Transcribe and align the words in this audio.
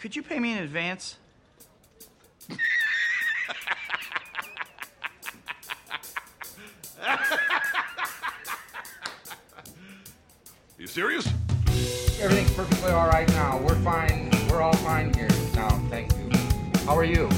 could 0.00 0.16
you 0.16 0.22
pay 0.22 0.38
me 0.38 0.52
in 0.52 0.58
advance? 0.58 1.16
You 10.78 10.86
serious? 10.86 11.26
Everything's 12.18 12.52
perfectly 12.54 12.90
all 12.92 13.08
right 13.08 13.28
now. 13.28 13.58
We're 13.58 13.74
fine. 13.76 14.30
We're 14.48 14.62
all 14.62 14.72
fine 14.76 15.12
here 15.12 15.28
now. 15.54 15.68
Thank 15.90 16.12
you. 16.16 16.30
How 16.86 16.96
are 16.96 17.04
you? 17.04 17.28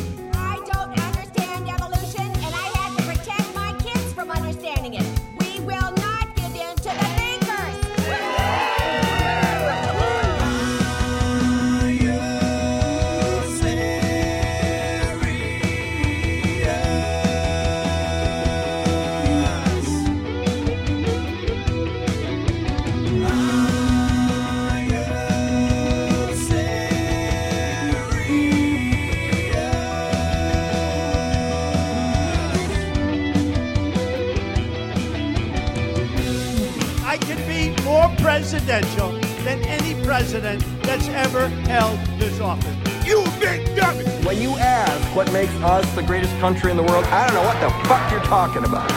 President 40.23 40.65
that's 40.85 41.09
ever 41.09 41.49
held 41.49 41.99
this 42.17 42.39
office. 42.39 42.77
You 43.05 43.25
big 43.41 43.75
dummy! 43.75 44.05
When 44.25 44.41
you 44.41 44.51
ask 44.51 45.17
what 45.17 45.33
makes 45.33 45.53
us 45.55 45.93
the 45.97 46.03
greatest 46.05 46.33
country 46.39 46.70
in 46.70 46.77
the 46.77 46.83
world, 46.84 47.05
I 47.06 47.27
don't 47.27 47.34
know 47.34 47.42
what 47.42 47.61
the 47.61 47.89
fuck 47.89 48.09
you're 48.12 48.20
talking 48.20 48.62
about. 48.64 48.89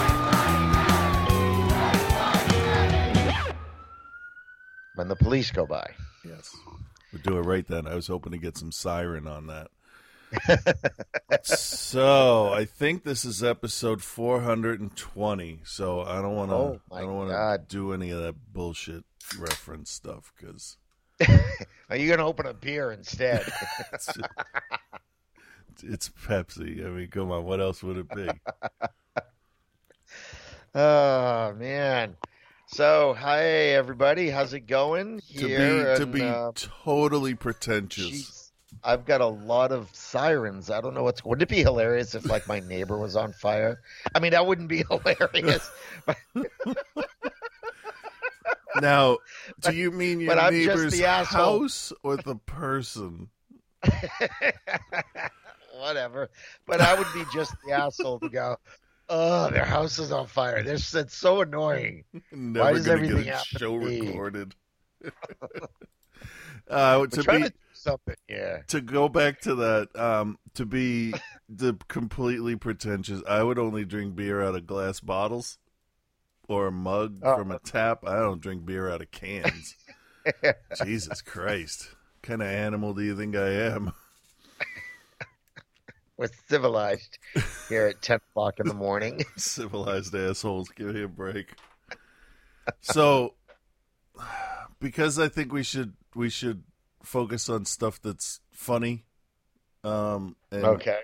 When 4.93 5.07
the 5.07 5.15
police 5.15 5.49
go 5.49 5.65
by. 5.65 5.95
Yes. 6.23 6.55
We'll 7.11 7.23
do 7.23 7.39
it 7.39 7.41
right 7.41 7.65
then. 7.67 7.87
I 7.87 7.95
was 7.95 8.05
hoping 8.05 8.31
to 8.33 8.37
get 8.37 8.55
some 8.55 8.71
siren 8.71 9.27
on 9.27 9.47
that. 9.47 9.71
so 11.43 12.53
I 12.53 12.65
think 12.65 13.03
this 13.03 13.25
is 13.25 13.43
episode 13.43 14.03
420. 14.03 15.61
So 15.63 16.01
I 16.01 16.21
don't 16.21 16.35
want 16.35 16.51
to. 16.51 16.55
Oh, 16.55 16.81
I 16.91 17.01
don't 17.01 17.15
want 17.15 17.29
to 17.29 17.35
God. 17.35 17.67
do 17.67 17.93
any 17.93 18.11
of 18.11 18.21
that 18.21 18.35
bullshit 18.53 19.05
reference 19.39 19.89
stuff 19.89 20.31
because 20.37 20.77
Are 21.89 21.95
you 21.97 22.07
going 22.07 22.19
to 22.19 22.25
open 22.25 22.45
a 22.47 22.53
beer 22.53 22.91
instead? 22.91 23.45
it's, 23.93 24.17
it's 25.83 26.09
Pepsi. 26.09 26.85
I 26.85 26.89
mean, 26.89 27.07
come 27.09 27.31
on. 27.31 27.45
What 27.45 27.61
else 27.61 27.83
would 27.83 27.97
it 27.97 28.09
be? 28.09 28.29
oh 30.75 31.53
man. 31.53 32.15
So, 32.67 33.13
hi 33.13 33.43
everybody. 33.43 34.29
How's 34.29 34.53
it 34.53 34.61
going 34.61 35.21
to 35.37 35.47
here? 35.47 35.95
be 35.95 35.97
to 35.99 36.03
And, 36.03 36.11
be 36.11 36.21
uh, 36.23 36.51
totally 36.55 37.35
pretentious. 37.35 38.09
jeez, 38.09 38.51
I've 38.83 39.05
got 39.05 39.21
a 39.21 39.27
lot 39.27 39.71
of 39.71 39.89
sirens. 39.93 40.69
I 40.71 40.81
don't 40.81 40.93
know 40.95 41.03
what's. 41.03 41.23
Wouldn't 41.23 41.43
it 41.43 41.49
be 41.55 41.61
hilarious 41.61 42.15
if 42.15 42.25
like 42.29 42.47
my 42.47 42.59
neighbor 42.61 42.97
was 42.97 43.15
on 43.15 43.33
fire? 43.33 43.81
I 44.15 44.19
mean, 44.19 44.31
that 44.31 44.45
wouldn't 44.47 44.67
be 44.67 44.83
hilarious. 44.89 45.69
Now, 48.81 49.17
do 49.61 49.73
you 49.73 49.91
mean 49.91 50.19
your 50.19 50.35
but 50.35 50.51
neighbor's 50.51 50.97
the 50.97 51.07
house 51.07 51.93
or 52.03 52.17
the 52.17 52.35
person? 52.35 53.29
Whatever. 55.77 56.29
But 56.65 56.81
I 56.81 56.97
would 56.97 57.07
be 57.13 57.23
just 57.33 57.53
the 57.65 57.73
asshole 57.73 58.19
to 58.19 58.29
go. 58.29 58.57
Oh, 59.07 59.49
their 59.51 59.65
house 59.65 59.99
is 59.99 60.11
on 60.11 60.25
fire. 60.27 60.63
This 60.63 60.95
it's 60.95 61.15
so 61.15 61.41
annoying. 61.41 62.05
Never 62.31 62.73
does 62.73 62.87
everything 62.87 63.23
get 63.23 63.43
to 63.43 63.59
show 63.59 63.75
recorded. 63.75 64.55
uh, 66.69 67.05
to 67.05 67.23
be 67.23 67.43
to 67.43 67.53
something. 67.73 68.15
Yeah. 68.27 68.61
to 68.67 68.81
go 68.81 69.07
back 69.07 69.41
to 69.41 69.55
that, 69.55 69.95
um, 69.95 70.39
to 70.55 70.65
be 70.65 71.13
the 71.47 71.77
completely 71.87 72.55
pretentious, 72.55 73.21
I 73.27 73.43
would 73.43 73.59
only 73.59 73.85
drink 73.85 74.15
beer 74.15 74.41
out 74.41 74.55
of 74.55 74.65
glass 74.65 74.99
bottles 75.01 75.59
or 76.47 76.67
a 76.67 76.71
mug 76.71 77.19
Oh. 77.23 77.37
from 77.37 77.51
a 77.51 77.59
tap. 77.59 78.03
I 78.05 78.15
don't 78.19 78.41
drink 78.41 78.65
beer 78.65 78.89
out 78.89 79.01
of 79.01 79.11
cans. 79.11 79.75
Jesus 80.83 81.21
Christ. 81.21 81.89
What 82.21 82.29
kind 82.29 82.41
of 82.41 82.47
animal 82.47 82.93
do 82.93 83.03
you 83.03 83.15
think 83.15 83.35
I 83.35 83.49
am? 83.49 83.91
We're 86.17 86.29
civilized 86.47 87.17
here 87.67 87.87
at 87.87 88.01
ten 88.01 88.19
o'clock 88.31 88.59
in 88.59 88.67
the 88.67 88.73
morning. 88.73 89.23
Civilized 89.35 90.15
assholes. 90.15 90.69
Give 90.69 90.95
me 90.95 91.03
a 91.03 91.09
break. 91.09 91.53
So, 92.79 93.33
because 94.79 95.19
I 95.19 95.27
think 95.27 95.51
we 95.51 95.61
should 95.61 95.93
we 96.15 96.29
should 96.29 96.63
focus 97.03 97.49
on 97.49 97.65
stuff 97.65 98.01
that's 98.01 98.39
funny. 98.51 99.03
Um, 99.83 100.37
and 100.51 100.63
Okay. 100.63 100.99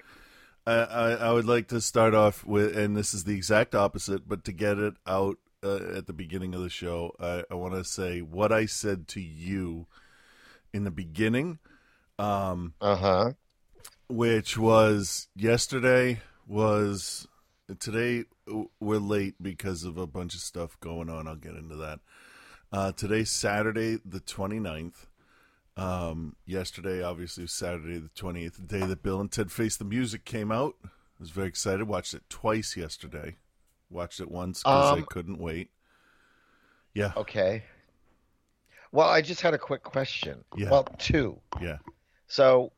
I, 0.68 0.74
I, 0.74 1.32
would 1.32 1.46
like 1.46 1.70
to 1.70 1.82
start 1.82 2.14
off 2.14 2.46
with, 2.46 2.78
and 2.78 2.96
this 2.96 3.14
is 3.14 3.24
the 3.24 3.36
exact 3.36 3.74
opposite, 3.74 4.28
but 4.28 4.44
to 4.44 4.52
get 4.52 4.78
it 4.78 4.94
out 5.08 5.38
uh, 5.64 5.80
at 5.96 6.08
the 6.08 6.14
beginning 6.14 6.54
of 6.54 6.62
the 6.62 6.70
show, 6.70 7.16
I, 7.20 7.44
I 7.50 7.56
want 7.56 7.74
to 7.74 7.84
say 7.84 8.22
what 8.22 8.52
I 8.52 8.68
said 8.68 9.08
to 9.10 9.22
you 9.22 9.88
in 10.74 10.84
the 10.84 10.92
beginning, 10.92 11.60
um, 12.20 12.74
Uh 12.80 12.96
huh. 12.96 13.32
which 14.08 14.58
was 14.58 15.28
yesterday 15.36 16.22
was 16.48 17.28
today. 17.80 18.26
We're 18.80 18.98
late 18.98 19.36
because 19.42 19.84
of 19.84 19.98
a 19.98 20.08
bunch 20.08 20.36
of 20.36 20.42
stuff 20.42 20.80
going 20.80 21.10
on. 21.10 21.28
I'll 21.28 21.36
get 21.36 21.56
into 21.56 21.76
that. 21.78 22.00
Uh, 22.72 22.92
today's 22.92 23.32
Saturday, 23.32 24.00
the 24.06 24.20
29th. 24.20 25.08
Um, 25.78 26.36
yesterday, 26.46 27.02
obviously, 27.02 27.44
was 27.44 27.54
Saturday 27.54 27.98
the 27.98 28.10
28th, 28.10 28.54
the 28.56 28.80
day 28.80 28.86
that 28.86 29.02
Bill 29.04 29.20
and 29.22 29.32
Ted 29.32 29.52
Face 29.52 29.78
the 29.78 29.86
Music 29.86 30.26
came 30.26 30.52
out. 30.52 30.76
I 30.84 30.90
was 31.20 31.30
very 31.30 31.48
excited. 31.48 31.88
Watched 31.88 32.14
it 32.14 32.24
twice 32.30 32.76
yesterday. 32.76 33.38
Watched 33.90 34.20
it 34.20 34.30
once 34.30 34.60
because 34.60 34.92
I 34.98 35.00
Um, 35.00 35.06
couldn't 35.10 35.40
wait. 35.40 35.70
Yeah, 36.94 37.14
Okay. 37.16 37.64
Well, 38.94 39.08
I 39.08 39.22
just 39.22 39.40
had 39.40 39.54
a 39.54 39.58
quick 39.58 39.84
question. 39.84 40.44
Yeah. 40.58 40.70
Well, 40.70 40.84
two. 40.98 41.40
yeah. 41.62 41.78
So, 42.28 42.74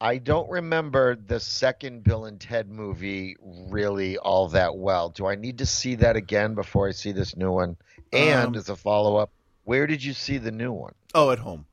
I 0.00 0.18
don't 0.18 0.48
remember 0.48 1.16
the 1.16 1.40
second 1.40 2.04
Bill 2.04 2.26
and 2.26 2.40
Ted 2.40 2.70
movie 2.70 3.34
really 3.42 4.16
all 4.18 4.46
that 4.50 4.76
well. 4.76 5.08
Do 5.08 5.26
I 5.26 5.34
need 5.34 5.58
to 5.58 5.66
see 5.66 5.96
that 5.96 6.14
again 6.14 6.54
before 6.54 6.86
I 6.86 6.92
see 6.92 7.10
this 7.10 7.34
new 7.36 7.50
one? 7.50 7.76
And 8.12 8.48
Um, 8.48 8.54
as 8.54 8.68
a 8.68 8.76
follow 8.76 9.16
up, 9.16 9.32
where 9.64 9.88
did 9.88 10.04
you 10.04 10.12
see 10.12 10.38
the 10.38 10.52
new 10.52 10.70
one? 10.70 10.94
Oh, 11.14 11.30
at 11.32 11.40
home. 11.40 11.66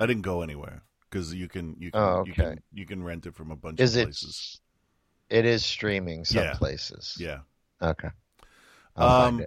I 0.00 0.06
didn't 0.06 0.22
go 0.22 0.42
anywhere 0.42 0.82
because 1.08 1.34
you 1.34 1.48
can 1.48 1.76
you 1.78 1.90
can, 1.92 2.00
Oh, 2.00 2.24
you 2.24 2.32
can 2.32 2.62
you 2.72 2.86
can 2.86 3.02
rent 3.02 3.26
it 3.26 3.34
from 3.34 3.50
a 3.50 3.56
bunch 3.56 3.80
Is 3.80 3.94
of 3.96 4.00
it? 4.00 4.06
places. 4.06 4.60
It 5.28 5.44
is 5.44 5.64
streaming 5.64 6.24
some 6.24 6.44
Yeah. 6.44 6.54
places. 6.56 7.16
Yeah. 7.18 7.40
Okay. 7.82 8.08
I'll 8.96 9.28
Um. 9.28 9.46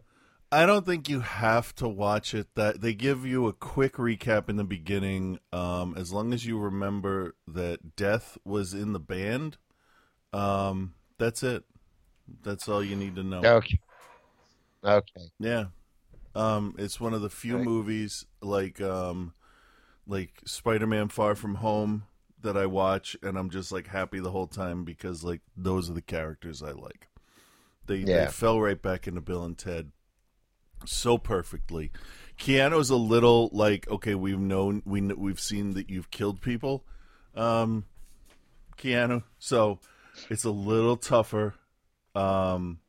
I 0.52 0.68
don't 0.68 0.86
think 0.86 1.10
you 1.10 1.22
have 1.22 1.74
to 1.76 1.88
watch 1.88 2.36
it. 2.36 2.48
That 2.54 2.82
they 2.82 2.94
give 2.94 3.26
you 3.26 3.48
a 3.48 3.54
quick 3.54 3.94
recap 3.94 4.50
in 4.50 4.56
the 4.56 4.64
beginning. 4.64 5.40
Um, 5.52 5.96
as 5.98 6.14
long 6.14 6.32
as 6.32 6.46
you 6.46 6.60
remember 6.60 7.36
that 7.48 7.96
Death 7.96 8.38
was 8.46 8.74
in 8.76 8.94
the 8.94 9.00
band, 9.00 9.58
um, 10.34 10.94
that's 11.18 11.44
it. 11.44 11.64
That's 12.44 12.70
all 12.70 12.84
you 12.84 12.96
need 12.96 13.16
to 13.16 13.24
know. 13.24 13.42
Okay. 13.44 13.80
Okay. 14.84 15.32
Yeah. 15.40 15.66
Um, 16.36 16.76
it's 16.78 17.00
one 17.00 17.14
of 17.14 17.22
the 17.22 17.30
few 17.30 17.58
movies 17.58 18.26
like 18.42 18.82
um, 18.82 19.34
like 20.08 20.42
Spider-Man: 20.46 21.10
Far 21.10 21.36
From 21.36 21.56
Home 21.56 22.04
that 22.42 22.58
I 22.58 22.66
watch, 22.66 23.16
and 23.24 23.38
I'm 23.38 23.50
just 23.50 23.72
like 23.72 23.88
happy 23.88 24.20
the 24.20 24.32
whole 24.32 24.48
time 24.48 24.84
because 24.84 25.24
like 25.24 25.42
those 25.56 25.90
are 25.90 25.94
the 25.94 26.02
characters 26.02 26.62
I 26.62 26.72
like. 26.72 27.08
They 27.86 27.98
Yeah. 27.98 28.26
they 28.26 28.32
fell 28.32 28.60
right 28.62 28.82
back 28.82 29.08
into 29.08 29.22
Bill 29.22 29.44
and 29.44 29.58
Ted 29.58 29.92
so 30.86 31.18
perfectly. 31.18 31.92
Keanu's 32.38 32.90
a 32.90 32.96
little 32.96 33.50
like 33.54 33.90
okay, 33.90 34.16
we've 34.16 34.40
known 34.40 34.82
we 34.86 35.02
we've 35.02 35.40
seen 35.40 35.72
that 35.76 35.90
you've 35.90 36.12
killed 36.12 36.42
people, 36.42 36.84
um, 37.36 37.86
Keanu. 38.78 39.24
So 39.40 39.80
it's 40.30 40.44
a 40.44 40.52
little 40.52 40.98
tougher. 40.98 41.56
Um, 42.16 42.80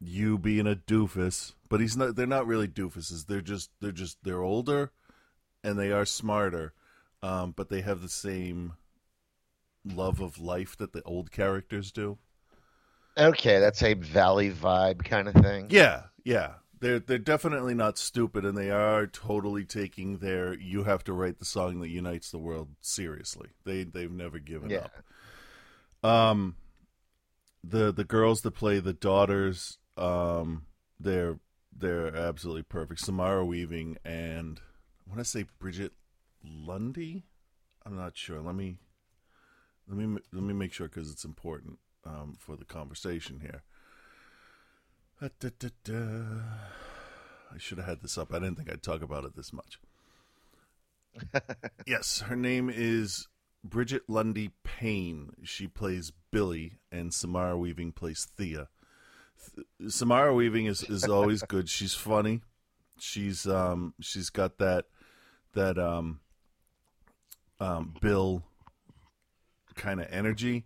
you 0.00 0.38
being 0.38 0.66
a 0.66 0.74
doofus, 0.74 1.52
but 1.68 1.80
he's 1.80 1.96
not. 1.96 2.16
They're 2.16 2.26
not 2.26 2.46
really 2.46 2.68
doofuses. 2.68 3.26
They're 3.26 3.40
just 3.40 3.70
they're 3.80 3.92
just 3.92 4.18
they're 4.22 4.42
older, 4.42 4.90
and 5.62 5.78
they 5.78 5.92
are 5.92 6.04
smarter, 6.04 6.72
um, 7.22 7.52
but 7.56 7.68
they 7.68 7.80
have 7.82 8.00
the 8.02 8.08
same 8.08 8.74
love 9.84 10.20
of 10.20 10.38
life 10.38 10.76
that 10.76 10.92
the 10.92 11.02
old 11.02 11.30
characters 11.30 11.90
do. 11.92 12.18
Okay, 13.18 13.58
that's 13.60 13.82
a 13.82 13.94
Valley 13.94 14.50
vibe 14.50 15.04
kind 15.04 15.28
of 15.28 15.34
thing. 15.34 15.66
Yeah, 15.70 16.04
yeah. 16.24 16.54
They're 16.80 16.98
they're 16.98 17.18
definitely 17.18 17.74
not 17.74 17.96
stupid, 17.96 18.44
and 18.44 18.56
they 18.58 18.70
are 18.70 19.06
totally 19.06 19.64
taking 19.64 20.18
their 20.18 20.54
"you 20.54 20.82
have 20.84 21.04
to 21.04 21.12
write 21.12 21.38
the 21.38 21.44
song 21.44 21.78
that 21.80 21.90
unites 21.90 22.30
the 22.30 22.38
world" 22.38 22.70
seriously. 22.80 23.50
They 23.64 23.84
they've 23.84 24.10
never 24.10 24.40
given 24.40 24.70
Yeah. 24.70 24.88
up. 26.02 26.10
Um, 26.10 26.56
the 27.62 27.92
the 27.92 28.02
girls 28.02 28.40
that 28.42 28.52
play 28.52 28.80
the 28.80 28.92
daughters, 28.92 29.78
um, 29.96 30.66
they're 30.98 31.38
they're 31.76 32.16
absolutely 32.16 32.64
perfect. 32.64 32.98
Samara 33.00 33.44
Weaving 33.46 33.98
and 34.04 34.60
want 35.12 35.26
to 35.26 35.30
say 35.30 35.44
Brigette 35.58 35.92
Lundy. 36.42 37.24
I'm 37.84 37.96
not 37.96 38.16
sure. 38.16 38.40
Let 38.40 38.54
me 38.54 38.78
let 39.86 39.98
me 39.98 40.18
let 40.32 40.42
me 40.42 40.54
make 40.54 40.72
sure 40.72 40.88
because 40.88 41.10
it's 41.10 41.24
important 41.24 41.78
um, 42.06 42.36
for 42.38 42.56
the 42.56 42.64
conversation 42.64 43.40
here. 43.40 43.62
Da, 45.20 45.50
da, 45.58 45.68
da. 45.84 46.02
I 47.54 47.58
should 47.58 47.76
have 47.76 47.86
had 47.86 48.00
this 48.00 48.16
up. 48.16 48.32
I 48.32 48.38
didn't 48.38 48.56
think 48.56 48.72
I'd 48.72 48.82
talk 48.82 49.02
about 49.02 49.24
it 49.24 49.36
this 49.36 49.52
much. 49.52 49.78
yes, 51.86 52.20
her 52.20 52.34
name 52.34 52.70
is 52.74 53.28
Bridget 53.62 54.04
Lundy 54.08 54.52
Payne. 54.64 55.32
She 55.42 55.66
plays 55.66 56.10
Billy, 56.30 56.78
and 56.90 57.12
Samara 57.12 57.58
Weaving 57.58 57.92
plays 57.92 58.26
Thea. 58.36 58.68
Th- 59.54 59.92
Samara 59.92 60.34
Weaving 60.34 60.66
is, 60.66 60.82
is 60.84 61.04
always 61.04 61.42
good. 61.42 61.68
She's 61.68 61.92
funny. 61.92 62.40
She's 62.98 63.46
um 63.46 63.92
she's 64.00 64.30
got 64.30 64.56
that 64.58 64.86
that 65.54 65.78
um 65.78 66.20
um 67.60 67.94
Bill 68.00 68.42
kind 69.74 70.00
of 70.00 70.06
energy, 70.10 70.64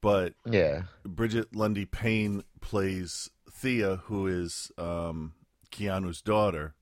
but 0.00 0.34
Yeah. 0.44 0.82
Brigette 1.04 1.54
Lundy-Paine 1.54 2.44
plays 2.60 3.30
Thea, 3.50 3.96
who 4.04 4.26
is 4.26 4.70
um, 4.78 5.34
Keanu's 5.70 6.22
daughter. 6.22 6.74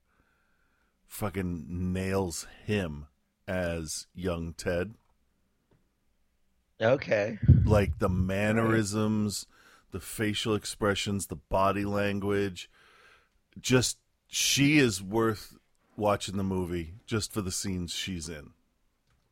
Fucking 1.06 1.64
nails 1.68 2.46
him 2.66 3.06
as 3.48 4.06
young 4.14 4.52
Ted. 4.52 4.94
Okay. 6.80 7.38
Like 7.64 8.00
the 8.00 8.08
mannerisms, 8.10 9.46
the 9.92 10.00
facial 10.00 10.54
expressions, 10.54 11.28
the 11.28 11.36
body 11.36 11.86
language. 11.86 12.68
Just, 13.58 13.98
she 14.26 14.76
is 14.78 15.02
worth 15.02 15.56
watching 15.98 16.36
the 16.36 16.44
movie 16.44 16.94
just 17.06 17.32
for 17.32 17.40
the 17.40 17.52
scenes 17.52 17.92
she's 17.92 18.28
in. 18.28 18.50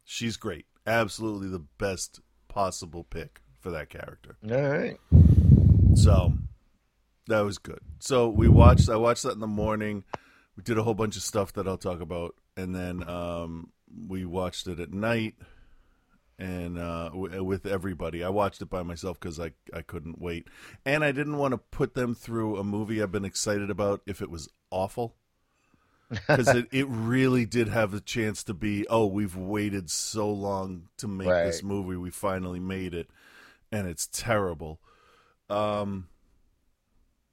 She's 0.04 0.36
great. 0.36 0.66
Absolutely 0.86 1.48
the 1.48 1.64
best 1.78 2.20
possible 2.48 3.04
pick 3.04 3.40
for 3.60 3.70
that 3.70 3.88
character. 3.88 4.36
All 4.50 4.60
right. 4.60 4.98
So 5.94 6.34
that 7.28 7.40
was 7.40 7.58
good. 7.58 7.80
So 7.98 8.28
we 8.28 8.48
watched. 8.48 8.88
I 8.88 8.96
watched 8.96 9.22
that 9.22 9.32
in 9.32 9.40
the 9.40 9.46
morning. 9.46 10.04
We 10.56 10.62
did 10.62 10.78
a 10.78 10.82
whole 10.82 10.94
bunch 10.94 11.16
of 11.16 11.22
stuff 11.22 11.52
that 11.54 11.66
I'll 11.66 11.78
talk 11.78 12.00
about, 12.00 12.34
and 12.56 12.74
then 12.74 13.08
um, 13.08 13.72
we 14.08 14.24
watched 14.24 14.66
it 14.66 14.78
at 14.78 14.92
night, 14.92 15.34
and 16.38 16.78
uh, 16.78 17.08
w- 17.08 17.42
with 17.42 17.66
everybody. 17.66 18.22
I 18.22 18.28
watched 18.28 18.60
it 18.62 18.70
by 18.70 18.82
myself 18.82 19.18
because 19.18 19.40
I 19.40 19.52
I 19.72 19.82
couldn't 19.82 20.20
wait, 20.20 20.48
and 20.84 21.02
I 21.02 21.12
didn't 21.12 21.38
want 21.38 21.52
to 21.52 21.58
put 21.58 21.94
them 21.94 22.14
through 22.14 22.58
a 22.58 22.64
movie 22.64 23.02
I've 23.02 23.10
been 23.12 23.24
excited 23.24 23.70
about 23.70 24.02
if 24.06 24.20
it 24.20 24.30
was 24.30 24.48
awful. 24.70 25.16
Because 26.10 26.48
it, 26.48 26.68
it 26.72 26.86
really 26.88 27.44
did 27.44 27.68
have 27.68 27.94
a 27.94 28.00
chance 28.00 28.44
to 28.44 28.54
be, 28.54 28.86
oh, 28.88 29.06
we've 29.06 29.36
waited 29.36 29.90
so 29.90 30.30
long 30.30 30.88
to 30.98 31.08
make 31.08 31.28
this 31.28 31.62
movie. 31.62 31.96
We 31.96 32.10
finally 32.10 32.60
made 32.60 32.94
it, 32.94 33.08
and 33.72 33.86
it's 33.86 34.06
terrible. 34.06 34.80
Um, 35.50 36.08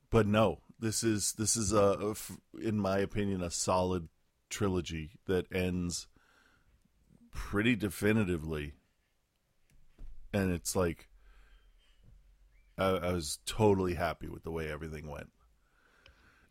but 0.09 0.27
no, 0.27 0.59
this 0.79 1.03
is 1.03 1.33
this 1.33 1.55
is 1.55 1.73
a, 1.73 2.15
in 2.61 2.77
my 2.77 2.99
opinion, 2.99 3.41
a 3.41 3.51
solid 3.51 4.09
trilogy 4.49 5.11
that 5.27 5.45
ends 5.53 6.07
pretty 7.31 7.75
definitively, 7.75 8.73
and 10.33 10.51
it's 10.51 10.75
like 10.75 11.07
I, 12.77 12.89
I 12.89 13.13
was 13.13 13.39
totally 13.45 13.93
happy 13.93 14.27
with 14.27 14.43
the 14.43 14.51
way 14.51 14.69
everything 14.69 15.09
went. 15.09 15.29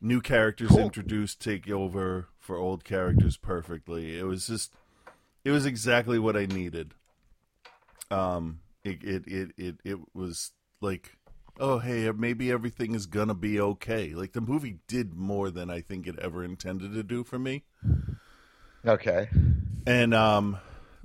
New 0.01 0.21
characters 0.21 0.77
introduced 0.77 1.41
take 1.41 1.69
over 1.69 2.29
for 2.39 2.57
old 2.57 2.85
characters 2.85 3.37
perfectly. 3.37 4.19
It 4.19 4.25
was 4.25 4.47
just, 4.47 4.73
it 5.45 5.51
was 5.51 5.67
exactly 5.67 6.19
what 6.19 6.37
I 6.37 6.47
needed. 6.47 6.95
Um, 8.11 8.61
it 8.83 9.03
it 9.05 9.27
it 9.29 9.51
it, 9.57 9.77
it 9.85 9.99
was 10.15 10.53
like 10.81 11.17
oh 11.59 11.79
hey 11.81 12.11
maybe 12.13 12.51
everything 12.51 12.95
is 12.95 13.05
gonna 13.07 13.35
be 13.35 13.61
okay 13.61 14.15
like 14.15 14.33
the 14.33 14.41
movie 14.41 14.79
did 14.89 15.13
more 15.15 15.51
than 15.51 15.69
i 15.69 15.81
think 15.83 16.07
it 16.07 16.19
ever 16.19 16.43
intended 16.43 16.95
to 16.95 17.03
do 17.03 17.23
for 17.23 17.39
me 17.39 17.65
Okay. 18.87 19.29
and 19.87 20.15
um 20.15 20.57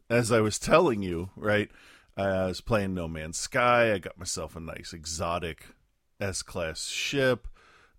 as 0.09 0.31
i 0.31 0.39
was 0.39 0.57
telling 0.57 1.01
you 1.03 1.29
right 1.35 1.69
i 2.15 2.45
was 2.45 2.61
playing 2.61 2.93
no 2.93 3.07
man's 3.07 3.37
sky 3.37 3.91
i 3.91 3.97
got 3.97 4.17
myself 4.17 4.55
a 4.55 4.61
nice 4.61 4.93
exotic 4.93 5.65
s 6.21 6.41
class 6.41 6.85
ship 6.85 7.47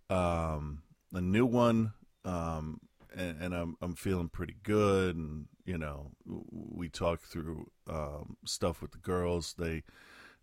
um 0.08 0.82
a 1.16 1.20
new 1.20 1.46
one 1.46 1.92
um 2.24 2.80
and, 3.16 3.42
and 3.42 3.54
i'm 3.54 3.76
i'm 3.80 3.94
feeling 3.94 4.28
pretty 4.28 4.56
good 4.62 5.16
and 5.16 5.46
you 5.64 5.78
know 5.78 6.12
we 6.50 6.88
talked 6.88 7.24
through 7.24 7.66
um 7.88 8.36
stuff 8.44 8.80
with 8.80 8.92
the 8.92 8.98
girls 8.98 9.54
they 9.58 9.82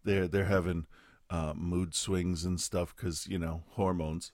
they're 0.04 0.28
they're 0.28 0.46
having 0.46 0.86
uh, 1.30 1.54
mood 1.56 1.96
swings 1.96 2.46
and 2.46 2.60
stuff 2.60 2.96
because 2.96 3.26
you 3.28 3.40
know 3.40 3.64
hormones 3.72 4.32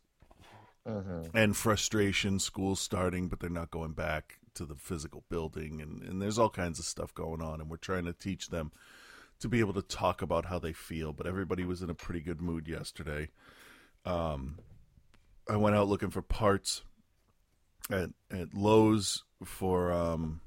and 1.33 1.55
frustration. 1.55 2.39
School's 2.39 2.81
starting, 2.81 3.27
but 3.27 3.39
they're 3.39 3.49
not 3.49 3.71
going 3.71 3.93
back 3.93 4.39
to 4.55 4.65
the 4.65 4.75
physical 4.75 5.23
building, 5.29 5.81
and 5.81 6.01
and 6.01 6.21
there's 6.21 6.39
all 6.39 6.49
kinds 6.49 6.79
of 6.79 6.85
stuff 6.85 7.13
going 7.13 7.41
on, 7.41 7.61
and 7.61 7.69
we're 7.69 7.77
trying 7.77 8.05
to 8.05 8.13
teach 8.13 8.49
them 8.49 8.71
to 9.39 9.47
be 9.47 9.59
able 9.59 9.73
to 9.73 9.81
talk 9.81 10.21
about 10.21 10.45
how 10.45 10.59
they 10.59 10.73
feel. 10.73 11.13
But 11.13 11.27
everybody 11.27 11.63
was 11.63 11.81
in 11.81 11.89
a 11.89 11.95
pretty 11.95 12.21
good 12.21 12.41
mood 12.41 12.67
yesterday. 12.67 13.29
Um, 14.05 14.59
I 15.49 15.57
went 15.57 15.75
out 15.75 15.87
looking 15.87 16.11
for 16.11 16.21
parts 16.21 16.83
at 17.89 18.11
at 18.31 18.53
Lowe's 18.53 19.23
for 19.43 19.91
um 19.91 20.41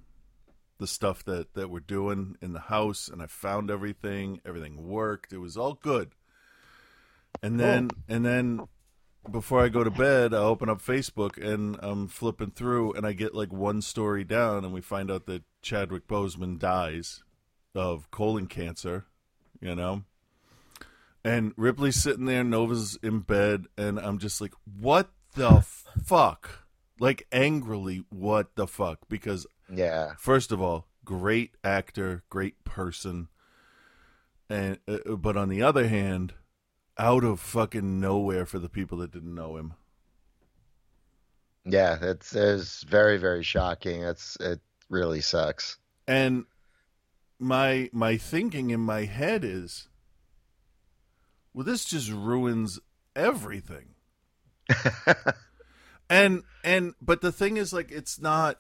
the 0.79 0.87
stuff 0.87 1.25
that 1.25 1.55
that 1.55 1.71
we're 1.71 1.81
doing 1.81 2.37
in 2.41 2.53
the 2.53 2.61
house 2.61 3.09
and 3.09 3.23
I 3.23 3.27
found 3.27 3.71
everything. 3.71 4.41
Everything 4.47 4.89
worked. 4.89 5.33
It 5.33 5.39
was 5.39 5.57
all 5.57 5.75
good. 5.75 6.13
And 7.43 7.59
then 7.59 7.91
and 8.09 8.25
then 8.25 8.69
before 9.31 9.61
I 9.61 9.69
go 9.69 9.83
to 9.83 9.91
bed 9.91 10.35
I 10.35 10.39
open 10.39 10.69
up 10.69 10.81
Facebook 10.81 11.43
and 11.43 11.77
I'm 11.81 12.09
flipping 12.09 12.51
through 12.51 12.93
and 12.93 13.07
I 13.07 13.13
get 13.13 13.35
like 13.35 13.53
one 13.53 13.83
story 13.83 14.25
down 14.25 14.65
and 14.65 14.73
we 14.73 14.81
find 14.81 15.11
out 15.11 15.27
that 15.27 15.43
Chadwick 15.63 16.07
Boseman 16.07 16.59
dies 16.59 17.23
of 17.75 18.11
colon 18.11 18.47
cancer 18.47 19.07
you 19.61 19.75
know 19.75 20.03
and 21.25 21.53
Ripley's 21.57 22.03
sitting 22.03 22.27
there 22.27 22.45
Nova's 22.45 22.99
in 23.03 23.21
bed 23.21 23.67
and 23.77 23.99
I'm 23.99 24.19
just 24.19 24.41
like 24.41 24.55
what 24.65 25.11
the 25.35 25.65
fuck 26.05 26.63
like 27.03 27.27
angrily 27.33 28.05
what 28.11 28.55
the 28.55 28.67
fuck 28.67 29.01
because 29.09 29.47
Yeah. 29.69 30.13
First 30.19 30.53
of 30.53 30.63
all, 30.63 30.87
great 31.05 31.57
actor, 31.65 32.23
great 32.31 32.63
person, 32.65 33.29
and 34.49 34.79
uh, 34.87 35.17
but 35.17 35.37
on 35.37 35.49
the 35.49 35.63
other 35.63 35.89
hand, 35.89 36.35
out 36.97 37.25
of 37.25 37.41
fucking 37.41 38.01
nowhere 38.01 38.47
for 38.47 38.61
the 38.61 38.69
people 38.69 38.99
that 38.99 39.11
didn't 39.11 39.35
know 39.35 39.57
him. 39.57 39.75
Yeah. 41.65 41.99
It's 42.01 42.35
it's 42.37 42.85
very 42.85 43.17
very 43.17 43.43
shocking. 43.43 44.03
It's 44.03 44.37
it 44.37 44.61
really 44.89 45.23
sucks. 45.23 45.79
And 46.07 46.45
my 47.39 47.91
my 47.93 48.17
thinking 48.17 48.71
in 48.71 48.81
my 48.81 49.07
head 49.07 49.43
is, 49.43 49.89
well, 51.55 51.65
this 51.65 51.85
just 51.85 52.11
ruins 52.11 52.81
everything. 53.15 53.95
and 56.11 56.43
and 56.65 56.95
but 57.01 57.21
the 57.21 57.33
thing 57.33 57.57
is, 57.57 57.73
like, 57.73 57.91
it's 57.91 58.21
not 58.21 58.59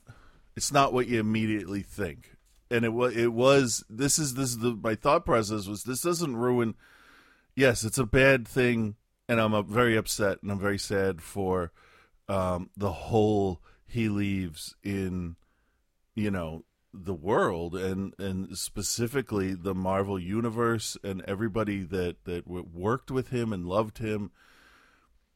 it's 0.56 0.72
not 0.72 0.92
what 0.92 1.08
you 1.08 1.20
immediately 1.20 1.82
think. 1.82 2.36
And 2.70 2.84
it 2.84 2.92
was 2.92 3.16
it 3.16 3.32
was 3.32 3.84
this 3.88 4.18
is 4.18 4.34
this 4.34 4.50
is 4.50 4.58
the 4.58 4.78
my 4.82 4.94
thought 4.94 5.24
process 5.24 5.66
was 5.66 5.84
this 5.84 6.02
doesn't 6.02 6.36
ruin. 6.36 6.74
Yes, 7.54 7.84
it's 7.84 7.98
a 7.98 8.06
bad 8.06 8.48
thing, 8.48 8.96
and 9.28 9.40
I'm 9.40 9.66
very 9.66 9.96
upset 9.96 10.38
and 10.42 10.50
I'm 10.50 10.58
very 10.58 10.78
sad 10.78 11.20
for 11.20 11.70
um, 12.28 12.70
the 12.76 12.92
whole 12.92 13.60
he 13.86 14.08
leaves 14.08 14.74
in 14.82 15.36
you 16.14 16.30
know 16.30 16.64
the 16.94 17.14
world 17.14 17.74
and 17.74 18.14
and 18.18 18.56
specifically 18.58 19.54
the 19.54 19.74
Marvel 19.74 20.18
universe 20.18 20.96
and 21.02 21.22
everybody 21.26 21.82
that 21.82 22.24
that 22.24 22.46
worked 22.46 23.10
with 23.10 23.28
him 23.28 23.52
and 23.52 23.66
loved 23.66 23.98
him 23.98 24.30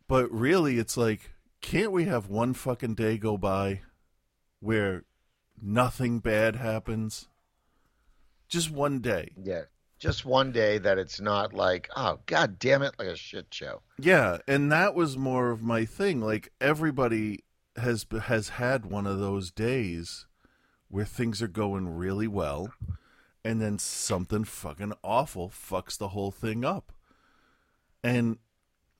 but 0.06 0.30
really 0.30 0.78
it's 0.78 0.96
like 0.96 1.30
can't 1.62 1.92
we 1.92 2.04
have 2.04 2.28
one 2.28 2.52
fucking 2.52 2.94
day 2.94 3.16
go 3.16 3.38
by 3.38 3.80
where 4.60 5.04
nothing 5.60 6.18
bad 6.18 6.56
happens 6.56 7.28
just 8.48 8.70
one 8.70 9.00
day 9.00 9.30
Yeah. 9.42 9.62
Just 9.98 10.26
one 10.26 10.52
day 10.52 10.76
that 10.76 10.98
it's 10.98 11.22
not 11.22 11.54
like, 11.54 11.88
oh 11.96 12.18
god 12.26 12.58
damn 12.58 12.82
it, 12.82 12.94
like 12.98 13.08
a 13.08 13.16
shit 13.16 13.46
show. 13.50 13.80
Yeah, 13.98 14.38
and 14.46 14.70
that 14.70 14.94
was 14.94 15.16
more 15.16 15.50
of 15.50 15.62
my 15.62 15.86
thing. 15.86 16.20
Like 16.20 16.52
everybody 16.60 17.44
has 17.76 18.04
has 18.25 18.50
had 18.50 18.84
one 18.84 19.06
of 19.06 19.18
those 19.20 19.50
days 19.50 20.26
where 20.88 21.04
things 21.04 21.42
are 21.42 21.48
going 21.48 21.88
really 21.88 22.28
well, 22.28 22.72
and 23.44 23.60
then 23.60 23.78
something 23.78 24.44
fucking 24.44 24.92
awful 25.02 25.48
fucks 25.48 25.96
the 25.96 26.08
whole 26.08 26.30
thing 26.30 26.64
up. 26.64 26.92
And 28.02 28.38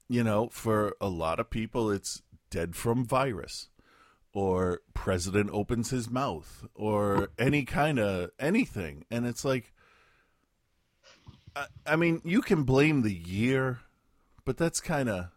you 0.08 0.22
know, 0.22 0.48
for 0.48 0.96
a 1.00 1.08
lot 1.08 1.40
of 1.40 1.50
people, 1.50 1.90
it's 1.90 2.22
dead 2.50 2.76
from 2.76 3.04
virus, 3.04 3.68
or 4.32 4.80
president 4.94 5.50
opens 5.52 5.90
his 5.90 6.08
mouth, 6.10 6.66
or 6.74 7.30
any 7.38 7.64
kind 7.64 7.98
of 7.98 8.30
anything, 8.38 9.04
and 9.10 9.26
it's 9.26 9.44
like. 9.44 9.72
I, 11.54 11.66
I 11.86 11.96
mean, 11.96 12.20
you 12.22 12.42
can 12.42 12.64
blame 12.64 13.00
the 13.00 13.14
year, 13.14 13.80
but 14.44 14.58
that's 14.58 14.78
kind 14.78 15.08
of 15.08 15.28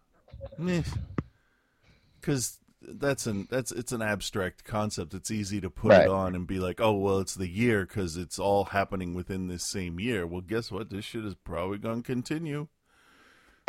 because 2.19 2.58
that's 2.81 3.27
an 3.27 3.47
that's 3.49 3.71
it's 3.71 3.91
an 3.91 4.01
abstract 4.01 4.63
concept. 4.63 5.13
It's 5.13 5.31
easy 5.31 5.59
to 5.61 5.69
put 5.69 5.89
Right. 5.91 6.03
it 6.03 6.09
on 6.09 6.33
and 6.35 6.47
be 6.47 6.59
like, 6.59 6.79
oh 6.79 6.93
well, 6.93 7.19
it's 7.19 7.35
the 7.35 7.49
year 7.49 7.85
because 7.85 8.15
it's 8.17 8.39
all 8.39 8.65
happening 8.65 9.13
within 9.13 9.47
this 9.47 9.65
same 9.65 9.99
year. 9.99 10.25
Well, 10.25 10.41
guess 10.41 10.71
what? 10.71 10.89
This 10.89 11.05
shit 11.05 11.25
is 11.25 11.35
probably 11.35 11.77
going 11.77 12.03
to 12.03 12.07
continue 12.07 12.67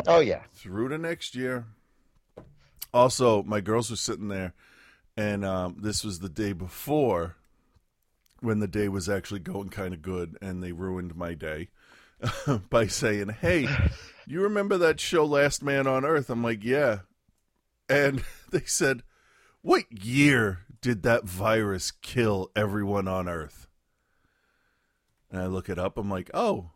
Oh 0.07 0.19
yeah. 0.19 0.43
through 0.53 0.89
to 0.89 0.97
next 0.97 1.35
year. 1.35 1.65
Also, 2.93 3.43
my 3.43 3.61
girls 3.61 3.89
were 3.89 3.95
sitting 3.95 4.27
there, 4.27 4.53
and 5.15 5.45
um, 5.45 5.77
this 5.79 6.03
was 6.03 6.19
the 6.19 6.29
day 6.29 6.51
before 6.53 7.35
when 8.41 8.59
the 8.59 8.67
day 8.67 8.89
was 8.89 9.07
actually 9.07 9.39
going 9.39 9.69
kind 9.69 9.93
of 9.93 10.01
good, 10.01 10.37
and 10.41 10.61
they 10.63 10.71
ruined 10.71 11.15
my 11.15 11.33
day 11.33 11.69
by 12.69 12.87
saying, 12.87 13.29
Hey, 13.39 13.67
you 14.25 14.41
remember 14.41 14.77
that 14.79 14.99
show 14.99 15.25
Last 15.25 15.63
Man 15.63 15.85
on 15.87 16.03
Earth? 16.05 16.29
I'm 16.29 16.43
like, 16.43 16.63
Yeah. 16.63 16.99
And 17.91 18.23
they 18.51 18.63
said, 18.65 19.03
What 19.61 19.85
year 19.91 20.59
did 20.81 21.03
that 21.03 21.25
virus 21.25 21.91
kill 21.91 22.51
everyone 22.55 23.07
on 23.07 23.27
Earth? 23.27 23.67
And 25.29 25.41
I 25.41 25.45
look 25.45 25.69
it 25.69 25.77
up. 25.77 25.97
I'm 25.97 26.09
like, 26.09 26.31
Oh, 26.33 26.71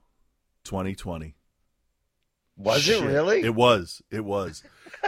2020. 0.63 1.35
Was 2.57 2.87
it 2.87 3.03
really? 3.03 3.41
It 3.41 3.53
was. 3.53 4.01
It 4.09 4.23
was. 4.23 4.63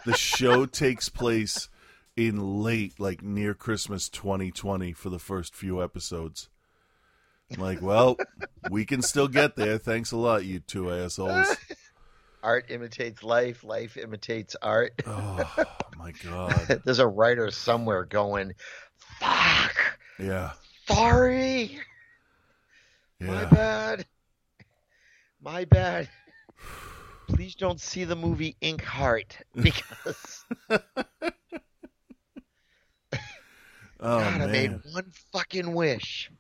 The 0.06 0.18
show 0.18 0.66
takes 0.66 1.08
place 1.08 1.70
in 2.18 2.62
late, 2.62 3.00
like 3.00 3.22
near 3.22 3.54
Christmas 3.54 4.10
2020 4.10 4.92
for 4.92 5.10
the 5.10 5.20
first 5.20 5.56
few 5.56 5.82
episodes. 5.82 6.50
I'm 7.56 7.62
like, 7.62 7.82
well, 7.82 8.18
we 8.70 8.84
can 8.84 9.02
still 9.02 9.30
get 9.30 9.56
there. 9.56 9.78
Thanks 9.78 10.12
a 10.12 10.18
lot, 10.18 10.44
you 10.44 10.60
two 10.60 10.92
assholes. 10.92 11.56
art 12.44 12.66
imitates 12.70 13.24
life, 13.24 13.64
life 13.64 13.98
imitates 13.98 14.56
art. 14.62 14.94
Oh 15.06 15.38
my 15.98 16.12
god. 16.12 16.82
There's 16.86 17.00
a 17.00 17.08
writer 17.08 17.52
somewhere 17.52 18.06
going, 18.06 18.54
"Fuck, 19.20 20.00
Yeah. 20.20 20.52
sorry, 20.88 21.80
my 23.20 23.46
bad, 23.46 24.06
my 25.42 25.66
bad." 25.66 26.10
Please 27.28 27.56
don't 27.56 27.82
see 27.82 28.06
the 28.06 28.16
movie 28.16 28.56
Inkheart 28.62 29.34
because 29.54 30.46
Oh 34.00 34.20
God, 34.20 34.42
I 34.42 34.48
made 34.48 34.80
one 34.94 35.12
fucking 35.34 35.74
wish. 35.74 36.32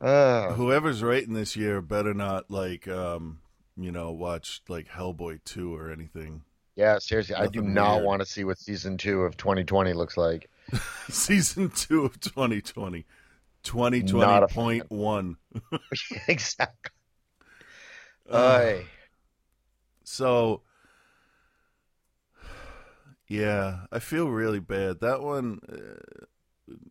uh, 0.00 0.52
Whoever's 0.54 1.02
writing 1.02 1.34
this 1.34 1.54
year 1.56 1.82
better 1.82 2.14
not 2.14 2.50
like 2.50 2.88
um, 2.88 3.40
you 3.76 3.92
know, 3.92 4.10
watch 4.12 4.62
like 4.68 4.88
Hellboy 4.88 5.40
2 5.44 5.74
or 5.74 5.90
anything. 5.90 6.42
yeah, 6.76 6.98
seriously, 6.98 7.34
I 7.34 7.46
do 7.46 7.60
Nothing 7.60 7.74
not 7.74 7.94
weird. 7.96 8.06
want 8.06 8.20
to 8.20 8.26
see 8.26 8.44
what 8.44 8.58
season 8.58 8.96
two 8.96 9.22
of 9.22 9.36
2020 9.36 9.92
looks 9.92 10.16
like. 10.16 10.48
Season 11.10 11.68
2 11.70 12.04
of 12.04 12.20
2020. 12.20 13.04
Not 13.74 14.42
a 14.42 14.46
2020.1. 14.46 15.36
exactly. 16.28 16.92
Aye. 18.32 18.84
So, 20.04 20.62
yeah, 23.28 23.86
I 23.90 23.98
feel 23.98 24.28
really 24.28 24.60
bad. 24.60 25.00
That 25.00 25.22
one, 25.22 25.60
uh, 25.70 26.24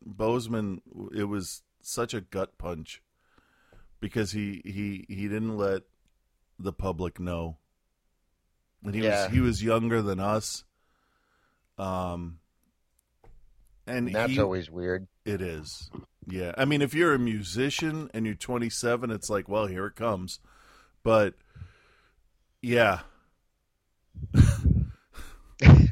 Boseman, 0.08 0.80
it 1.16 1.26
was 1.26 1.62
such 1.82 2.14
a 2.14 2.22
gut 2.22 2.58
punch 2.58 3.02
because 4.00 4.32
he 4.32 4.62
he 4.66 5.06
he 5.08 5.28
didn't 5.28 5.58
let 5.58 5.84
the 6.64 6.74
public 6.74 7.20
know, 7.20 7.58
and 8.84 8.96
he 8.96 9.04
Yeah. 9.04 9.26
was 9.26 9.34
he 9.34 9.40
was 9.40 9.64
younger 9.64 10.02
than 10.02 10.20
us. 10.20 10.64
Um, 11.78 12.40
and 13.88 14.08
And 14.08 14.16
that's 14.16 14.32
he, 14.34 14.40
always 14.40 14.70
weird. 14.70 15.08
it 15.26 15.42
is. 15.42 15.90
Yeah. 16.28 16.54
I 16.58 16.66
mean, 16.66 16.82
if 16.84 16.94
you're 16.94 17.14
a 17.14 17.20
musician 17.20 18.10
and 18.14 18.26
you're 18.26 18.36
27, 18.36 19.10
it's 19.10 19.30
like, 19.30 19.50
well, 19.50 19.66
here 19.66 19.88
it 19.88 19.96
comes. 19.96 20.40
But 21.04 21.34
yeah. 22.62 23.00
I 25.64 25.90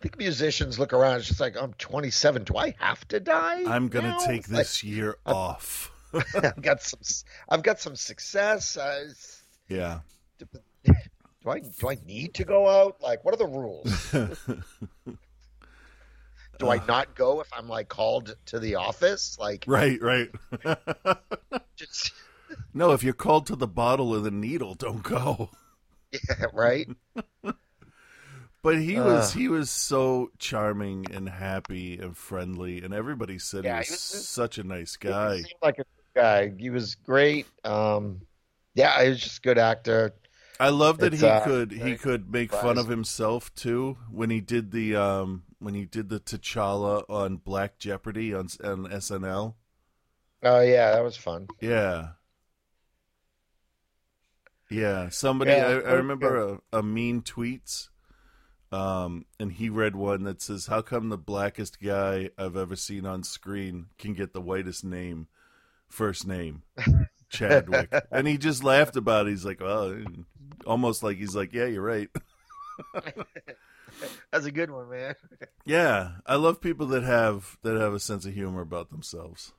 think 0.00 0.18
musicians 0.18 0.78
look 0.78 0.92
around. 0.92 1.16
It's 1.16 1.28
just 1.28 1.40
like 1.40 1.56
I'm 1.60 1.72
27. 1.74 2.44
Do 2.44 2.56
I 2.56 2.74
have 2.78 3.06
to 3.08 3.18
die? 3.20 3.64
I'm 3.66 3.88
going 3.88 4.04
to 4.04 4.10
now? 4.12 4.18
take 4.18 4.48
Like, 4.48 4.58
this 4.58 4.84
year 4.84 5.16
off. 5.26 5.90
I've 6.34 6.62
got 6.62 6.82
some. 6.82 7.00
I've 7.48 7.62
got 7.62 7.80
some 7.80 7.96
success. 7.96 8.76
Uh, 8.76 9.08
yeah. 9.68 10.00
do 10.84 10.94
I? 11.50 11.60
Do 11.60 11.88
I 11.90 11.96
need 12.06 12.34
to 12.34 12.44
go 12.44 12.68
out? 12.68 12.96
Like, 13.00 13.24
what 13.24 13.34
are 13.34 13.38
the 13.38 13.46
rules? 13.46 14.12
Do 16.58 16.70
I 16.70 16.80
not 16.86 17.14
go 17.14 17.42
if 17.42 17.48
I'm 17.52 17.68
like 17.68 17.88
called 17.88 18.34
to 18.46 18.58
the 18.58 18.76
office? 18.76 19.36
Like, 19.38 19.64
Right, 19.66 20.00
right. 20.00 20.30
just 21.76 22.12
no, 22.72 22.92
if 22.92 23.04
you're 23.04 23.12
called 23.12 23.46
to 23.48 23.56
the 23.56 23.66
bottle 23.66 24.14
or 24.14 24.20
the 24.20 24.30
needle, 24.30 24.74
don't 24.74 25.02
go. 25.02 25.50
yeah, 26.12 26.46
right? 26.54 26.88
But 28.62 28.78
he 28.80 28.98
was 28.98 29.34
Uh. 29.34 29.38
he 29.38 29.48
was 29.48 29.68
so 29.70 30.30
charming 30.38 31.04
and 31.12 31.28
happy 31.28 31.98
and 31.98 32.16
friendly 32.16 32.82
and 32.82 32.94
everybody 32.94 33.38
said 33.38 33.64
Yeah, 33.64 33.74
he 33.74 33.78
was 33.80 33.88
he 33.88 34.16
was- 34.16 34.26
such 34.28 34.56
a 34.56 34.64
nice 34.64 34.96
guy. 34.96 35.36
He 35.36 35.42
seemed 35.42 35.52
like 35.62 35.74
a 35.74 35.84
good 35.84 36.14
guy. 36.14 36.52
He 36.58 36.70
was 36.70 36.94
great. 36.94 37.46
Um, 37.64 38.22
yeah, 38.76 39.02
he 39.02 39.08
was 39.08 39.20
just 39.20 39.38
a 39.38 39.40
good 39.40 39.58
actor. 39.58 40.14
I 40.60 40.68
love 40.68 40.98
that 40.98 41.12
It's, 41.12 41.22
he 41.22 41.28
uh, 41.28 41.40
could 41.40 41.72
he 41.72 41.96
could 41.96 42.30
make 42.30 42.52
fun 42.52 42.78
of 42.78 42.88
himself 42.88 43.54
too 43.54 43.98
when 44.10 44.30
he 44.30 44.40
did 44.40 44.70
the 44.70 44.94
um 44.94 45.42
when 45.58 45.74
he 45.74 45.84
did 45.86 46.08
the 46.08 46.20
T'Challa 46.20 47.04
on 47.08 47.36
Black 47.38 47.78
Jeopardy 47.78 48.32
on 48.34 48.48
on 48.62 48.86
SNL. 48.86 49.54
Oh 50.42 50.60
yeah, 50.60 50.92
that 50.92 51.02
was 51.02 51.16
fun. 51.16 51.48
Yeah. 51.60 52.10
Yeah, 54.70 55.08
somebody 55.10 55.52
Yeah, 55.52 55.80
I, 55.84 55.90
I 55.90 55.92
remember 55.94 56.36
a, 56.36 56.78
a 56.78 56.82
mean 56.82 57.22
tweets 57.22 57.88
um 58.72 59.24
and 59.38 59.52
he 59.52 59.68
read 59.68 59.94
one 59.94 60.24
that 60.24 60.42
says 60.42 60.66
how 60.66 60.82
come 60.82 61.08
the 61.08 61.16
blackest 61.16 61.80
guy 61.80 62.30
I've 62.36 62.56
ever 62.56 62.76
seen 62.76 63.06
on 63.06 63.22
screen 63.22 63.86
can 63.96 64.12
get 64.12 64.32
the 64.32 64.40
whitest 64.40 64.84
name 64.84 65.28
first 65.88 66.26
name 66.26 66.62
Chadwick 67.36 67.92
and 68.10 68.26
he 68.26 68.38
just 68.38 68.64
laughed 68.64 68.96
about 68.96 69.26
it 69.26 69.30
he's 69.30 69.44
like 69.44 69.60
well 69.60 69.90
mm, 69.90 70.24
almost 70.66 71.02
like 71.02 71.16
he's 71.16 71.34
like 71.34 71.52
yeah 71.52 71.66
you're 71.66 71.82
right 71.82 72.10
That's 74.30 74.44
a 74.44 74.50
good 74.50 74.70
one, 74.70 74.90
man. 74.90 75.14
Yeah, 75.64 76.16
I 76.26 76.36
love 76.36 76.60
people 76.60 76.86
that 76.88 77.02
have 77.02 77.56
that 77.62 77.80
have 77.80 77.94
a 77.94 78.00
sense 78.00 78.26
of 78.26 78.34
humor 78.34 78.60
about 78.60 78.90
themselves. 78.90 79.52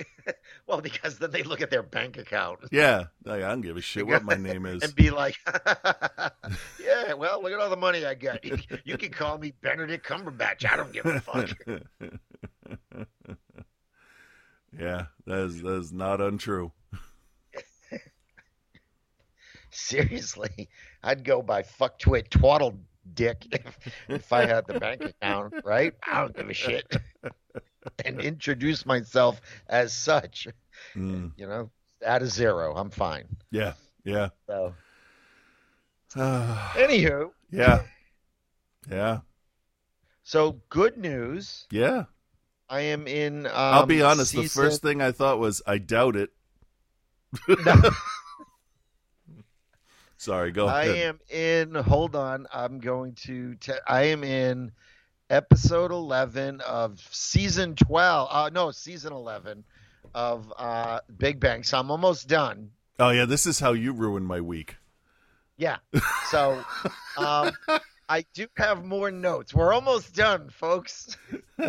Well, 0.66 0.80
because 0.80 1.18
then 1.18 1.30
they 1.30 1.42
look 1.42 1.60
at 1.60 1.68
their 1.70 1.82
bank 1.82 2.16
account 2.16 2.60
Yeah, 2.72 3.04
like, 3.26 3.42
I 3.42 3.48
don't 3.50 3.60
give 3.60 3.76
a 3.76 3.82
shit 3.82 4.06
what 4.06 4.24
my 4.24 4.36
name 4.36 4.64
is. 4.64 4.82
and 4.84 4.94
be 4.94 5.10
like, 5.10 5.36
"Yeah, 6.80 7.12
well, 7.12 7.42
look 7.42 7.52
at 7.52 7.60
all 7.60 7.68
the 7.68 7.76
money 7.76 8.06
I 8.06 8.14
got. 8.14 8.42
You, 8.42 8.56
you 8.84 8.96
can 8.96 9.10
call 9.10 9.36
me 9.36 9.52
Benedict 9.60 10.06
Cumberbatch. 10.06 10.64
I 10.64 10.76
don't 10.76 10.90
give 10.90 11.04
a 11.04 11.20
fuck." 11.20 11.50
Yeah, 14.78 15.06
that 15.26 15.38
is 15.38 15.62
that 15.62 15.74
is 15.78 15.92
not 15.92 16.20
untrue. 16.20 16.72
Seriously, 19.70 20.68
I'd 21.02 21.24
go 21.24 21.42
by 21.42 21.62
fuck 21.62 21.98
twit 21.98 22.30
twaddle 22.30 22.78
dick 23.14 23.44
if, 23.52 23.78
if 24.08 24.32
I 24.32 24.46
had 24.46 24.66
the 24.66 24.78
bank 24.78 25.02
account, 25.04 25.54
right? 25.64 25.94
I 26.06 26.20
don't 26.20 26.36
give 26.36 26.48
a 26.50 26.54
shit. 26.54 26.96
And 28.06 28.18
introduce 28.18 28.86
myself 28.86 29.42
as 29.68 29.92
such. 29.92 30.48
Mm, 30.96 31.32
You 31.36 31.46
know, 31.46 31.70
add 32.02 32.22
a 32.22 32.26
zero. 32.26 32.74
I'm 32.74 32.88
fine. 32.88 33.26
yeah, 33.50 33.74
yeah, 34.04 34.30
So, 34.46 34.74
anywho, 36.16 37.30
yeah, 37.50 37.82
yeah, 38.90 39.20
so 40.22 40.58
good 40.70 40.96
news. 40.96 41.66
yeah. 41.70 42.04
I 42.68 42.80
am 42.80 43.06
in. 43.06 43.46
Um, 43.46 43.52
I'll 43.54 43.86
be 43.86 44.02
honest. 44.02 44.34
The 44.34 44.46
first 44.46 44.82
thing 44.82 45.00
I 45.02 45.12
thought 45.12 45.38
was, 45.38 45.62
I 45.66 45.78
doubt 45.78 46.16
it. 46.16 46.30
Sorry, 50.16 50.52
go 50.52 50.66
I 50.68 50.84
ahead. 50.84 50.96
am 50.96 51.20
in. 51.28 51.74
Hold 51.74 52.16
on, 52.16 52.46
I'm 52.52 52.78
going 52.80 53.12
to. 53.24 53.54
Te- 53.56 53.72
I 53.86 54.04
am 54.04 54.24
in 54.24 54.72
episode 55.28 55.90
11 55.90 56.60
of 56.62 56.98
season 57.10 57.74
12. 57.74 58.28
Uh, 58.30 58.50
no, 58.52 58.70
season 58.70 59.12
11 59.12 59.64
of 60.14 60.52
uh, 60.56 61.00
Big 61.18 61.40
Bang. 61.40 61.62
So 61.62 61.78
I'm 61.78 61.90
almost 61.90 62.28
done. 62.28 62.70
Oh 62.98 63.10
yeah, 63.10 63.24
this 63.26 63.44
is 63.46 63.60
how 63.60 63.72
you 63.72 63.92
ruined 63.92 64.26
my 64.26 64.40
week. 64.40 64.76
Yeah. 65.56 65.76
So 66.30 66.62
um, 67.18 67.52
I 68.08 68.24
do 68.34 68.46
have 68.56 68.84
more 68.84 69.10
notes. 69.10 69.54
We're 69.54 69.72
almost 69.72 70.14
done, 70.14 70.50
folks. 70.50 71.16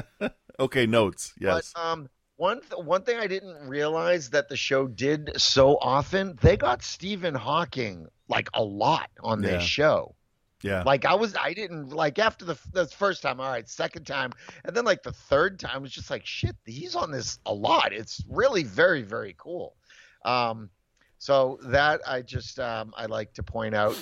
Okay, 0.58 0.86
notes. 0.86 1.34
Yes. 1.38 1.74
But 1.76 1.82
um, 1.82 2.10
one 2.38 2.62
th- 2.62 2.82
one 2.82 3.02
thing 3.04 3.18
I 3.18 3.28
didn't 3.28 3.68
realize 3.68 4.30
that 4.30 4.48
the 4.48 4.56
show 4.56 4.88
did 4.88 5.32
so 5.36 5.78
often, 5.82 6.38
they 6.42 6.56
got 6.56 6.82
Stephen 6.82 7.36
Hawking 7.36 8.08
like 8.30 8.48
a 8.54 8.64
lot 8.64 9.10
on 9.22 9.44
Yeah. 9.44 9.52
this 9.52 9.64
show. 9.64 10.16
yeah. 10.62 10.82
Like 10.86 11.04
I 11.04 11.14
was, 11.16 11.36
I 11.36 11.54
didn't 11.54 11.90
like 11.90 12.20
after 12.20 12.46
the, 12.46 12.58
the 12.72 12.88
first 12.88 13.22
time. 13.22 13.42
All 13.42 13.50
right, 13.50 13.68
second 13.68 14.06
time, 14.08 14.32
and 14.64 14.74
then 14.74 14.86
like 14.86 15.04
the 15.04 15.12
third 15.12 15.60
time, 15.60 15.82
was 15.82 15.92
just 15.92 16.10
like 16.10 16.26
shit. 16.26 16.56
He's 16.66 16.96
on 16.96 17.12
this 17.12 17.38
a 17.46 17.54
lot. 17.54 17.92
It's 17.92 18.24
really 18.30 18.64
very 18.64 19.02
very 19.02 19.36
cool. 19.38 19.76
Um, 20.24 20.70
so 21.18 21.60
that 21.64 22.00
I 22.08 22.22
just 22.22 22.60
um, 22.62 22.94
I 22.96 23.08
like 23.08 23.34
to 23.34 23.44
point 23.44 23.76
out. 23.76 23.98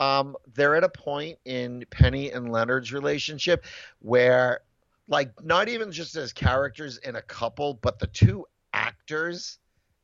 Um, 0.00 0.36
they're 0.54 0.76
at 0.76 0.84
a 0.84 0.88
point 0.88 1.38
in 1.44 1.84
Penny 1.90 2.30
and 2.30 2.50
Leonard's 2.50 2.92
relationship 2.92 3.64
where, 4.00 4.60
like, 5.08 5.30
not 5.44 5.68
even 5.68 5.92
just 5.92 6.16
as 6.16 6.32
characters 6.32 6.98
in 6.98 7.16
a 7.16 7.22
couple, 7.22 7.74
but 7.74 7.98
the 7.98 8.06
two 8.08 8.44
actors 8.72 9.58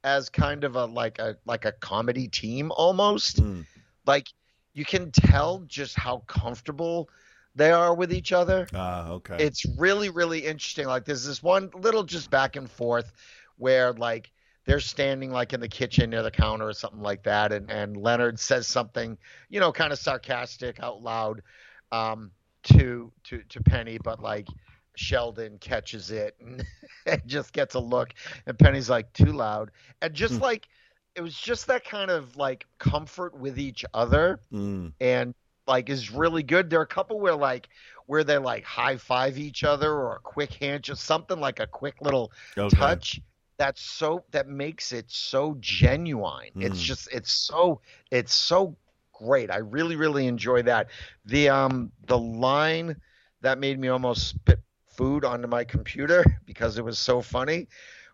as 0.05 0.29
kind 0.31 0.65
of 0.65 0.77
a 0.77 0.87
like 0.87 1.19
a 1.19 1.37
like 1.45 1.67
a 1.67 1.73
comedy 1.73 2.27
team 2.27 2.73
almost 2.75 3.43
Mm. 3.43 3.67
like 4.07 4.29
you 4.73 4.85
can 4.85 5.11
tell 5.11 5.59
just 5.67 5.95
how 5.95 6.19
comfortable 6.27 7.11
they 7.55 7.71
are 7.71 7.93
with 7.95 8.13
each 8.13 8.33
other. 8.33 8.67
Ah, 8.73 9.11
okay. 9.11 9.45
It's 9.45 9.67
really, 9.77 10.09
really 10.09 10.47
interesting. 10.47 10.87
Like 10.87 11.05
there's 11.05 11.27
this 11.27 11.43
one 11.43 11.71
little 11.75 12.05
just 12.05 12.31
back 12.31 12.57
and 12.57 12.71
forth 12.71 13.13
where 13.59 13.93
like 13.93 14.31
they're 14.71 14.79
standing 14.79 15.33
like 15.33 15.53
in 15.53 15.59
the 15.59 15.67
kitchen 15.69 16.11
near 16.11 16.23
the 16.23 16.31
counter 16.31 16.69
or 16.69 16.73
something 16.73 17.01
like 17.03 17.25
that, 17.25 17.51
and, 17.51 17.69
and 17.73 17.97
Leonard 17.97 18.39
says 18.39 18.69
something, 18.69 19.19
you 19.49 19.59
know, 19.59 19.73
kind 19.73 19.93
of 19.93 19.99
sarcastic 19.99 20.79
out 20.79 21.03
loud 21.03 21.43
um, 21.91 22.31
to 22.63 23.11
to 23.25 23.43
to 23.49 23.61
Penny, 23.65 23.99
but 23.99 24.21
like 24.21 24.47
Sheldon 24.95 25.59
catches 25.59 26.13
it 26.13 26.37
and, 26.41 26.65
and 27.07 27.21
just 27.27 27.53
gets 27.53 27.75
a 27.75 27.81
look, 27.81 28.11
and 28.47 28.57
Penny's 28.57 28.89
like 28.89 29.13
too 29.13 29.33
loud, 29.33 29.73
and 30.03 30.15
just 30.15 30.35
Hmm. 30.35 30.41
like 30.41 30.69
it 31.17 31.21
was 31.21 31.35
just 31.35 31.67
that 31.67 31.85
kind 31.85 32.09
of 32.09 32.37
like 32.37 32.65
comfort 32.79 33.37
with 33.37 33.59
each 33.59 33.85
other 33.93 34.39
Mm. 34.53 34.93
and 35.01 35.35
like 35.67 35.89
is 35.91 36.13
really 36.13 36.45
good. 36.45 36.71
There 36.71 36.79
are 36.79 36.85
a 36.85 36.87
couple 36.87 37.19
where 37.19 37.35
like 37.35 37.69
where 38.07 38.23
they 38.23 38.39
like 38.39 38.63
high 38.63 38.99
five 38.99 39.37
each 39.37 39.65
other 39.65 39.93
or 39.93 40.15
a 40.15 40.21
quick 40.21 40.53
hand, 40.55 40.85
just 40.85 41.03
something 41.03 41.41
like 41.41 41.59
a 41.59 41.67
quick 41.67 41.97
little 42.01 42.31
Okay. 42.57 42.69
touch. 42.77 43.21
That's 43.61 43.83
so 43.83 44.25
that 44.33 44.49
makes 44.49 44.93
it 44.93 45.11
so 45.11 45.57
genuine. 45.61 46.51
It's 46.61 46.81
Mm. 46.81 46.87
just 46.87 47.13
it's 47.13 47.33
so 47.33 47.83
it's 48.11 48.35
so 48.35 48.77
great. 49.13 49.51
I 49.51 49.59
really 49.59 49.97
really 49.97 50.27
enjoy 50.27 50.63
that. 50.65 50.89
The 51.27 51.51
um 51.51 51.93
the 52.07 52.19
line 52.19 52.97
that 53.43 53.59
made 53.59 53.79
me 53.79 53.89
almost 53.89 54.29
spit 54.29 54.61
food 54.89 55.25
onto 55.25 55.49
my 55.49 55.65
computer 55.65 56.25
because 56.47 56.79
it 56.79 56.85
was 56.85 56.99
so 56.99 57.23
funny 57.23 57.69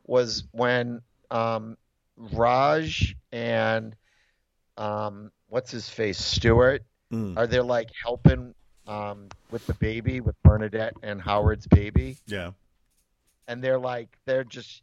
was 0.06 0.44
when 0.52 1.02
um 1.30 1.76
Raj 2.16 3.16
and 3.32 3.96
um 4.76 5.30
what's 5.48 5.70
his 5.70 5.88
face 5.88 6.18
Stewart 6.18 6.82
Mm. 7.12 7.36
are 7.36 7.46
they 7.46 7.60
like 7.60 7.90
helping 8.02 8.54
um, 8.86 9.28
with 9.50 9.66
the 9.66 9.74
baby 9.74 10.20
with 10.20 10.36
Bernadette 10.42 10.94
and 11.02 11.20
Howard's 11.20 11.66
baby, 11.66 12.18
Yeah. 12.26 12.52
and 13.48 13.62
they're 13.62 13.78
like 13.78 14.18
they're 14.26 14.44
just 14.44 14.82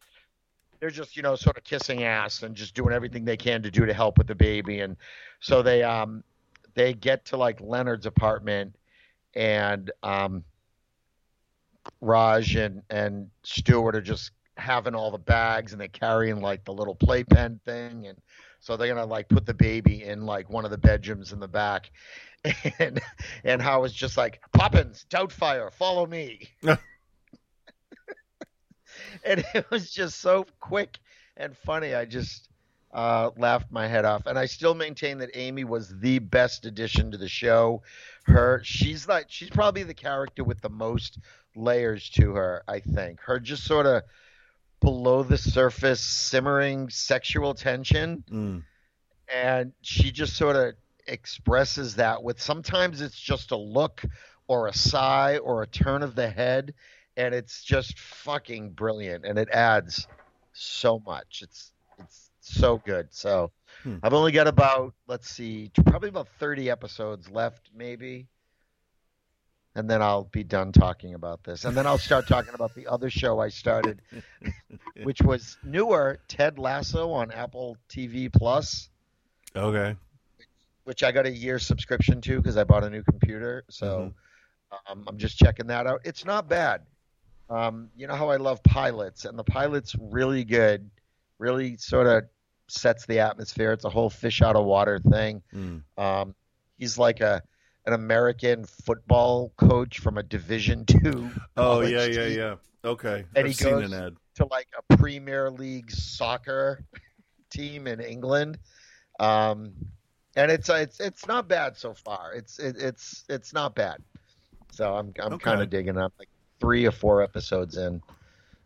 they're 0.84 0.90
just 0.90 1.16
you 1.16 1.24
know 1.24 1.34
sort 1.34 1.56
of 1.56 1.64
kissing 1.64 2.04
ass 2.04 2.44
and 2.44 2.56
just 2.56 2.76
doing 2.76 2.94
everything 2.94 3.24
they 3.24 3.38
can 3.38 3.64
to 3.64 3.72
do 3.72 3.86
to 3.86 3.94
help 3.94 4.18
with 4.18 4.28
the 4.28 4.36
baby, 4.36 4.82
and 4.82 4.98
so 5.40 5.62
they 5.62 5.82
um 5.82 6.26
they 6.74 6.94
get 6.94 7.24
to 7.24 7.38
like 7.38 7.62
Leonard's 7.62 8.06
apartment, 8.06 8.76
and 9.34 9.90
um 10.04 10.44
Raj 12.02 12.58
and 12.58 12.82
and 12.90 13.30
Stewart 13.44 13.96
are 13.96 14.02
just 14.02 14.32
having 14.58 14.94
all 14.94 15.10
the 15.10 15.18
bags 15.18 15.72
and 15.72 15.80
they're 15.80 15.88
carrying 15.88 16.42
like 16.42 16.66
the 16.66 16.74
little 16.74 16.96
playpen 16.96 17.62
thing. 17.64 18.08
And 18.08 18.18
so 18.60 18.76
they're 18.76 18.94
gonna 18.94 19.06
like 19.06 19.30
put 19.30 19.46
the 19.46 19.54
baby 19.54 20.04
in 20.04 20.26
like 20.26 20.50
one 20.50 20.66
of 20.66 20.72
the 20.72 20.78
bedrooms 20.78 21.32
in 21.32 21.40
the 21.40 21.48
back. 21.48 21.92
And 22.78 23.00
and 23.46 23.62
Howard's 23.62 23.94
just 23.94 24.18
like 24.18 24.42
Poppins, 24.52 25.06
Doubtfire, 25.10 25.72
follow 25.72 26.06
me. 26.06 26.50
and 29.26 29.44
it 29.54 29.70
was 29.70 29.92
just 29.92 30.20
so 30.20 30.46
quick 30.60 30.98
and 31.38 31.56
funny. 31.58 31.94
I 31.96 32.06
just 32.06 32.50
uh, 32.94 33.32
laughed 33.38 33.72
my 33.72 33.88
head 33.88 34.06
off, 34.06 34.26
and 34.28 34.38
I 34.38 34.46
still 34.46 34.76
maintain 34.76 35.18
that 35.20 35.32
Amy 35.34 35.64
was 35.64 35.90
the 36.00 36.20
best 36.20 36.66
addition 36.66 37.12
to 37.12 37.18
the 37.18 37.28
show. 37.28 37.82
Her, 38.26 38.62
she's 38.64 39.08
like, 39.08 39.26
she's 39.30 39.50
probably 39.50 39.84
the 39.84 39.94
character 39.94 40.44
with 40.44 40.62
the 40.62 40.70
most 40.70 41.18
layers 41.56 42.10
to 42.12 42.34
her. 42.36 42.64
I 42.68 42.80
think 42.80 43.20
her 43.22 43.40
just 43.40 43.64
sort 43.64 43.86
of 43.86 44.04
below 44.80 45.24
the 45.24 45.38
surface, 45.38 46.02
simmering 46.02 46.90
sexual 46.90 47.54
tension 47.54 48.24
Mm. 48.30 48.64
and 49.34 49.72
she 49.82 50.12
just 50.12 50.36
sort 50.36 50.56
of 50.56 50.74
expresses 51.08 51.96
that 51.96 52.22
with 52.24 52.42
sometimes 52.42 53.02
it's 53.02 53.20
just 53.20 53.52
a 53.52 53.58
look 53.58 54.04
or 54.48 54.68
a 54.68 54.74
sigh 54.74 55.38
or 55.38 55.64
a 55.64 55.68
turn 55.68 56.04
of 56.04 56.16
the 56.16 56.30
head 56.30 56.74
and 57.18 57.34
it's 57.34 57.64
just 57.64 57.98
fucking 58.00 58.72
brilliant 58.72 59.26
and 59.26 59.38
it 59.38 59.50
adds 59.50 60.08
so 60.54 61.02
much 61.06 61.42
it's 61.42 61.72
it's 61.98 62.30
so 62.40 62.78
good 62.86 63.08
so 63.12 63.52
Hmm. 63.84 63.98
i've 64.04 64.14
only 64.14 64.32
got 64.32 64.48
about 64.48 64.94
let's 65.08 65.30
see 65.30 65.72
probably 65.86 66.10
about 66.10 66.28
30 66.40 66.70
episodes 66.70 67.30
left 67.30 67.70
maybe 67.76 68.28
and 69.76 69.90
then 69.90 70.02
I'll 70.02 70.26
be 70.26 70.44
done 70.44 70.72
talking 70.72 71.16
about 71.16 71.44
this. 71.44 71.66
And 71.66 71.76
then 71.76 71.88
I'll 71.88 71.98
start 71.98 72.28
talking 72.28 72.54
about 72.54 72.76
the 72.76 72.86
other 72.88 73.10
show 73.10 73.40
I 73.40 73.50
started, 73.50 74.02
which 75.04 75.22
was 75.22 75.58
newer, 75.64 76.20
Ted 76.28 76.60
Lasso 76.60 77.12
on 77.12 77.32
Apple 77.32 77.78
TV 77.90 78.32
Plus 78.32 78.90
Okay. 79.56 79.96
which 80.84 81.04
I 81.04 81.12
got 81.12 81.26
a 81.26 81.32
year 81.32 81.60
subscription 81.60 82.22
to 82.22 82.38
because 82.38 82.58
I 82.58 82.64
bought 82.66 82.84
a 82.84 82.90
new 82.90 83.04
computer. 83.04 83.64
So 83.70 84.14
um, 84.90 85.06
I'm 85.08 85.18
just 85.18 85.38
checking 85.38 85.68
that 85.68 85.88
out. 85.88 86.02
It's 86.04 86.26
not 86.26 86.50
bad. 86.50 86.82
Um, 87.50 87.90
you 87.96 88.08
know 88.08 88.16
how 88.16 88.30
I 88.30 88.38
love 88.38 88.64
pilots, 88.64 89.26
and 89.26 89.38
the 89.38 89.44
pilot's 89.44 89.96
really 90.00 90.44
good. 90.44 90.90
Really 91.40 91.78
sort 91.78 92.08
of 92.08 92.24
sets 92.70 93.06
the 93.06 93.20
atmosphere. 93.20 93.72
It's 93.74 93.86
a 93.86 93.90
whole 93.90 94.10
fish 94.10 94.42
out 94.42 94.56
of 94.56 94.66
water 94.66 95.00
thing. 95.00 95.42
Mm. 95.54 95.84
Um, 95.98 96.36
he's 96.78 96.98
like 96.98 97.20
a 97.22 97.42
an 97.86 97.94
American 97.94 98.64
football 98.66 99.52
coach 99.58 100.00
from 100.00 100.18
a 100.18 100.24
Division 100.24 100.86
two. 100.86 101.30
Oh 101.58 101.82
yeah, 101.82 102.06
yeah, 102.06 102.28
team 102.30 102.38
yeah. 102.38 102.56
Okay. 102.86 103.26
And 103.36 103.46
I've 103.46 103.46
he 103.48 103.54
seen 103.54 103.70
goes- 103.72 103.92
an 103.92 104.04
ad. 104.06 104.14
to 104.36 104.46
like 104.50 104.68
a 104.78 104.98
Premier 104.98 105.52
League 105.52 105.92
soccer 105.92 106.84
team 107.50 107.88
in 107.88 108.00
England. 108.00 108.58
Um, 109.20 109.74
and 110.36 110.50
it's 110.50 110.70
it's 110.70 111.00
it's 111.00 111.28
not 111.28 111.48
bad 111.48 111.78
so 111.78 111.94
far. 111.94 112.34
It's 112.34 112.58
it, 112.60 112.78
it's 112.80 113.26
it's 113.30 113.54
not 113.54 113.76
bad. 113.76 113.98
So 114.72 114.96
I'm 114.96 115.14
I'm 115.20 115.34
Okay. 115.34 115.44
kind 115.44 115.62
of 115.62 115.70
digging. 115.70 115.98
I'm 115.98 116.10
like 116.18 116.30
three 116.64 116.86
or 116.86 116.92
four 116.92 117.22
episodes 117.22 117.76
in, 117.78 118.02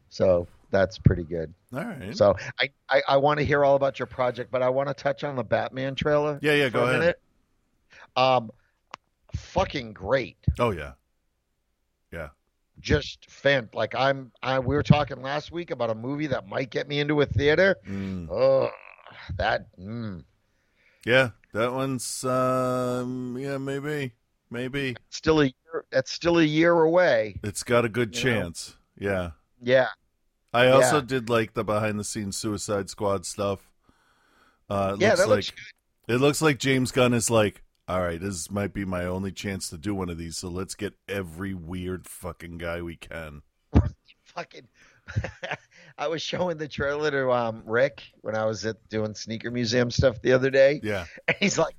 so 0.09 0.47
that's 0.69 0.99
pretty 0.99 1.23
good. 1.23 1.51
All 1.73 1.83
right. 1.83 2.15
So 2.15 2.35
I 2.59 2.69
I, 2.89 3.01
I 3.07 3.17
want 3.17 3.39
to 3.39 3.45
hear 3.45 3.65
all 3.65 3.75
about 3.75 3.97
your 3.97 4.05
project, 4.05 4.51
but 4.51 4.61
I 4.61 4.69
want 4.69 4.87
to 4.89 4.93
touch 4.93 5.23
on 5.23 5.35
the 5.35 5.43
Batman 5.43 5.95
trailer. 5.95 6.37
Yeah, 6.43 6.53
yeah, 6.53 6.69
go 6.69 6.83
ahead. 6.83 6.99
minute. 6.99 7.19
Um, 8.15 8.51
fucking 9.35 9.93
great. 9.93 10.37
oh 10.59 10.69
yeah. 10.71 10.91
Yeah. 12.13 12.29
Just 12.79 13.29
fan 13.29 13.69
like 13.73 13.95
I'm. 13.95 14.31
I 14.43 14.59
we 14.59 14.75
were 14.75 14.83
talking 14.83 15.21
last 15.23 15.51
week 15.51 15.71
about 15.71 15.89
a 15.89 15.95
movie 15.95 16.27
that 16.27 16.47
might 16.47 16.69
get 16.69 16.87
me 16.87 16.99
into 16.99 17.21
a 17.21 17.25
theater. 17.25 17.77
Mm. 17.89 18.29
Oh, 18.29 18.69
that. 19.37 19.65
Mm, 19.79 20.23
Yeah. 21.05 21.31
That 21.53 21.73
one's 21.73 22.23
um 22.23 23.35
yeah, 23.39 23.57
maybe. 23.57 24.13
Maybe. 24.49 24.95
still 25.09 25.41
a 25.41 25.45
year. 25.45 25.85
That's 25.91 26.11
still 26.11 26.39
a 26.39 26.43
year 26.43 26.71
away. 26.73 27.39
It's 27.43 27.63
got 27.63 27.85
a 27.85 27.89
good 27.89 28.15
You 28.17 28.23
know? 28.23 28.39
chance. 28.41 28.75
Yeah. 28.97 29.31
Yeah. 29.61 29.87
I 30.53 30.67
also 30.67 30.95
Yeah. 30.97 31.01
did 31.05 31.29
like 31.29 31.53
the 31.53 31.63
behind 31.63 31.99
the 31.99 32.03
scenes 32.03 32.37
Suicide 32.37 32.89
Squad 32.89 33.25
stuff. 33.25 33.69
Uh 34.69 34.93
it 34.95 35.01
Yeah, 35.01 35.09
looks 35.09 35.19
that 35.21 35.27
like 35.29 35.35
looks 35.37 35.51
it 36.07 36.15
looks 36.17 36.41
like 36.41 36.57
James 36.59 36.91
Gunn 36.91 37.13
is 37.13 37.29
like, 37.29 37.63
all 37.87 38.01
right, 38.01 38.19
this 38.19 38.49
might 38.49 38.73
be 38.73 38.85
my 38.85 39.05
only 39.05 39.31
chance 39.31 39.69
to 39.69 39.77
do 39.77 39.93
one 39.93 40.09
of 40.09 40.17
these, 40.17 40.37
so 40.37 40.47
let's 40.49 40.73
get 40.75 40.93
every 41.09 41.53
weird 41.53 42.07
fucking 42.07 42.57
guy 42.57 42.81
we 42.81 42.95
can. 42.95 43.41
Fucking. 44.23 44.67
I 45.97 46.07
was 46.07 46.21
showing 46.21 46.57
the 46.57 46.67
trailer 46.67 47.09
to 47.11 47.31
um, 47.31 47.63
Rick 47.65 48.03
when 48.21 48.35
I 48.35 48.45
was 48.45 48.65
at 48.65 48.75
doing 48.89 49.15
sneaker 49.15 49.49
museum 49.51 49.89
stuff 49.89 50.21
the 50.21 50.31
other 50.33 50.49
day, 50.49 50.79
Yeah. 50.83 51.05
and 51.27 51.35
he's 51.39 51.57
like, 51.57 51.75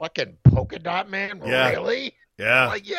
"Fucking 0.00 0.38
polka 0.44 0.80
dot 0.80 1.08
man, 1.08 1.40
Yeah. 1.46 1.70
really?" 1.70 2.14
Yeah. 2.38 2.64
I'm 2.64 2.68
like, 2.70 2.88
yeah. 2.88 2.96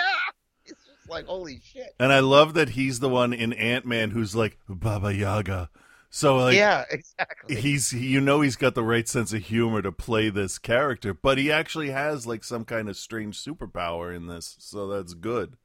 It's 0.66 0.86
just 0.86 1.10
like, 1.10 1.26
holy 1.26 1.60
shit. 1.66 1.94
And 2.00 2.14
I 2.14 2.20
love 2.20 2.54
that 2.54 2.70
he's 2.70 3.00
the 3.02 3.10
one 3.10 3.34
in 3.34 3.52
Ant 3.54 3.86
Man 3.86 4.12
who's 4.12 4.36
like 4.36 4.58
Baba 4.70 5.14
Yaga. 5.14 5.70
So 6.14 6.36
like 6.38 6.58
yeah, 6.58 6.84
exactly. 6.92 7.56
he's 7.56 7.94
you 7.94 8.20
know 8.20 8.42
he's 8.42 8.58
got 8.58 8.76
the 8.76 8.84
right 8.84 9.08
sense 9.08 9.32
of 9.32 9.44
humor 9.44 9.82
to 9.82 9.94
play 9.94 10.30
this 10.30 10.60
character, 10.60 11.14
but 11.14 11.38
he 11.38 11.50
actually 11.50 11.90
has 11.92 12.28
like 12.28 12.44
some 12.44 12.66
kind 12.66 12.90
of 12.90 12.98
strange 12.98 13.42
superpower 13.42 14.14
in 14.14 14.28
this, 14.28 14.58
so 14.60 14.88
that's 14.88 15.14
good. 15.14 15.56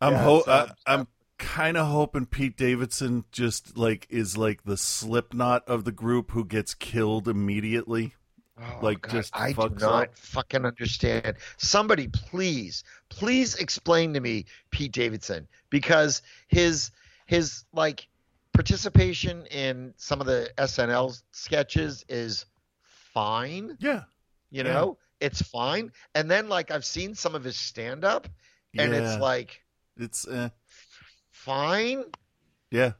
I'm 0.00 0.12
Yeah, 0.14 0.22
ho- 0.22 0.44
I, 0.46 0.70
I'm 0.86 1.08
kind 1.38 1.76
of 1.76 1.88
hoping 1.88 2.24
Pete 2.26 2.56
Davidson 2.56 3.24
just 3.32 3.76
like 3.76 4.06
is 4.08 4.38
like 4.38 4.64
the 4.64 4.76
Slipknot 4.78 5.68
of 5.68 5.84
the 5.84 5.92
group 5.92 6.30
who 6.30 6.44
gets 6.46 6.72
killed 6.72 7.28
immediately. 7.28 8.14
Oh, 8.60 8.78
like, 8.84 9.02
God, 9.02 9.12
just 9.12 9.36
I 9.36 9.52
do 9.52 9.68
not 9.78 10.08
up. 10.08 10.16
fucking 10.16 10.64
understand. 10.64 11.36
Somebody, 11.58 12.08
please, 12.08 12.82
please 13.08 13.54
explain 13.56 14.12
to 14.14 14.20
me 14.20 14.46
Pete 14.70 14.92
Davidson 14.92 15.46
because 15.70 16.22
his 16.48 16.90
his 17.26 17.64
like 17.72 18.08
participation 18.52 19.46
in 19.46 19.94
some 19.96 20.20
of 20.20 20.26
the 20.26 20.50
SNL 20.58 21.20
sketches 21.32 22.04
is 22.08 22.46
fine. 23.14 23.76
Yeah, 23.80 24.02
You 24.50 24.64
Yeah. 24.64 24.72
know, 24.72 24.98
it's 25.20 25.42
fine. 25.42 25.92
And 26.14 26.30
then 26.30 26.48
like 26.48 26.70
I've 26.70 26.84
seen 26.84 27.14
some 27.14 27.34
of 27.34 27.44
his 27.44 27.56
stand 27.56 28.04
up, 28.04 28.26
and 28.76 28.92
Yeah. 28.92 28.98
it's 29.12 29.20
like 29.20 29.62
it's 29.96 30.26
eh. 30.26 30.48
fine. 31.30 32.04
yeah. 32.70 32.92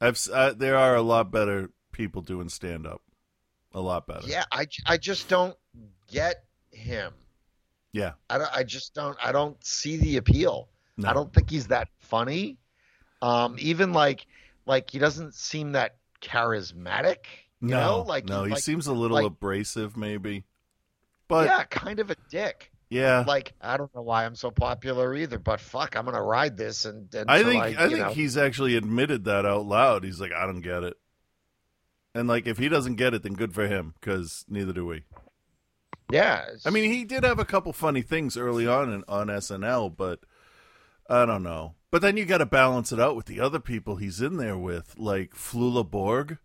I've 0.00 0.20
uh, 0.30 0.52
there 0.52 0.76
are 0.76 0.94
a 0.96 1.02
lot 1.02 1.30
better 1.30 1.70
people 1.92 2.20
doing 2.20 2.50
stand 2.50 2.86
up, 2.86 3.00
a 3.76 3.80
lot 3.80 4.06
better. 4.08 4.26
Yeah, 4.26 4.44
I 4.50 4.66
I 4.86 4.96
just 4.96 5.28
don't 5.28 5.54
get 6.08 6.42
him. 6.72 7.12
yeah. 7.92 8.12
I 8.28 8.38
don't, 8.38 8.50
I 8.52 8.62
just 8.64 8.92
don't 8.94 9.16
I 9.22 9.30
don't 9.30 9.62
see 9.64 9.96
the 9.98 10.16
appeal. 10.16 10.68
No. 10.96 11.08
I 11.08 11.12
don't 11.12 11.32
think 11.32 11.50
he's 11.50 11.68
that 11.68 11.88
funny. 12.00 12.56
Um, 13.22 13.56
even 13.60 13.92
like 13.92 14.26
like 14.66 14.90
he 14.90 14.98
doesn't 14.98 15.34
seem 15.34 15.72
that 15.72 15.96
charismatic. 16.22 17.18
You 17.60 17.68
no, 17.68 17.80
know, 17.80 18.02
like 18.02 18.26
no, 18.28 18.44
he 18.44 18.50
like, 18.52 18.62
seems 18.62 18.86
a 18.86 18.92
little 18.92 19.16
like- 19.16 19.26
abrasive, 19.26 19.96
maybe. 19.96 20.44
But 21.28 21.46
yeah, 21.48 21.64
kind 21.64 21.98
of 21.98 22.10
a 22.10 22.16
dick. 22.30 22.70
yeah, 22.88 23.24
Like 23.26 23.52
I 23.60 23.76
don't 23.76 23.92
know 23.94 24.02
why 24.02 24.24
I'm 24.24 24.36
so 24.36 24.50
popular 24.52 25.14
either, 25.14 25.38
but 25.40 25.58
fuck, 25.60 25.96
I'm 25.96 26.04
gonna 26.04 26.22
ride 26.22 26.56
this 26.56 26.84
and 26.84 27.12
until 27.14 27.24
I 27.28 27.42
think 27.42 27.62
I, 27.64 27.68
you 27.68 27.76
think 27.88 27.98
know- 27.98 28.12
he's 28.12 28.36
actually 28.36 28.76
admitted 28.76 29.24
that 29.24 29.44
out 29.44 29.66
loud. 29.66 30.04
He's 30.04 30.20
like, 30.20 30.32
I 30.32 30.46
don't 30.46 30.60
get 30.60 30.82
it, 30.84 30.94
and 32.16 32.28
like 32.28 32.46
if 32.46 32.58
he 32.58 32.68
doesn't 32.68 32.96
get 32.96 33.14
it, 33.14 33.22
then 33.22 33.34
good 33.34 33.54
for 33.54 33.66
him 33.66 33.94
because 34.00 34.44
neither 34.48 34.72
do 34.72 34.86
we. 34.86 35.02
yeah. 36.10 36.44
I 36.64 36.70
mean, 36.70 36.90
he 36.92 37.04
did 37.04 37.24
have 37.24 37.38
a 37.38 37.44
couple 37.44 37.72
funny 37.72 38.02
things 38.02 38.36
early 38.36 38.66
on 38.66 38.92
in, 38.92 39.04
on 39.08 39.26
SNL, 39.28 39.96
but 39.96 40.20
I 41.08 41.26
don't 41.26 41.42
know. 41.42 41.74
But 41.90 42.02
then 42.02 42.16
you 42.16 42.24
got 42.24 42.38
to 42.38 42.46
balance 42.46 42.92
it 42.92 43.00
out 43.00 43.16
with 43.16 43.26
the 43.26 43.40
other 43.40 43.60
people 43.60 43.96
he's 43.96 44.20
in 44.20 44.36
there 44.36 44.56
with, 44.58 44.94
like 44.98 45.34
Flula 45.34 45.88
Borg. 45.88 46.38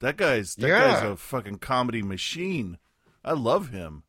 That 0.00 0.16
guy's 0.16 0.54
that 0.56 0.66
Yeah. 0.68 0.92
guy's 0.94 1.02
a 1.10 1.16
fucking 1.16 1.58
comedy 1.58 2.02
machine. 2.02 2.78
I 3.24 3.32
love 3.32 3.68
him. 3.70 4.02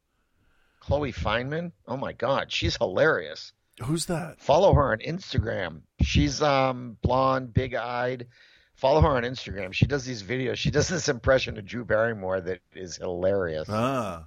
Chloe 0.79 1.13
Fineman. 1.13 1.71
Oh 1.87 1.95
my 1.97 2.11
god, 2.13 2.51
she's 2.51 2.75
hilarious. 2.77 3.53
Who's 3.83 4.05
that? 4.07 4.39
Follow 4.41 4.73
her 4.73 4.91
on 4.91 4.99
Instagram. 4.99 5.81
She's 6.01 6.41
um 6.41 6.97
blonde, 7.01 7.53
big 7.53 7.73
eyed. 7.75 8.27
Follow 8.83 8.99
her 8.99 9.15
on 9.15 9.23
Instagram. 9.23 9.71
She 9.71 9.85
does 9.85 10.03
these 10.03 10.21
videos. 10.21 10.57
She 10.57 10.69
does 10.69 10.89
this 10.89 11.07
impression 11.07 11.57
of 11.57 11.65
Drew 11.65 11.85
Barrymore 11.85 12.41
that 12.41 12.59
is 12.75 12.97
hilarious. 12.97 13.69
Ah, 13.69 14.25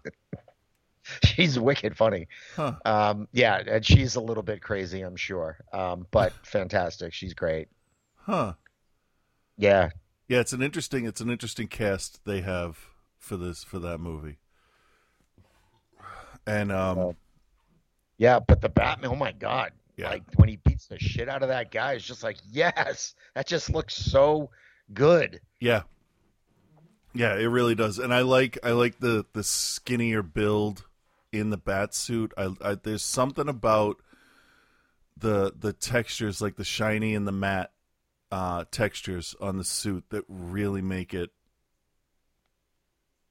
She's 1.25 1.59
wicked 1.59 1.95
funny. 1.95 2.27
huh. 2.55 2.73
Um, 2.87 3.29
yeah, 3.33 3.62
and 3.66 3.85
she's 3.85 4.16
a 4.16 4.21
little 4.23 4.42
bit 4.42 4.62
crazy, 4.62 5.03
I'm 5.03 5.14
sure. 5.14 5.59
Um, 5.75 6.07
but 6.11 6.33
fantastic. 6.42 7.12
She's 7.12 7.35
great. 7.35 7.69
Huh. 8.14 8.55
Yeah. 9.59 9.90
Yeah, 10.27 10.40
it's 10.40 10.55
an 10.55 10.62
interesting 10.62 11.05
it's 11.05 11.21
an 11.21 11.29
interesting 11.29 11.69
cast 11.69 12.25
they 12.25 12.40
have 12.40 12.79
for 13.19 13.37
this 13.37 13.62
for 13.62 13.79
that 13.81 13.99
movie. 13.99 14.38
And 16.47 16.73
um 16.73 17.14
Yeah, 18.16 18.38
but 18.38 18.62
the 18.62 18.71
Batman, 18.71 19.11
oh 19.11 19.16
my 19.16 19.33
god. 19.33 19.73
Yeah. 19.96 20.11
Like 20.11 20.24
when 20.37 20.48
he 20.48 20.56
beats 20.56 20.87
the 20.88 20.98
shit 20.98 21.28
out 21.28 21.42
of 21.42 21.48
that 21.48 21.70
guy, 21.70 21.94
it's 21.94 22.04
just 22.04 22.22
like, 22.22 22.37
yes, 22.50 23.14
that 23.35 23.46
just 23.46 23.70
looks 23.70 23.94
so 23.94 24.50
good. 24.92 25.40
yeah. 25.61 25.82
Yeah, 27.14 27.35
it 27.37 27.46
really 27.46 27.74
does. 27.74 27.98
And 27.98 28.12
I 28.12 28.20
like 28.20 28.59
I 28.62 28.72
like 28.72 28.98
the 28.98 29.24
the 29.32 29.42
skinnier 29.42 30.22
build 30.22 30.85
in 31.32 31.48
the 31.48 31.56
bat 31.56 31.94
suit. 31.94 32.35
I, 32.37 32.50
I 32.61 32.74
there's 32.74 33.02
something 33.02 33.48
about 33.48 33.96
the 35.16 35.50
the 35.59 35.72
textures 35.72 36.42
like 36.42 36.56
the 36.56 36.64
shiny 36.64 37.14
and 37.14 37.26
the 37.26 37.32
matte 37.32 37.72
uh 38.30 38.66
textures 38.70 39.35
on 39.40 39.56
the 39.56 39.64
suit 39.64 40.04
that 40.11 40.24
really 40.28 40.82
make 40.82 41.14
it 41.14 41.30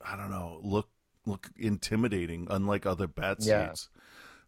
I 0.04 0.15
don't 0.15 0.32
know, 0.32 0.60
look 0.63 0.89
look 1.28 1.51
intimidating 1.56 2.47
unlike 2.49 2.88
other 2.88 3.06
bat 3.08 3.38
Yeah. 3.41 3.67
suits. 3.67 3.89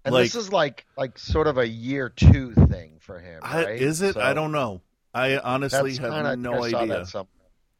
And 0.08 0.14
Like- 0.14 0.24
this 0.24 0.36
is 0.36 0.54
like 0.54 0.86
like 0.98 1.20
sort 1.20 1.48
of 1.48 1.58
a 1.58 1.68
year 1.68 2.08
two 2.08 2.54
thing 2.54 2.98
for 3.02 3.20
him. 3.20 3.42
I, 3.44 3.66
right? 3.66 3.82
is 3.82 4.02
it? 4.02 4.14
So 4.14 4.22
I 4.22 4.34
don't 4.34 4.54
know. 4.54 4.82
I 5.14 5.38
honestly 5.38 5.98
have 5.98 6.14
kinda- 6.14 6.38
no 6.38 6.64
I 6.64 6.68
idea. 6.68 7.06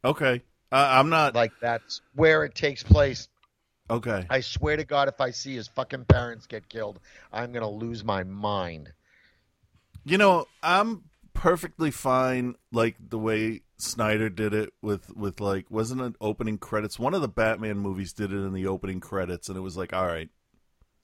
Okay. 0.04 0.42
I'm 0.70 1.08
not. 1.08 1.34
Like 1.34 1.52
that's 1.62 2.02
where 2.14 2.44
it 2.44 2.54
takes 2.54 2.82
place. 2.82 3.28
okay. 3.88 4.26
I 4.28 4.40
swear 4.40 4.76
to 4.76 4.84
God, 4.84 5.08
if 5.08 5.22
I 5.22 5.30
see 5.30 5.54
his 5.54 5.68
fucking 5.68 6.04
parents 6.04 6.46
get 6.46 6.68
killed, 6.68 7.00
I'm 7.32 7.50
gonna 7.52 7.70
lose 7.70 8.04
my 8.04 8.24
mind. 8.24 8.92
You 10.04 10.18
know, 10.18 10.46
I'm 10.62 11.04
perfectly 11.32 11.90
fine 11.90 12.56
like 12.72 12.96
the 13.08 13.18
way 13.18 13.62
Snyder 13.78 14.28
did 14.28 14.52
it 14.52 14.74
with 14.82 15.16
with 15.16 15.40
like 15.40 15.70
wasn't 15.70 16.02
it 16.02 16.14
opening 16.20 16.58
credits? 16.58 16.98
One 16.98 17.14
of 17.14 17.22
the 17.22 17.28
Batman 17.28 17.78
movies 17.78 18.12
did 18.12 18.32
it 18.34 18.36
in 18.36 18.52
the 18.52 18.66
opening 18.66 19.00
credits 19.00 19.48
and 19.48 19.56
it 19.56 19.62
was 19.62 19.78
like, 19.78 19.94
all 19.94 20.06
right. 20.06 20.28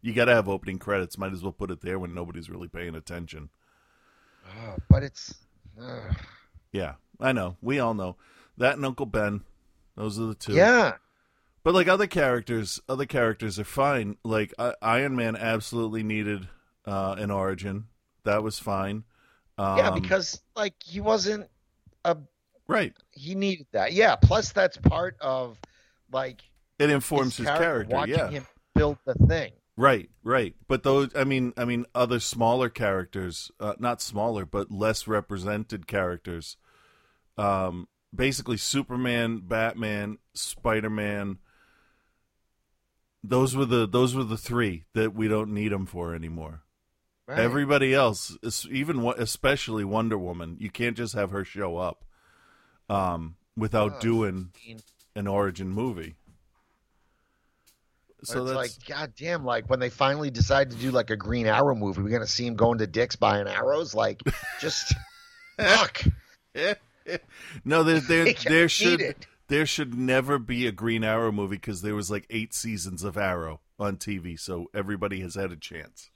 You 0.04 0.12
got 0.12 0.26
to 0.26 0.34
have 0.34 0.50
opening 0.50 0.78
credits. 0.78 1.16
Might 1.16 1.32
as 1.32 1.42
well 1.42 1.50
put 1.50 1.70
it 1.70 1.80
there 1.80 1.98
when 1.98 2.12
nobody's 2.12 2.50
really 2.50 2.68
paying 2.68 2.94
attention. 2.94 3.48
Oh, 4.46 4.76
but 4.90 5.02
it's 5.02 5.34
ugh. 5.80 6.14
Yeah, 6.72 6.96
I 7.18 7.32
know. 7.32 7.56
We 7.62 7.78
all 7.78 7.94
know. 7.94 8.16
That 8.58 8.76
and 8.76 8.84
Uncle 8.84 9.06
Ben. 9.06 9.44
Those 9.96 10.20
are 10.20 10.26
the 10.26 10.34
two. 10.34 10.52
yeah, 10.52 10.96
But 11.62 11.72
like 11.72 11.88
other 11.88 12.06
characters, 12.06 12.80
other 12.86 13.06
characters 13.06 13.58
are 13.58 13.64
fine. 13.64 14.18
Like 14.22 14.52
uh, 14.58 14.72
Iron 14.82 15.16
Man 15.16 15.36
absolutely 15.36 16.02
needed 16.02 16.48
uh, 16.84 17.14
an 17.16 17.30
origin. 17.30 17.86
That 18.24 18.42
was 18.42 18.58
fine. 18.58 19.04
Um, 19.56 19.78
yeah, 19.78 19.90
because 19.90 20.38
like 20.54 20.74
he 20.84 21.00
wasn't 21.00 21.48
a 22.04 22.18
right, 22.68 22.92
he 23.12 23.34
needed 23.34 23.68
that. 23.72 23.94
Yeah, 23.94 24.16
plus 24.16 24.52
that's 24.52 24.76
part 24.76 25.16
of 25.22 25.58
like 26.12 26.42
it 26.78 26.90
informs 26.90 27.38
his, 27.38 27.46
character. 27.46 27.94
Watching 27.94 28.16
yeah, 28.16 28.28
him 28.28 28.46
build 28.74 28.98
the 29.06 29.14
thing. 29.26 29.52
Right, 29.76 30.10
right. 30.22 30.54
But 30.68 30.82
those, 30.82 31.10
I 31.14 31.24
mean, 31.24 31.52
I 31.56 31.64
mean, 31.64 31.86
other 31.94 32.20
smaller 32.20 32.68
characters, 32.68 33.50
uh, 33.60 33.74
not 33.78 34.00
smaller, 34.00 34.44
but 34.44 34.70
less 34.70 35.06
represented 35.06 35.86
characters. 35.86 36.56
Um, 37.36 37.88
basically, 38.14 38.56
Superman, 38.56 39.42
Batman, 39.44 40.18
Spider 40.34 40.90
Man. 40.90 41.38
Those 43.22 43.56
were 43.56 43.64
the 43.64 43.86
those 43.86 44.14
were 44.14 44.24
the 44.24 44.36
three 44.36 44.84
that 44.92 45.14
we 45.14 45.28
don't 45.28 45.54
need 45.54 45.72
them 45.72 45.86
for 45.86 46.14
anymore. 46.14 46.62
Right. 47.26 47.38
Everybody 47.38 47.94
else, 47.94 48.36
even 48.70 49.00
especially 49.16 49.82
Wonder 49.82 50.18
Woman, 50.18 50.58
you 50.60 50.68
can't 50.70 50.94
just 50.96 51.14
have 51.14 51.30
her 51.30 51.42
show 51.42 51.78
up 51.78 52.04
um, 52.90 53.36
without 53.56 53.94
Oh, 53.96 54.00
doing 54.00 54.52
an 55.16 55.26
origin 55.26 55.70
movie. 55.70 56.16
So 58.24 58.42
it's 58.46 58.52
that's 58.52 58.56
like, 58.56 58.98
goddamn, 58.98 59.44
like 59.44 59.68
when 59.68 59.80
they 59.80 59.90
finally 59.90 60.30
decide 60.30 60.70
to 60.70 60.76
do 60.76 60.90
like 60.90 61.10
a 61.10 61.16
Green 61.16 61.46
Arrow 61.46 61.74
movie, 61.74 62.02
we're 62.02 62.10
gonna 62.10 62.26
see 62.26 62.46
him 62.46 62.56
going 62.56 62.78
to 62.78 62.86
Dick's 62.86 63.16
buying 63.16 63.46
arrows. 63.46 63.94
Like, 63.94 64.22
just 64.60 64.94
fuck. 65.58 66.02
no, 67.64 67.82
there 67.82 68.00
there 68.00 68.34
there 68.44 68.68
should 68.68 69.00
it. 69.00 69.26
there 69.48 69.66
should 69.66 69.94
never 69.94 70.38
be 70.38 70.66
a 70.66 70.72
Green 70.72 71.04
Arrow 71.04 71.32
movie 71.32 71.56
because 71.56 71.82
there 71.82 71.94
was 71.94 72.10
like 72.10 72.26
eight 72.30 72.54
seasons 72.54 73.04
of 73.04 73.16
Arrow 73.16 73.60
on 73.78 73.96
TV, 73.96 74.38
so 74.38 74.66
everybody 74.74 75.20
has 75.20 75.34
had 75.34 75.52
a 75.52 75.56
chance. 75.56 76.10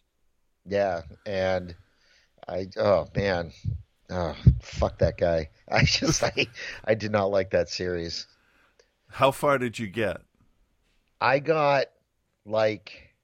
Yeah, 0.67 1.03
and 1.27 1.75
I, 2.47 2.69
oh 2.77 3.09
man, 3.15 3.53
oh 4.11 4.37
fuck 4.63 4.99
that 4.99 5.19
guy. 5.19 5.51
I 5.69 5.85
just, 5.85 6.23
I, 6.23 6.47
I 6.85 6.95
did 6.95 7.13
not 7.13 7.31
like 7.31 7.51
that 7.51 7.69
series. 7.69 8.27
How 9.11 9.31
far 9.31 9.59
did 9.59 9.79
you 9.79 9.87
get? 9.87 10.21
I 11.21 11.41
got 11.41 11.87
like 12.49 13.15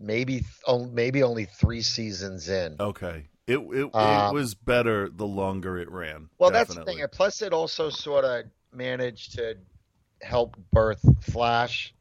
maybe, 0.00 0.44
oh, 0.66 0.86
maybe 0.86 1.22
only 1.22 1.44
three 1.44 1.82
seasons 1.82 2.48
in. 2.48 2.76
Okay, 2.80 3.26
It 3.46 3.58
it, 3.58 3.94
Um, 3.94 4.30
it 4.30 4.32
was 4.34 4.54
better 4.54 5.08
the 5.08 5.26
longer 5.26 5.78
it 5.78 5.90
ran. 5.90 6.28
Well, 6.38 6.50
that's 6.50 6.74
the 6.74 6.84
thing. 6.84 7.04
Plus, 7.12 7.42
it 7.42 7.52
also 7.52 7.90
sort 7.90 8.24
of 8.24 8.44
managed 8.72 9.34
to 9.34 9.56
help 10.22 10.56
birth 10.72 11.04
Flash. 11.22 11.94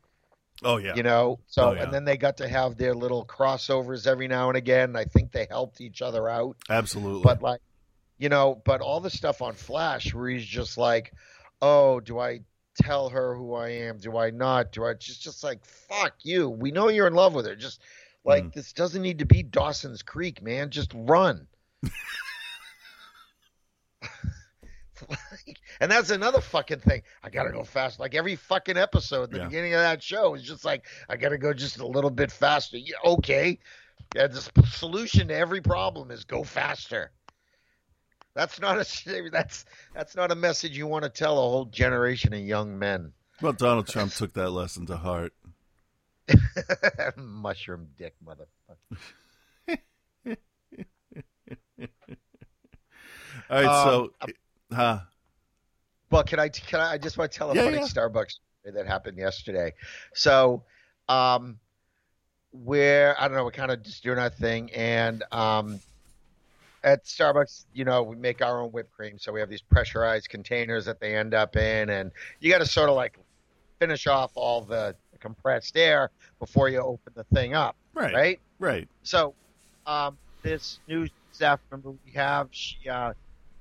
Oh 0.64 0.78
yeah. 0.78 0.96
You 0.96 1.04
know, 1.04 1.40
so 1.48 1.70
Oh, 1.70 1.74
yeah. 1.74 1.84
and 1.84 1.94
then 1.94 2.06
they 2.06 2.16
got 2.16 2.38
to 2.38 2.48
have 2.48 2.78
their 2.78 2.94
little 2.94 3.26
crossovers 3.26 4.08
every 4.08 4.30
now 4.30 4.48
and 4.50 4.58
again. 4.58 4.96
I 4.96 5.04
think 5.04 5.32
they 5.32 5.46
helped 5.50 5.82
each 5.82 6.02
other 6.02 6.30
out. 6.30 6.56
Absolutely. 6.70 7.22
But 7.22 7.42
like, 7.42 7.60
you 8.18 8.30
know, 8.30 8.62
but 8.64 8.80
all 8.80 9.02
the 9.02 9.10
stuff 9.10 9.42
on 9.42 9.54
Flash 9.56 10.14
where 10.14 10.30
he's 10.30 10.46
just 10.46 10.78
like, 10.78 11.12
"Oh, 11.62 12.00
do 12.00 12.18
I 12.18 12.42
tell 12.76 13.10
her 13.10 13.36
who 13.36 13.54
I 13.54 13.70
am? 13.70 13.98
Do 13.98 14.18
I 14.18 14.30
not? 14.32 14.72
Do 14.72 14.86
I?" 14.86 14.94
Just 14.94 15.22
just 15.22 15.44
like, 15.44 15.64
"Fuck 15.66 16.16
you." 16.24 16.50
We 16.50 16.72
know 16.72 16.90
you're 16.90 17.08
in 17.08 17.14
love 17.14 17.34
with 17.34 17.46
her. 17.46 17.56
Just 17.56 17.82
like 18.26 18.46
Mm. 18.46 18.54
this 18.54 18.74
doesn't 18.74 19.02
need 19.02 19.20
to 19.20 19.26
be 19.26 19.44
Dawson's 19.44 20.02
Creek, 20.02 20.42
man. 20.42 20.70
Just 20.70 20.92
run. 20.96 21.48
and 25.82 25.92
that's 25.92 26.10
another 26.12 26.40
fucking 26.42 26.80
thing. 26.80 27.02
I 27.24 27.30
gotta 27.30 27.52
go 27.52 27.64
fast. 27.64 28.00
Like 28.00 28.16
every 28.16 28.36
fucking 28.36 28.78
episode, 28.78 29.32
the 29.32 29.40
Yeah. 29.40 29.46
beginning 29.46 29.74
of 29.74 29.80
that 29.82 30.02
show 30.02 30.34
is 30.36 30.44
just 30.44 30.64
like, 30.64 30.86
I 31.10 31.18
gotta 31.18 31.38
go 31.38 31.54
just 31.54 31.80
a 31.80 31.86
little 31.88 32.10
bit 32.10 32.32
faster. 32.32 32.78
Yeah, 32.78 32.96
okay. 33.06 33.60
Yeah, 34.16 34.28
the 34.28 34.42
solution 34.68 35.28
to 35.30 35.36
every 35.36 35.62
problem 35.62 36.12
is 36.12 36.24
go 36.24 36.44
faster. 36.44 37.12
That's 38.36 38.60
not 38.60 38.78
a 38.78 39.30
that's 39.32 39.66
that's 39.94 40.16
not 40.16 40.32
a 40.32 40.36
message 40.36 40.78
you 40.78 40.88
want 40.88 41.04
to 41.04 41.10
tell 41.10 41.34
a 41.38 41.42
whole 41.42 41.66
generation 41.66 42.34
of 42.34 42.40
young 42.42 42.78
men. 42.78 43.14
well, 43.42 43.54
Donald 43.54 43.88
Trump 43.88 44.14
took 44.14 44.34
that 44.34 44.50
lesson 44.52 44.86
to 44.88 44.98
heart. 44.98 45.34
Mushroom 47.18 47.88
dick 47.98 48.16
motherfucker. 48.26 48.78
All 53.50 53.62
right, 53.62 53.66
Um, 53.66 53.72
so 53.74 54.14
huh? 54.72 55.00
Well, 56.12 56.24
can 56.24 56.40
I 56.40 56.50
can 56.50 56.80
I, 56.80 56.94
I 56.94 56.98
just 56.98 57.18
want 57.18 57.32
to 57.32 57.38
tell 57.38 57.52
a 57.52 57.56
Yeah, 57.56 57.64
funny 57.64 57.78
yeah. 57.78 57.84
Starbucks 57.86 58.32
story 58.62 58.74
that 58.76 58.88
happened 58.88 59.18
yesterday. 59.18 59.74
So, 60.14 60.64
um, 61.10 61.60
where 62.52 63.20
I 63.20 63.28
don't 63.28 63.36
know, 63.36 63.44
we're 63.44 63.52
kind 63.52 63.72
of 63.72 63.84
just 63.84 64.04
doing 64.04 64.20
our 64.20 64.30
thing, 64.30 64.72
and 64.74 65.24
um, 65.32 65.80
at 66.84 67.06
Starbucks, 67.06 67.66
you 67.74 67.86
know, 67.86 68.04
we 68.04 68.16
make 68.16 68.42
our 68.42 68.62
own 68.62 68.70
whipped 68.72 68.92
cream, 68.92 69.18
so 69.18 69.32
we 69.32 69.40
have 69.40 69.50
these 69.50 69.62
pressurized 69.62 70.30
containers 70.30 70.86
that 70.86 71.00
they 71.00 71.16
end 71.16 71.34
up 71.34 71.56
in, 71.56 71.90
and 71.90 72.12
you 72.40 72.52
got 72.52 72.60
to 72.60 72.66
sort 72.66 72.90
of 72.90 72.96
like 72.96 73.18
finish 73.80 74.06
off 74.08 74.32
all 74.36 74.62
the 74.62 74.96
compressed 75.20 75.78
air 75.78 76.10
before 76.40 76.68
you 76.70 76.80
open 76.80 77.14
the 77.16 77.24
thing 77.34 77.54
up, 77.54 77.76
Right. 77.94 78.14
right? 78.14 78.40
Right. 78.60 78.88
So, 79.04 79.34
um, 79.88 80.18
this 80.42 80.80
new 80.88 81.08
staff 81.32 81.60
member 81.72 81.92
we 81.92 82.12
have, 82.16 82.50
she, 82.52 82.90
uh, 82.90 83.14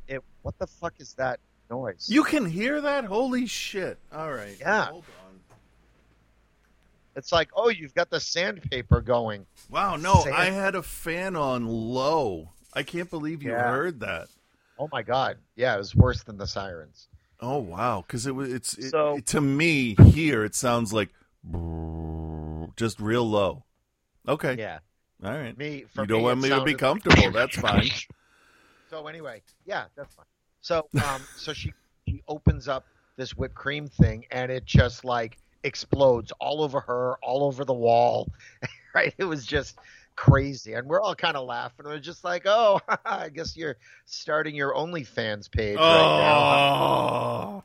it, 0.08 0.22
what 0.42 0.58
the 0.58 0.66
fuck 0.66 0.94
is 0.98 1.14
that 1.14 1.38
noise? 1.70 2.08
You 2.11 2.24
can 2.24 2.44
hear 2.44 2.80
that? 2.80 3.04
Holy 3.04 3.46
shit! 3.46 3.98
All 4.12 4.32
right. 4.32 4.56
Yeah. 4.58 4.87
Hold 4.87 5.04
on. 5.26 5.38
It's 7.14 7.30
like, 7.30 7.50
oh, 7.54 7.68
you've 7.68 7.94
got 7.94 8.11
the 8.11 8.18
sandpaper 8.20 9.00
going. 9.00 9.46
Wow. 9.70 9.96
No, 9.96 10.22
Sand- 10.22 10.35
I 10.35 10.46
had 10.46 10.74
a 10.74 10.82
fan 10.82 11.37
on 11.37 11.66
low. 11.66 12.48
I 12.72 12.82
can't 12.82 13.11
believe 13.11 13.42
you 13.42 13.50
Yeah. 13.52 13.70
heard 13.70 14.00
that. 14.00 14.28
Oh 14.78 14.88
my 14.90 15.02
god, 15.02 15.38
yeah, 15.56 15.74
it 15.74 15.78
was 15.78 15.94
worse 15.94 16.22
than 16.22 16.38
the 16.38 16.46
sirens. 16.46 17.08
Oh 17.40 17.58
wow, 17.58 18.02
because 18.06 18.26
it 18.26 18.32
was 18.35 18.52
it's 18.52 18.74
it, 18.78 18.90
So- 18.90 19.18
to 19.26 19.40
me 19.40 19.94
here 20.12 20.44
it 20.44 20.54
sounds 20.54 20.92
like 20.92 21.11
just 22.76 23.00
real 23.00 23.28
low. 23.28 23.64
Okay, 24.26 24.56
Yeah, 24.56 24.78
all 25.24 25.32
right. 25.32 25.56
me. 25.58 25.85
For 25.92 26.02
You 26.02 26.06
don't 26.06 26.18
me, 26.18 26.24
want 26.24 26.40
me 26.40 26.48
to 26.48 26.54
be 26.64 26.72
sounded- 26.72 26.78
comfortable? 26.78 27.30
That's 27.32 27.56
fine. 27.56 27.90
So 28.90 29.06
anyway, 29.06 29.42
yeah, 29.64 29.87
that's 29.96 30.14
fine. 30.14 30.26
So, 30.61 30.87
um, 31.04 31.22
so 31.37 31.52
she 31.54 31.72
she 32.06 32.22
opens 32.28 32.68
up 32.68 32.85
this 33.16 33.35
whipped 33.37 33.54
cream 33.54 33.88
thing, 33.88 34.26
and 34.30 34.52
it 34.52 34.64
just 34.66 35.04
like 35.04 35.38
explodes 35.64 36.30
all 36.40 36.62
over 36.62 36.80
her, 36.80 37.16
all 37.22 37.44
over 37.44 37.64
the 37.64 37.72
wall. 37.74 38.28
right? 38.94 39.14
It 39.18 39.24
was 39.24 39.46
just 39.46 39.78
crazy, 40.16 40.75
and 40.75 40.87
we're 40.87 41.01
all 41.01 41.14
kind 41.14 41.37
of 41.37 41.46
laughing. 41.46 41.87
We're 41.87 41.98
just 41.98 42.25
like, 42.25 42.42
oh, 42.46 42.81
I 43.05 43.29
guess 43.29 43.57
you're 43.57 43.77
starting 44.07 44.55
your 44.55 44.75
OnlyFans 44.75 45.51
page 45.51 45.77
right 45.77 46.20
now. 46.20 47.64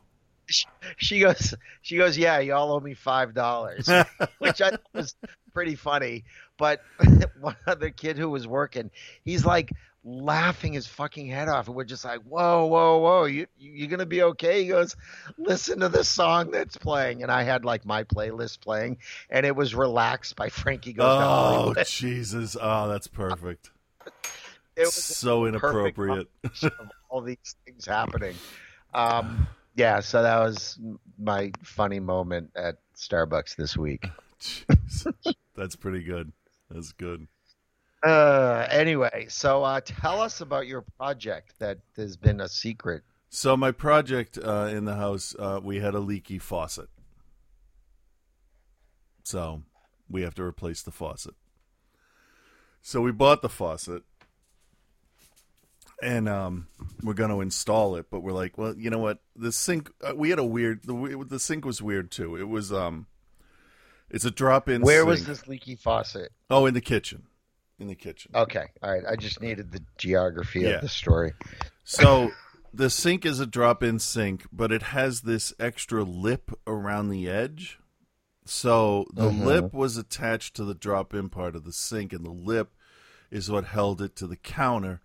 she 0.96 1.20
goes 1.20 1.54
she 1.82 1.96
goes 1.96 2.16
yeah 2.16 2.38
y'all 2.38 2.72
owe 2.72 2.80
me 2.80 2.94
five 2.94 3.34
dollars 3.34 3.86
which 4.38 4.62
i 4.62 4.70
thought 4.70 4.80
was 4.94 5.14
pretty 5.52 5.74
funny 5.74 6.24
but 6.56 6.80
one 7.40 7.56
other 7.66 7.90
kid 7.90 8.16
who 8.16 8.30
was 8.30 8.46
working 8.46 8.90
he's 9.24 9.44
like 9.44 9.70
laughing 10.08 10.72
his 10.72 10.86
fucking 10.86 11.26
head 11.26 11.48
off 11.48 11.66
and 11.66 11.76
we're 11.76 11.84
just 11.84 12.04
like 12.04 12.20
whoa 12.22 12.66
whoa 12.66 12.98
whoa 12.98 13.24
you 13.24 13.46
you, 13.58 13.84
are 13.84 13.88
gonna 13.88 14.06
be 14.06 14.22
okay 14.22 14.62
he 14.62 14.68
goes 14.68 14.96
listen 15.36 15.80
to 15.80 15.88
the 15.88 16.02
song 16.02 16.50
that's 16.50 16.76
playing 16.76 17.22
and 17.22 17.30
i 17.30 17.42
had 17.42 17.64
like 17.64 17.84
my 17.84 18.02
playlist 18.04 18.60
playing 18.60 18.96
and 19.28 19.44
it 19.44 19.54
was 19.54 19.74
relaxed 19.74 20.34
by 20.36 20.48
frankie 20.48 20.92
goes 20.92 21.18
to 21.18 21.24
oh 21.24 21.74
Jesus! 21.86 22.56
Oh, 22.60 22.88
that's 22.88 23.06
perfect. 23.06 23.70
it 24.76 24.84
was 24.84 24.94
so 24.94 25.44
inappropriate. 25.44 26.28
all 27.10 27.20
these 27.20 27.56
things 27.64 27.84
happening 27.84 28.34
um 28.94 29.46
yeah 29.74 30.00
so 30.00 30.22
that 30.22 30.38
was 30.38 30.78
my 31.18 31.52
funny 31.62 32.00
moment 32.00 32.50
at 32.56 32.76
starbucks 32.98 33.56
this 33.56 33.76
week. 33.76 34.06
That's 35.56 35.76
pretty 35.76 36.02
good. 36.02 36.32
That's 36.70 36.92
good. 36.92 37.26
Uh, 38.02 38.66
anyway, 38.70 39.26
so 39.28 39.64
uh, 39.64 39.80
tell 39.84 40.20
us 40.20 40.40
about 40.40 40.66
your 40.66 40.82
project 40.82 41.54
that 41.58 41.78
has 41.96 42.16
been 42.16 42.40
a 42.40 42.48
secret. 42.48 43.02
So 43.28 43.56
my 43.56 43.72
project 43.72 44.38
uh, 44.42 44.68
in 44.70 44.84
the 44.84 44.94
house, 44.94 45.34
uh, 45.38 45.60
we 45.62 45.80
had 45.80 45.94
a 45.94 46.00
leaky 46.00 46.38
faucet. 46.38 46.88
So 49.24 49.62
we 50.08 50.22
have 50.22 50.34
to 50.36 50.42
replace 50.42 50.82
the 50.82 50.90
faucet. 50.90 51.34
So 52.80 53.02
we 53.02 53.12
bought 53.12 53.42
the 53.42 53.48
faucet, 53.48 54.04
and 56.02 56.28
um, 56.28 56.68
we're 57.02 57.12
going 57.12 57.30
to 57.30 57.40
install 57.40 57.96
it. 57.96 58.06
But 58.10 58.20
we're 58.20 58.32
like, 58.32 58.56
well, 58.56 58.74
you 58.76 58.88
know 58.88 59.00
what? 59.00 59.18
The 59.36 59.52
sink. 59.52 59.90
Uh, 60.02 60.14
we 60.16 60.30
had 60.30 60.38
a 60.38 60.44
weird. 60.44 60.84
The, 60.84 61.26
the 61.28 61.38
sink 61.40 61.66
was 61.66 61.82
weird 61.82 62.10
too. 62.10 62.36
It 62.36 62.48
was 62.48 62.72
um, 62.72 63.06
it's 64.08 64.24
a 64.24 64.30
drop-in. 64.30 64.80
Where 64.82 65.00
sink. 65.00 65.08
was 65.08 65.26
this 65.26 65.48
leaky 65.48 65.74
faucet? 65.74 66.32
Oh, 66.48 66.64
in 66.64 66.72
the 66.72 66.80
kitchen. 66.80 67.24
In 67.78 67.86
the 67.86 67.94
kitchen. 67.94 68.32
Okay, 68.34 68.66
all 68.82 68.90
right. 68.90 69.04
I 69.08 69.14
just 69.14 69.40
needed 69.40 69.70
the 69.70 69.82
geography 69.98 70.62
Yeah. 70.62 70.70
of 70.70 70.80
the 70.80 70.88
story. 70.88 71.32
So 71.84 72.32
the 72.74 72.90
sink 72.90 73.24
is 73.24 73.38
a 73.38 73.46
drop-in 73.46 74.00
sink, 74.00 74.46
but 74.52 74.72
it 74.72 74.82
has 74.82 75.20
this 75.20 75.54
extra 75.60 76.02
lip 76.02 76.50
around 76.66 77.08
the 77.08 77.28
edge. 77.28 77.78
So 78.44 79.06
the 79.14 79.30
Mhm. 79.30 79.44
lip 79.44 79.72
was 79.72 79.96
attached 79.96 80.56
to 80.56 80.64
the 80.64 80.74
drop-in 80.74 81.28
part 81.28 81.54
of 81.54 81.64
the 81.64 81.72
sink, 81.72 82.12
and 82.12 82.24
the 82.24 82.30
lip 82.30 82.74
is 83.30 83.50
what 83.50 83.66
held 83.66 84.02
it 84.02 84.16
to 84.16 84.26
the 84.26 84.36
counter. 84.36 85.00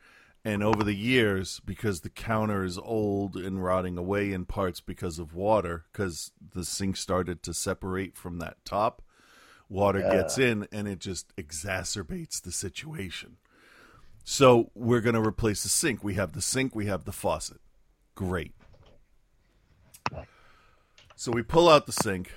And 0.45 0.63
over 0.63 0.83
the 0.83 0.95
years, 0.95 1.61
because 1.61 2.01
the 2.01 2.09
counter 2.09 2.63
is 2.63 2.77
old 2.77 3.37
and 3.37 3.63
rotting 3.63 3.97
away 3.97 4.33
in 4.33 4.45
parts 4.45 4.81
because 4.81 5.19
of 5.19 5.33
water, 5.33 5.85
because 5.91 6.31
the 6.41 6.65
sink 6.65 6.97
started 6.97 7.43
to 7.43 7.53
separate 7.53 8.17
from 8.17 8.39
that 8.39 8.65
top, 8.65 9.01
water 9.73 10.01
gets 10.01 10.37
in 10.37 10.67
and 10.71 10.87
it 10.87 10.99
just 10.99 11.35
exacerbates 11.35 12.39
the 12.39 12.51
situation. 12.51 13.37
So 14.23 14.69
we're 14.75 15.01
going 15.01 15.15
to 15.15 15.21
replace 15.21 15.63
the 15.63 15.69
sink. 15.69 16.03
We 16.03 16.13
have 16.13 16.33
the 16.33 16.41
sink, 16.41 16.75
we 16.75 16.85
have 16.85 17.05
the 17.05 17.11
faucet. 17.11 17.59
Great. 18.15 18.53
So 21.15 21.31
we 21.31 21.41
pull 21.41 21.67
out 21.67 21.87
the 21.87 21.91
sink, 21.91 22.31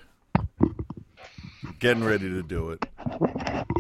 getting 1.79 2.05
ready 2.05 2.29
to 2.29 2.43
do 2.43 2.71
it. 2.71 2.87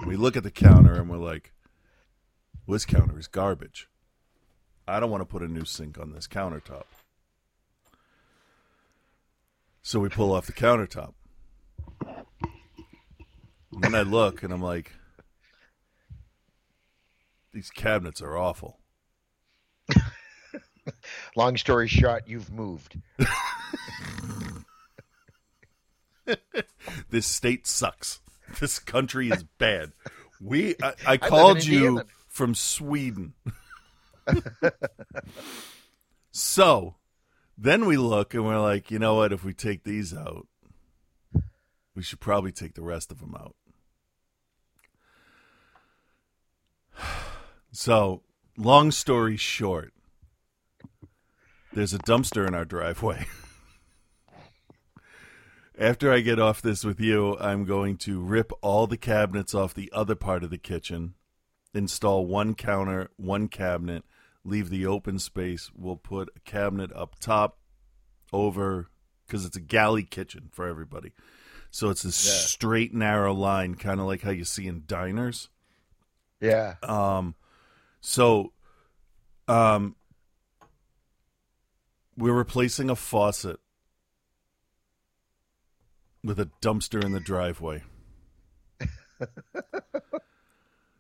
We 0.07 0.16
look 0.16 0.37
at 0.37 0.42
the 0.42 0.51
counter 0.51 0.95
and 0.95 1.09
we're 1.09 1.16
like, 1.16 1.53
this 2.69 2.85
counter 2.85 3.19
is 3.19 3.27
garbage. 3.27 3.88
I 4.87 5.01
don't 5.01 5.11
want 5.11 5.23
to 5.23 5.27
put 5.27 5.42
a 5.42 5.49
new 5.49 5.64
sink 5.64 5.99
on 5.99 6.12
this 6.12 6.29
countertop. 6.29 6.85
So 9.83 9.99
we 9.99 10.09
pull 10.09 10.33
off 10.33 10.47
the 10.47 10.53
countertop. 10.53 11.14
And 13.77 13.85
then 13.85 13.95
I 13.95 14.03
look 14.03 14.43
and 14.43 14.53
I'm 14.53 14.61
like, 14.62 14.93
these 17.53 17.71
cabinets 17.71 18.21
are 18.21 18.37
awful. 18.37 18.81
Long 21.37 21.57
story 21.57 21.87
short, 21.87 22.25
you've 22.27 22.51
moved. 22.53 22.99
This 27.11 27.27
state 27.27 27.67
sucks. 27.67 28.21
This 28.61 28.79
country 28.79 29.31
is 29.31 29.45
bad. 29.59 29.93
We 30.41 30.75
I, 30.83 30.95
I 31.07 31.15
in 31.15 31.21
called 31.21 31.65
you 31.65 31.87
Indiana. 31.87 32.07
from 32.29 32.55
Sweden. 32.55 33.35
so 36.31 36.97
then 37.57 37.87
we 37.87 37.97
look 37.97 38.35
and 38.35 38.45
we're 38.45 38.61
like, 38.61 38.91
you 38.91 38.99
know 38.99 39.15
what? 39.15 39.33
If 39.33 39.45
we 39.45 39.55
take 39.55 39.85
these 39.85 40.12
out, 40.15 40.47
we 41.95 42.03
should 42.03 42.21
probably 42.21 42.53
take 42.53 42.75
the 42.75 42.83
rest 42.83 43.11
of 43.11 43.21
them 43.21 43.35
out. 43.35 43.57
So 47.73 48.23
long 48.57 48.91
story 48.91 49.37
short, 49.37 49.93
there's 51.75 51.93
a 51.93 51.99
dumpster 51.99 52.49
in 52.49 52.55
our 52.55 52.65
driveway. 52.65 53.27
After 55.79 56.11
I 56.11 56.21
get 56.21 56.39
off 56.39 56.63
this 56.63 56.85
with 56.85 57.01
you, 57.01 57.37
I'm 57.39 57.67
going 57.67 57.99
to 57.99 58.19
rip 58.19 58.51
all 58.63 58.87
the 58.87 58.97
cabinets 58.97 59.55
off 59.55 59.75
the 59.75 59.93
other 59.93 60.15
part 60.15 60.43
of 60.43 60.49
the 60.49 60.57
kitchen, 60.57 61.17
install 61.75 62.25
one 62.25 62.55
counter, 62.55 63.11
one 63.19 63.49
cabinet, 63.49 64.05
leave 64.43 64.71
the 64.71 64.87
open 64.87 65.19
space. 65.19 65.71
We'll 65.77 65.97
put 65.97 66.31
a 66.35 66.41
cabinet 66.41 66.91
up 66.95 67.19
top 67.21 67.59
over 68.33 68.89
because 69.27 69.45
it's 69.45 69.59
a 69.59 69.61
galley 69.61 70.05
kitchen 70.05 70.49
for 70.51 70.67
everybody. 70.67 71.13
So 71.71 71.91
it's 71.91 72.05
a 72.05 72.13
straight, 72.13 72.95
narrow 72.95 73.35
line, 73.35 73.75
kind 73.75 74.01
of 74.01 74.07
like 74.07 74.23
how 74.23 74.31
you 74.31 74.45
see 74.45 74.67
in 74.67 74.85
diners. 74.87 75.51
Yeah. 76.40 76.75
Um, 76.83 77.35
so, 78.01 78.53
um, 79.49 79.96
we're 82.16 82.33
replacing 82.33 82.90
a 82.90 82.96
faucet 82.96 83.61
with 86.25 86.40
a 86.40 86.51
dumpster 86.61 87.03
in 87.05 87.12
the 87.12 87.20
driveway. 87.20 87.83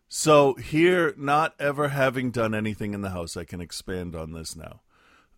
so 0.08 0.54
here, 0.54 1.14
not 1.16 1.54
ever 1.58 1.88
having 1.88 2.30
done 2.30 2.54
anything 2.54 2.94
in 2.94 3.02
the 3.02 3.10
house, 3.10 3.36
I 3.36 3.44
can 3.44 3.60
expand 3.60 4.14
on 4.14 4.32
this 4.32 4.56
now. 4.56 4.80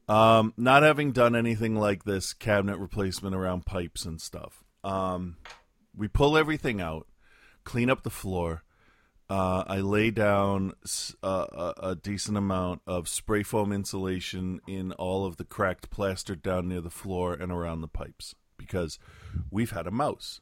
Um, 0.08 0.54
not 0.56 0.82
having 0.82 1.12
done 1.12 1.36
anything 1.36 1.76
like 1.76 2.04
this 2.04 2.32
cabinet 2.32 2.78
replacement 2.78 3.34
around 3.34 3.66
pipes 3.66 4.04
and 4.04 4.20
stuff. 4.20 4.64
Um, 4.82 5.36
we 5.94 6.08
pull 6.08 6.36
everything 6.36 6.80
out, 6.80 7.06
clean 7.64 7.90
up 7.90 8.02
the 8.02 8.10
floor. 8.10 8.62
Uh, 9.30 9.62
I 9.66 9.80
lay 9.80 10.10
down 10.10 10.72
uh, 11.22 11.46
a, 11.52 11.90
a 11.90 11.94
decent 11.96 12.38
amount 12.38 12.80
of 12.86 13.08
spray 13.08 13.42
foam 13.42 13.72
insulation 13.72 14.60
in 14.66 14.92
all 14.92 15.26
of 15.26 15.36
the 15.36 15.44
cracked 15.44 15.90
plaster 15.90 16.34
down 16.34 16.68
near 16.68 16.80
the 16.80 16.88
floor 16.90 17.34
and 17.34 17.52
around 17.52 17.82
the 17.82 17.88
pipes 17.88 18.34
because 18.56 18.98
we've 19.50 19.72
had 19.72 19.86
a 19.86 19.90
mouse 19.90 20.40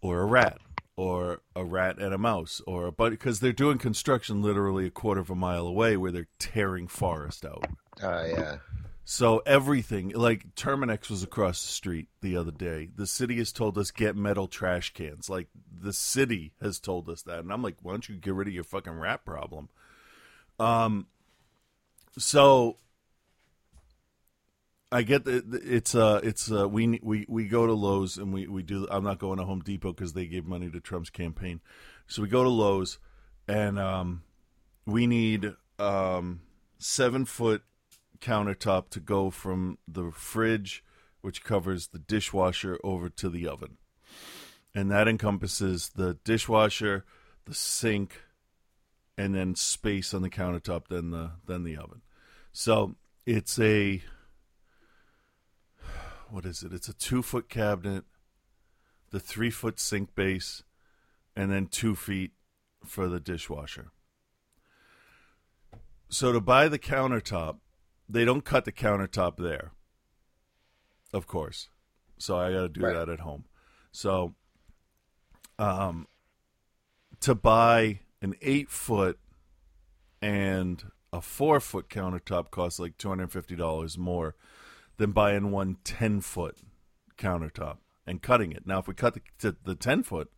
or 0.00 0.20
a 0.20 0.24
rat 0.24 0.58
or 0.96 1.40
a 1.56 1.64
rat 1.64 1.98
and 1.98 2.14
a 2.14 2.18
mouse 2.18 2.60
or 2.66 2.86
a 2.86 2.92
but 2.92 3.10
because 3.10 3.40
they're 3.40 3.52
doing 3.52 3.78
construction 3.78 4.40
literally 4.40 4.86
a 4.86 4.90
quarter 4.90 5.20
of 5.20 5.30
a 5.30 5.34
mile 5.34 5.66
away 5.66 5.96
where 5.96 6.12
they're 6.12 6.28
tearing 6.38 6.86
forest 6.86 7.44
out. 7.44 7.66
Oh 8.02 8.24
yeah. 8.24 8.58
So 9.12 9.42
everything, 9.44 10.10
like 10.10 10.54
Terminix 10.54 11.10
was 11.10 11.24
across 11.24 11.60
the 11.62 11.72
street 11.72 12.06
the 12.20 12.36
other 12.36 12.52
day. 12.52 12.90
The 12.94 13.08
city 13.08 13.38
has 13.38 13.50
told 13.50 13.76
us 13.76 13.90
get 13.90 14.14
metal 14.14 14.46
trash 14.46 14.92
cans. 14.92 15.28
Like 15.28 15.48
the 15.68 15.92
city 15.92 16.52
has 16.62 16.78
told 16.78 17.08
us 17.08 17.22
that, 17.22 17.40
and 17.40 17.52
I'm 17.52 17.60
like, 17.60 17.74
why 17.82 17.90
don't 17.90 18.08
you 18.08 18.14
get 18.14 18.34
rid 18.34 18.46
of 18.46 18.54
your 18.54 18.62
fucking 18.62 18.92
rat 18.92 19.24
problem? 19.24 19.68
Um, 20.60 21.08
so 22.18 22.76
I 24.92 25.02
get 25.02 25.24
that 25.24 25.60
it's 25.64 25.96
uh 25.96 26.20
it's 26.22 26.48
uh 26.48 26.68
we 26.68 27.00
we 27.02 27.26
we 27.28 27.48
go 27.48 27.66
to 27.66 27.72
Lowe's 27.72 28.16
and 28.16 28.32
we 28.32 28.46
we 28.46 28.62
do. 28.62 28.86
I'm 28.92 29.02
not 29.02 29.18
going 29.18 29.38
to 29.38 29.44
Home 29.44 29.60
Depot 29.60 29.92
because 29.92 30.12
they 30.12 30.26
gave 30.26 30.46
money 30.46 30.70
to 30.70 30.78
Trump's 30.78 31.10
campaign, 31.10 31.60
so 32.06 32.22
we 32.22 32.28
go 32.28 32.44
to 32.44 32.48
Lowe's 32.48 33.00
and 33.48 33.76
um 33.76 34.22
we 34.86 35.08
need 35.08 35.52
um 35.80 36.42
seven 36.78 37.24
foot 37.24 37.64
countertop 38.20 38.90
to 38.90 39.00
go 39.00 39.30
from 39.30 39.78
the 39.86 40.10
fridge, 40.10 40.84
which 41.20 41.44
covers 41.44 41.88
the 41.88 41.98
dishwasher, 41.98 42.78
over 42.84 43.08
to 43.08 43.28
the 43.28 43.46
oven. 43.46 43.78
And 44.74 44.90
that 44.90 45.08
encompasses 45.08 45.90
the 45.94 46.14
dishwasher, 46.24 47.04
the 47.44 47.54
sink, 47.54 48.22
and 49.18 49.34
then 49.34 49.54
space 49.54 50.14
on 50.14 50.22
the 50.22 50.30
countertop, 50.30 50.88
then 50.88 51.10
the 51.10 51.32
then 51.46 51.64
the 51.64 51.76
oven. 51.76 52.02
So 52.52 52.96
it's 53.26 53.58
a 53.58 54.02
what 56.30 56.44
is 56.44 56.62
it? 56.62 56.72
It's 56.72 56.88
a 56.88 56.94
two 56.94 57.22
foot 57.22 57.48
cabinet, 57.48 58.04
the 59.10 59.20
three 59.20 59.50
foot 59.50 59.80
sink 59.80 60.14
base, 60.14 60.62
and 61.36 61.50
then 61.50 61.66
two 61.66 61.94
feet 61.94 62.32
for 62.84 63.08
the 63.08 63.20
dishwasher. 63.20 63.90
So 66.08 66.32
to 66.32 66.40
buy 66.40 66.68
the 66.68 66.78
countertop, 66.78 67.56
they 68.12 68.24
don't 68.24 68.44
cut 68.44 68.64
the 68.64 68.72
countertop 68.72 69.36
there. 69.36 69.72
Of 71.12 71.26
course. 71.26 71.68
So 72.18 72.36
I 72.38 72.52
got 72.52 72.60
to 72.62 72.68
do 72.68 72.80
Right. 72.82 72.94
that 72.94 73.08
at 73.08 73.20
home. 73.20 73.44
So 73.92 74.34
um 75.58 76.06
to 77.20 77.34
buy 77.34 78.00
an 78.22 78.34
8 78.40 78.70
foot 78.70 79.18
and 80.22 80.84
a 81.12 81.20
4 81.20 81.60
foot 81.60 81.88
countertop 81.88 82.50
costs 82.50 82.78
like 82.78 82.96
$250 82.98 83.98
more 83.98 84.36
than 84.96 85.12
buying 85.12 85.50
one 85.50 85.76
10 85.84 86.20
foot 86.20 86.58
countertop 87.18 87.78
and 88.06 88.22
cutting 88.22 88.52
it. 88.52 88.66
Now 88.66 88.78
if 88.78 88.88
we 88.88 88.94
cut 88.94 89.14
the, 89.14 89.20
to 89.40 89.56
the 89.64 89.74
10 89.74 90.02
foot 90.02 90.30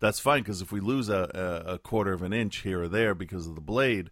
that's 0.00 0.20
fine 0.20 0.42
because 0.42 0.60
if 0.60 0.72
we 0.72 0.80
lose 0.80 1.08
a, 1.08 1.64
a 1.66 1.78
quarter 1.78 2.12
of 2.12 2.22
an 2.22 2.32
inch 2.32 2.58
here 2.58 2.82
or 2.82 2.88
there 2.88 3.14
because 3.14 3.46
of 3.46 3.54
the 3.54 3.60
blade, 3.60 4.10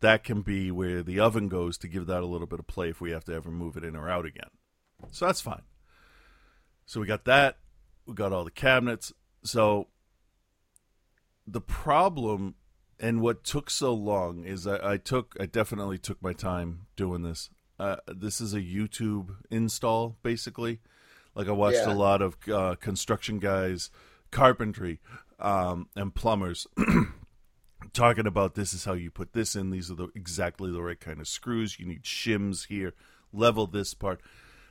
that 0.00 0.24
can 0.24 0.42
be 0.42 0.70
where 0.70 1.02
the 1.02 1.18
oven 1.20 1.48
goes 1.48 1.78
to 1.78 1.88
give 1.88 2.06
that 2.06 2.22
a 2.22 2.26
little 2.26 2.46
bit 2.46 2.58
of 2.58 2.66
play 2.66 2.90
if 2.90 3.00
we 3.00 3.10
have 3.12 3.24
to 3.24 3.32
ever 3.34 3.50
move 3.50 3.76
it 3.76 3.84
in 3.84 3.96
or 3.96 4.08
out 4.08 4.26
again. 4.26 4.50
So 5.10 5.26
that's 5.26 5.40
fine. 5.40 5.62
So 6.84 7.00
we 7.00 7.06
got 7.06 7.24
that. 7.24 7.58
We 8.06 8.14
got 8.14 8.32
all 8.32 8.44
the 8.44 8.50
cabinets. 8.50 9.12
So 9.42 9.88
the 11.46 11.60
problem 11.60 12.54
and 12.98 13.20
what 13.20 13.44
took 13.44 13.68
so 13.70 13.92
long 13.94 14.44
is 14.44 14.66
I, 14.66 14.92
I 14.92 14.96
took 14.96 15.36
I 15.40 15.46
definitely 15.46 15.98
took 15.98 16.22
my 16.22 16.32
time 16.32 16.86
doing 16.96 17.22
this. 17.22 17.50
Uh, 17.78 17.96
this 18.06 18.40
is 18.40 18.54
a 18.54 18.60
YouTube 18.60 19.36
install 19.50 20.16
basically. 20.22 20.80
Like 21.34 21.48
I 21.48 21.52
watched 21.52 21.76
Yeah. 21.86 21.92
a 21.92 21.94
lot 21.94 22.22
of 22.22 22.36
uh, 22.50 22.76
construction 22.76 23.38
guys, 23.38 23.90
carpentry, 24.30 25.00
um, 25.38 25.88
and 25.94 26.14
plumbers 26.14 26.66
talking 27.92 28.26
about 28.26 28.54
this 28.54 28.72
is 28.72 28.84
how 28.84 28.92
you 28.92 29.10
put 29.10 29.32
this 29.32 29.56
in. 29.56 29.70
These 29.70 29.90
are 29.90 29.94
the 29.94 30.08
exactly 30.14 30.70
the 30.70 30.82
right 30.82 30.98
kind 30.98 31.20
of 31.20 31.28
screws. 31.28 31.78
You 31.78 31.86
need 31.86 32.02
shims 32.02 32.66
here. 32.66 32.94
Level 33.32 33.66
this 33.66 33.94
part. 33.94 34.20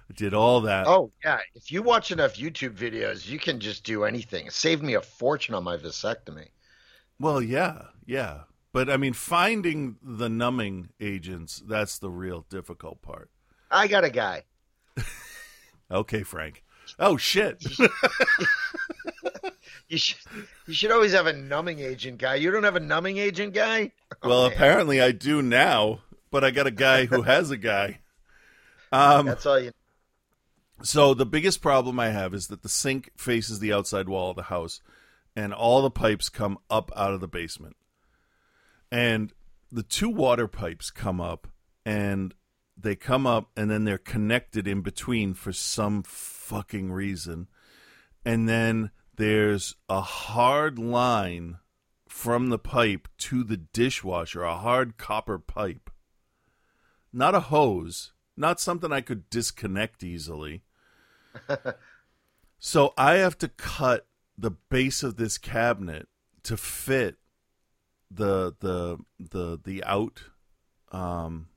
I 0.09 0.13
did 0.13 0.33
all 0.33 0.61
that. 0.61 0.87
Oh 0.87 1.11
yeah. 1.23 1.39
If 1.53 1.71
you 1.71 1.81
watch 1.81 2.11
enough 2.11 2.35
YouTube 2.35 2.75
videos, 2.75 3.27
you 3.27 3.39
can 3.39 3.59
just 3.59 3.83
do 3.83 4.03
anything. 4.03 4.47
It 4.47 4.53
saved 4.53 4.83
me 4.83 4.93
a 4.93 5.01
fortune 5.01 5.55
on 5.55 5.63
my 5.63 5.77
vasectomy. 5.77 6.47
Well, 7.19 7.41
yeah, 7.41 7.83
yeah. 8.05 8.41
But 8.71 8.89
I 8.89 8.97
mean, 8.97 9.13
finding 9.13 9.95
the 10.03 10.29
numbing 10.29 10.89
agents, 10.99 11.63
that's 11.65 11.97
the 11.97 12.09
real 12.09 12.45
difficult 12.49 13.01
part. 13.01 13.29
I 13.71 13.87
got 13.87 14.03
a 14.03 14.09
guy. 14.09 14.43
Okay, 15.91 16.23
Frank. 16.23 16.63
Oh, 16.99 17.17
shit. 17.17 17.63
You 19.87 19.97
should 19.97 20.17
you 20.67 20.73
should 20.73 20.91
always 20.91 21.11
have 21.11 21.27
a 21.27 21.33
numbing 21.33 21.79
agent 21.79 22.17
guy. 22.17 22.35
You 22.35 22.51
don't 22.51 22.63
have 22.63 22.75
a 22.75 22.79
numbing 22.79 23.17
agent 23.17 23.53
guy? 23.53 23.91
well, 24.23 24.43
man. 24.43 24.53
apparently 24.53 25.01
I 25.01 25.11
do 25.11 25.41
now, 25.41 25.99
but 26.31 26.43
I 26.43 26.51
got 26.51 26.67
a 26.67 26.71
guy 26.71 27.05
who 27.05 27.21
has 27.23 27.51
a 27.51 27.57
guy. 27.57 27.99
Um, 28.91 29.25
That's 29.25 29.45
all 29.45 29.59
you 29.59 29.71
So 30.81 31.13
the 31.13 31.25
biggest 31.25 31.61
problem 31.61 31.99
I 31.99 32.09
have 32.09 32.33
is 32.33 32.47
that 32.47 32.63
the 32.63 32.69
sink 32.69 33.11
faces 33.17 33.59
the 33.59 33.73
outside 33.73 34.09
wall 34.09 34.31
of 34.31 34.35
the 34.35 34.43
house, 34.43 34.81
and 35.35 35.53
all 35.53 35.81
the 35.81 35.91
pipes 35.91 36.29
come 36.29 36.57
up 36.69 36.91
out 36.95 37.13
of 37.13 37.21
the 37.21 37.27
basement. 37.27 37.75
And 38.91 39.33
the 39.71 39.83
two 39.83 40.09
water 40.09 40.47
pipes 40.47 40.89
come 40.91 41.19
up, 41.19 41.47
and 41.85 42.33
they 42.77 42.95
come 42.95 43.27
up, 43.27 43.51
and 43.55 43.69
then 43.69 43.83
they're 43.83 43.97
connected 43.97 44.67
in 44.67 44.81
between 44.81 45.33
for 45.33 45.51
some 45.51 46.03
fucking 46.03 46.91
reason. 46.91 47.47
And 48.25 48.47
then 48.49 48.91
there's 49.17 49.75
a 49.89 50.01
hard 50.01 50.77
line 50.79 51.57
from 52.07 52.49
the 52.49 52.59
pipe 52.59 53.07
to 53.17 53.43
the 53.43 53.57
dishwasher, 53.57 54.43
a 54.43 54.55
hard 54.55 54.97
copper 54.97 55.39
pipe. 55.39 55.89
Not 57.11 57.35
a 57.35 57.41
hose, 57.41 58.13
not 58.35 58.59
something 58.59 58.91
I 58.91 59.01
could 59.01 59.29
disconnect 59.29 60.03
easily. 60.03 60.63
so 62.59 62.93
I 62.97 63.15
have 63.15 63.37
to 63.39 63.47
cut 63.47 64.07
the 64.37 64.51
base 64.51 65.03
of 65.03 65.15
this 65.15 65.37
cabinet 65.37 66.07
to 66.43 66.57
fit 66.57 67.17
the 68.11 68.55
the 68.59 68.97
the 69.19 69.59
the 69.63 69.83
out 69.83 70.23
um 70.91 71.47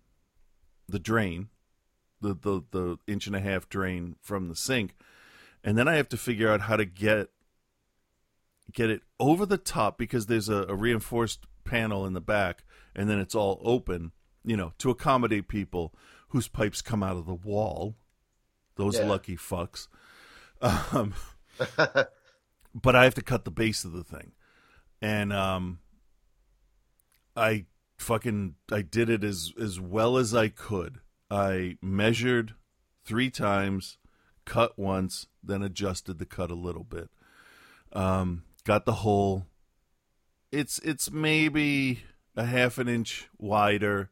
the 0.88 0.98
drain 0.98 1.48
the 2.20 2.34
the 2.34 2.62
the 2.70 2.98
inch 3.06 3.26
and 3.26 3.36
a 3.36 3.40
half 3.40 3.68
drain 3.68 4.16
from 4.22 4.48
the 4.48 4.56
sink 4.56 4.94
and 5.62 5.76
then 5.76 5.86
I 5.86 5.96
have 5.96 6.08
to 6.10 6.16
figure 6.16 6.50
out 6.50 6.62
how 6.62 6.76
to 6.76 6.84
get 6.84 7.28
get 8.72 8.90
it 8.90 9.02
over 9.18 9.46
the 9.46 9.58
top 9.58 9.96
because 9.98 10.26
there's 10.26 10.48
a, 10.48 10.64
a 10.68 10.74
reinforced 10.74 11.46
panel 11.64 12.04
in 12.06 12.12
the 12.12 12.20
back 12.20 12.64
and 12.94 13.08
then 13.08 13.18
it's 13.18 13.34
all 13.34 13.60
open 13.64 14.12
you 14.44 14.56
know 14.56 14.72
to 14.78 14.90
accommodate 14.90 15.48
people 15.48 15.94
whose 16.28 16.48
pipes 16.48 16.82
come 16.82 17.02
out 17.02 17.16
of 17.16 17.26
the 17.26 17.34
wall 17.34 17.96
those 18.76 18.96
Yeah. 18.98 19.06
lucky 19.06 19.36
fucks 19.36 19.88
um, 20.60 21.14
but 22.74 22.96
I 22.96 23.04
have 23.04 23.14
to 23.14 23.22
cut 23.22 23.44
the 23.44 23.50
base 23.50 23.84
of 23.84 23.92
the 23.92 24.02
thing, 24.04 24.32
and 25.00 25.32
um, 25.32 25.78
I 27.36 27.66
fucking 27.96 28.54
I 28.72 28.82
did 28.82 29.08
it 29.10 29.24
as 29.24 29.52
as 29.60 29.80
well 29.80 30.16
as 30.16 30.34
I 30.34 30.48
could. 30.48 30.98
I 31.30 31.76
measured 31.82 32.54
three 33.04 33.30
times, 33.30 33.98
cut 34.44 34.78
once, 34.78 35.26
then 35.42 35.62
adjusted 35.62 36.18
the 36.18 36.26
cut 36.26 36.50
a 36.50 36.54
little 36.56 36.84
bit. 36.84 37.08
Um, 37.92 38.44
got 38.68 38.84
the 38.84 38.92
hole. 38.92 39.46
It's 40.52 40.78
it's 40.80 41.10
maybe 41.10 42.02
a 42.36 42.44
half 42.44 42.76
an 42.76 42.86
inch 42.86 43.26
wider 43.38 44.10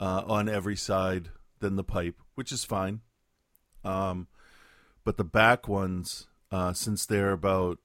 uh, 0.00 0.24
on 0.26 0.48
every 0.48 0.74
side 0.74 1.28
than 1.60 1.76
the 1.76 1.84
pipe, 1.84 2.16
which 2.34 2.50
is 2.50 2.64
fine. 2.64 3.02
Um, 3.84 4.26
but 5.04 5.18
the 5.18 5.24
back 5.24 5.68
ones, 5.68 6.26
uh, 6.50 6.72
since 6.72 7.06
they're 7.06 7.30
about 7.30 7.78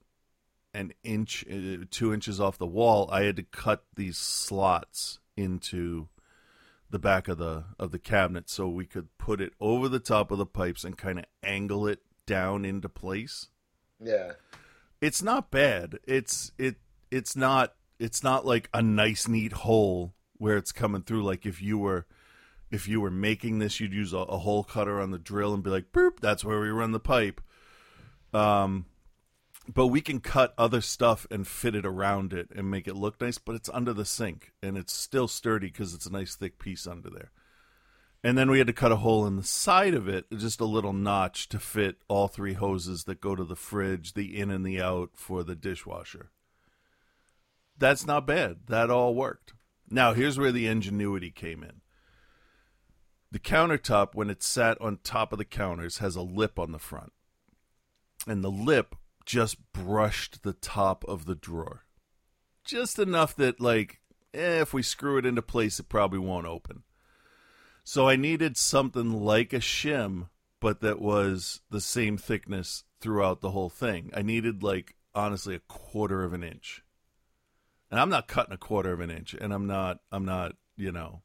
an 0.74 0.92
inch, 1.04 1.46
uh, 1.48 1.86
two 1.92 2.12
inches 2.12 2.42
off 2.42 2.58
the 2.58 2.66
wall, 2.66 3.08
I 3.12 3.22
had 3.22 3.36
to 3.36 3.44
cut 3.44 3.84
these 3.96 4.18
slots 4.18 5.20
into 5.38 6.08
the 6.90 7.00
back 7.00 7.28
of 7.28 7.38
the 7.38 7.66
of 7.78 7.92
the 7.92 8.00
cabinet 8.00 8.50
so 8.50 8.68
we 8.68 8.86
could 8.86 9.16
put 9.20 9.40
it 9.40 9.54
over 9.60 9.88
the 9.88 10.00
top 10.00 10.32
of 10.32 10.40
the 10.40 10.48
pipes 10.48 10.84
and 10.84 10.98
kind 10.98 11.20
of 11.20 11.26
angle 11.44 11.88
it 11.88 12.00
down 12.26 12.66
into 12.66 12.90
place. 12.90 13.50
Yeah. 14.04 14.32
It's 15.06 15.22
not 15.22 15.52
bad. 15.52 16.00
It's 16.08 16.52
it 16.58 16.78
it's 17.12 17.36
not 17.36 17.76
it's 18.00 18.24
not 18.24 18.44
like 18.44 18.72
a 18.74 18.82
nice 18.82 19.28
neat 19.28 19.54
hole 19.54 20.16
where 20.38 20.58
it's 20.58 20.72
coming 20.72 21.04
through. 21.04 21.24
Like 21.24 21.46
if 21.46 21.62
you 21.62 21.78
were 21.78 22.08
if 22.72 22.88
you 22.88 23.00
were 23.00 23.12
making 23.12 23.60
this 23.60 23.80
you'd 23.80 23.94
use 23.94 24.14
a, 24.14 24.18
a 24.18 24.40
hole 24.40 24.64
cutter 24.64 25.00
on 25.00 25.12
the 25.12 25.20
drill 25.20 25.54
and 25.54 25.62
be 25.62 25.70
like 25.70 25.92
boop 25.92 26.20
that's 26.22 26.44
where 26.44 26.60
we 26.60 26.70
run 26.70 26.92
the 26.92 27.00
pipe. 27.00 27.40
Um 28.34 28.88
but 29.72 29.88
we 29.88 30.02
can 30.02 30.22
cut 30.22 30.56
other 30.58 30.82
stuff 30.82 31.28
and 31.30 31.48
fit 31.48 31.76
it 31.76 31.86
around 31.86 32.34
it 32.34 32.50
and 32.56 32.72
make 32.72 32.88
it 32.88 32.96
look 32.96 33.22
nice 33.22 33.38
but 33.38 33.54
it's 33.54 33.70
under 33.70 33.94
the 33.94 34.06
sink 34.06 34.54
and 34.64 34.76
it's 34.76 34.94
still 34.94 35.28
sturdy 35.28 35.68
because 35.68 35.94
it's 35.94 36.08
a 36.08 36.12
nice 36.12 36.36
thick 36.36 36.58
piece 36.58 36.88
under 36.88 37.12
there 37.12 37.32
and 38.26 38.36
then 38.36 38.50
we 38.50 38.58
had 38.58 38.66
to 38.66 38.74
cut 38.74 38.92
a 38.92 38.96
hole 38.96 39.28
in 39.28 39.36
the 39.36 39.44
side 39.44 39.94
of 39.94 40.08
it 40.08 40.26
just 40.36 40.60
a 40.60 40.66
little 40.66 40.94
notch 40.94 41.48
to 41.48 41.60
fit 41.60 41.98
all 42.08 42.28
three 42.28 42.54
hoses 42.54 43.04
that 43.04 43.22
go 43.22 43.36
to 43.36 43.44
the 43.44 43.56
fridge 43.56 44.14
the 44.14 44.40
in 44.40 44.50
and 44.50 44.66
the 44.66 44.82
out 44.82 45.12
for 45.14 45.44
the 45.44 45.54
dishwasher. 45.54 46.32
That's 47.78 48.08
not 48.08 48.26
bad. 48.26 48.62
That 48.66 48.90
all 48.90 49.14
worked. 49.14 49.54
Now 49.92 50.14
here's 50.14 50.40
where 50.40 50.52
the 50.52 50.66
ingenuity 50.66 51.30
came 51.30 51.62
in. 51.62 51.82
The 53.32 53.38
countertop 53.38 54.16
when 54.16 54.32
it's 54.32 54.48
sat 54.48 54.82
on 54.82 54.98
top 55.04 55.32
of 55.32 55.38
the 55.38 55.46
counters 55.46 56.00
has 56.00 56.16
a 56.16 56.24
lip 56.24 56.58
on 56.58 56.72
the 56.72 56.80
front. 56.80 57.14
And 58.26 58.44
the 58.44 58.50
lip 58.50 58.96
just 59.28 59.72
brushed 59.72 60.42
the 60.42 60.54
top 60.54 61.06
of 61.08 61.26
the 61.26 61.36
drawer. 61.36 61.86
Just 62.64 62.98
enough 62.98 63.36
that, 63.36 63.62
like, 63.62 64.00
eh, 64.34 64.62
if 64.62 64.74
we 64.74 64.82
screw 64.82 65.20
it 65.20 65.28
into 65.28 65.44
place, 65.44 65.80
it 65.80 65.90
probably 65.90 66.18
won't 66.18 66.48
open. 66.48 66.82
So 67.88 68.10
I 68.10 68.16
needed 68.16 68.58
something 68.58 69.14
like 69.14 69.54
a 69.54 69.60
shim, 69.60 70.30
but 70.60 70.82
that 70.82 71.00
was 71.00 71.62
the 71.70 71.80
same 71.80 72.18
thickness 72.18 72.84
throughout 73.00 73.42
the 73.42 73.52
whole 73.52 73.70
thing. 73.70 74.10
I 74.12 74.24
needed, 74.24 74.64
like, 74.64 74.96
honestly, 75.14 75.54
a 75.54 75.60
quarter 75.60 76.24
of 76.24 76.34
an 76.34 76.44
inch. 76.44 76.84
And 77.92 78.00
I'm 78.00 78.10
not 78.10 78.28
cutting 78.28 78.56
a 78.56 78.58
quarter 78.58 78.92
of 78.92 79.02
an 79.02 79.12
inch, 79.12 79.36
and 79.36 79.54
I'm 79.54 79.68
not, 79.68 80.00
I'm 80.12 80.26
not, 80.26 80.56
you 80.76 80.92
know, 80.92 81.22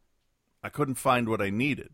I 0.62 0.68
couldn't 0.68 0.96
find 0.96 1.30
what 1.30 1.40
I 1.40 1.48
needed. 1.48 1.92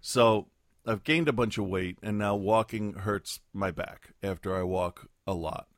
So 0.00 0.48
I've 0.84 1.04
gained 1.04 1.28
a 1.28 1.32
bunch 1.32 1.56
of 1.56 1.68
weight, 1.68 1.96
and 2.02 2.18
now 2.18 2.34
walking 2.34 2.94
hurts 2.94 3.38
my 3.52 3.70
back 3.70 4.14
after 4.20 4.56
I 4.56 4.64
walk 4.64 5.08
a 5.28 5.32
lot 5.32 5.68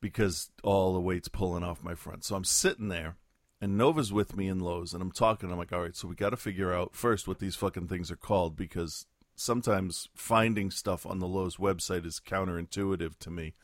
because 0.00 0.50
all 0.64 0.92
the 0.92 1.00
weight's 1.00 1.28
pulling 1.28 1.62
off 1.62 1.84
my 1.84 1.94
front. 1.94 2.24
So 2.24 2.34
I'm 2.34 2.44
sitting 2.44 2.88
there, 2.88 3.14
and 3.60 3.76
Nova's 3.76 4.12
with 4.12 4.36
me 4.36 4.48
in 4.48 4.60
Lowe's, 4.60 4.92
and 4.92 5.02
I'm 5.02 5.12
talking. 5.12 5.50
I'm 5.50 5.58
like, 5.58 5.72
all 5.72 5.82
right, 5.82 5.96
so 5.96 6.08
we 6.08 6.14
got 6.14 6.30
to 6.30 6.36
figure 6.36 6.72
out 6.72 6.94
first 6.94 7.26
what 7.26 7.40
these 7.40 7.56
fucking 7.56 7.88
things 7.88 8.10
are 8.10 8.16
called 8.16 8.56
because 8.56 9.06
sometimes 9.34 10.08
finding 10.14 10.70
stuff 10.70 11.06
on 11.06 11.18
the 11.18 11.26
Lowe's 11.26 11.56
website 11.56 12.06
is 12.06 12.20
counterintuitive 12.24 13.18
to 13.20 13.30
me. 13.30 13.54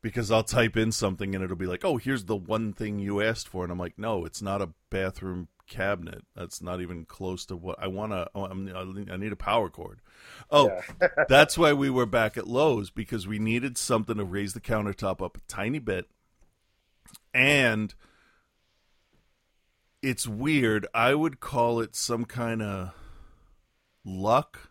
Because 0.00 0.30
I'll 0.30 0.44
type 0.44 0.76
in 0.76 0.92
something 0.92 1.34
and 1.34 1.42
it'll 1.42 1.56
be 1.56 1.66
like, 1.66 1.84
oh, 1.84 1.96
here's 1.96 2.26
the 2.26 2.36
one 2.36 2.72
thing 2.72 3.00
you 3.00 3.20
asked 3.20 3.48
for. 3.48 3.64
And 3.64 3.72
I'm 3.72 3.80
like, 3.80 3.98
no, 3.98 4.24
it's 4.24 4.40
not 4.40 4.62
a 4.62 4.70
bathroom 4.90 5.48
cabinet. 5.66 6.24
That's 6.36 6.62
not 6.62 6.80
even 6.80 7.04
close 7.04 7.44
to 7.46 7.56
what 7.56 7.82
I 7.82 7.88
want 7.88 8.12
to. 8.12 8.28
Oh, 8.32 8.46
I 8.46 9.16
need 9.16 9.32
a 9.32 9.36
power 9.36 9.68
cord. 9.68 10.00
Oh, 10.52 10.70
that's 11.28 11.58
why 11.58 11.72
we 11.72 11.90
were 11.90 12.06
back 12.06 12.36
at 12.36 12.46
Lowe's 12.46 12.90
because 12.90 13.26
we 13.26 13.40
needed 13.40 13.76
something 13.76 14.16
to 14.16 14.24
raise 14.24 14.54
the 14.54 14.60
countertop 14.60 15.20
up 15.20 15.36
a 15.36 15.40
tiny 15.48 15.80
bit. 15.80 16.08
And 17.34 17.92
it's 20.02 20.26
weird. 20.26 20.86
I 20.94 21.14
would 21.14 21.40
call 21.40 21.80
it 21.80 21.96
some 21.96 22.24
kind 22.24 22.62
of 22.62 22.92
luck. 24.04 24.70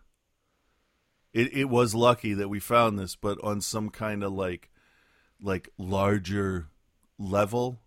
It 1.32 1.52
it 1.54 1.66
was 1.66 1.94
lucky 1.94 2.34
that 2.34 2.48
we 2.48 2.60
found 2.60 2.98
this, 2.98 3.16
but 3.16 3.38
on 3.42 3.60
some 3.60 3.90
kind 3.90 4.22
of 4.22 4.32
like 4.32 4.70
like 5.40 5.68
larger 5.78 6.68
level 7.18 7.80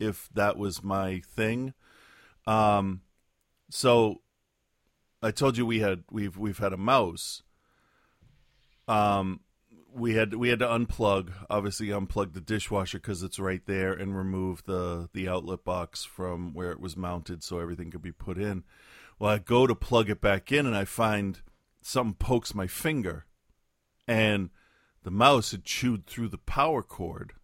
if 0.00 0.28
that 0.34 0.56
was 0.56 0.82
my 0.82 1.20
thing 1.20 1.72
um, 2.46 3.02
so 3.70 4.20
I 5.22 5.30
told 5.30 5.56
you 5.56 5.64
we 5.66 5.80
had 5.80 6.04
we've 6.10 6.36
we've 6.36 6.58
had 6.58 6.72
a 6.72 6.78
mouse. 6.78 7.42
Um, 8.86 9.40
we 9.94 10.14
had 10.14 10.34
we 10.34 10.48
had 10.48 10.58
to 10.58 10.66
unplug, 10.66 11.32
obviously 11.48 11.88
unplug 11.88 12.32
the 12.32 12.40
dishwasher 12.40 12.98
because 12.98 13.22
it's 13.22 13.38
right 13.38 13.64
there, 13.66 13.92
and 13.92 14.16
remove 14.16 14.64
the 14.64 15.08
the 15.12 15.28
outlet 15.28 15.64
box 15.64 16.04
from 16.04 16.52
where 16.52 16.72
it 16.72 16.80
was 16.80 16.96
mounted, 16.96 17.42
so 17.42 17.58
everything 17.58 17.90
could 17.90 18.02
be 18.02 18.12
put 18.12 18.38
in. 18.38 18.64
Well, 19.18 19.30
I 19.30 19.38
go 19.38 19.66
to 19.66 19.74
plug 19.74 20.10
it 20.10 20.20
back 20.20 20.50
in, 20.50 20.66
and 20.66 20.76
I 20.76 20.84
find 20.84 21.40
something 21.80 22.14
pokes 22.14 22.54
my 22.54 22.66
finger, 22.66 23.26
and 24.08 24.50
the 25.04 25.10
mouse 25.10 25.52
had 25.52 25.64
chewed 25.64 26.06
through 26.06 26.28
the 26.28 26.38
power 26.38 26.82
cord 26.82 27.34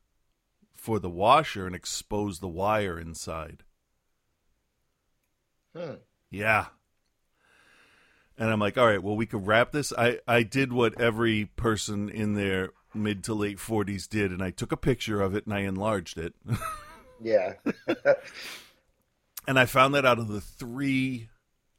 for 0.75 0.99
the 0.99 1.11
washer 1.11 1.67
and 1.67 1.77
exposed 1.77 2.41
the 2.41 2.49
wire 2.49 2.99
inside. 2.99 3.65
Yeah. 6.31 6.67
And 8.41 8.51
I'm 8.51 8.59
like, 8.59 8.79
all 8.79 8.87
right, 8.87 9.03
well, 9.03 9.17
we 9.17 9.27
could 9.27 9.47
wrap 9.47 9.71
this. 9.71 9.93
I, 9.97 10.19
I 10.27 10.43
did 10.43 10.73
what 10.73 10.99
every 10.99 11.45
person 11.45 12.09
in 12.09 12.33
their 12.33 12.71
mid 12.95 13.23
to 13.25 13.35
late 13.35 13.59
40s 13.59 14.09
did, 14.09 14.33
and 14.33 14.43
I 14.43 14.51
took 14.51 14.73
a 14.73 14.79
picture 14.79 15.21
of 15.21 15.35
it 15.35 15.45
and 15.45 15.55
I 15.55 15.61
enlarged 15.61 16.17
it. 16.17 16.35
Yeah. 17.23 17.53
and 19.47 19.59
I 19.59 19.67
found 19.67 19.95
that 19.95 20.07
out 20.07 20.19
of 20.19 20.29
the 20.29 20.41
three, 20.41 21.29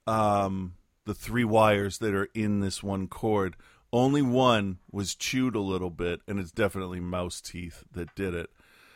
um, 0.06 0.76
the 1.06 1.16
three 1.16 1.44
wires 1.44 1.98
that 1.98 2.14
are 2.14 2.30
in 2.36 2.60
this 2.60 2.84
one 2.84 3.08
cord, 3.08 3.56
only 3.92 4.22
one 4.22 4.78
was 4.92 5.16
chewed 5.16 5.56
a 5.56 5.60
little 5.60 5.90
bit, 5.90 6.22
and 6.28 6.40
it's 6.40 6.52
definitely 6.52 7.00
mouse 7.00 7.42
teeth 7.42 7.84
that 7.94 8.14
did 8.14 8.36
it. 8.36 8.52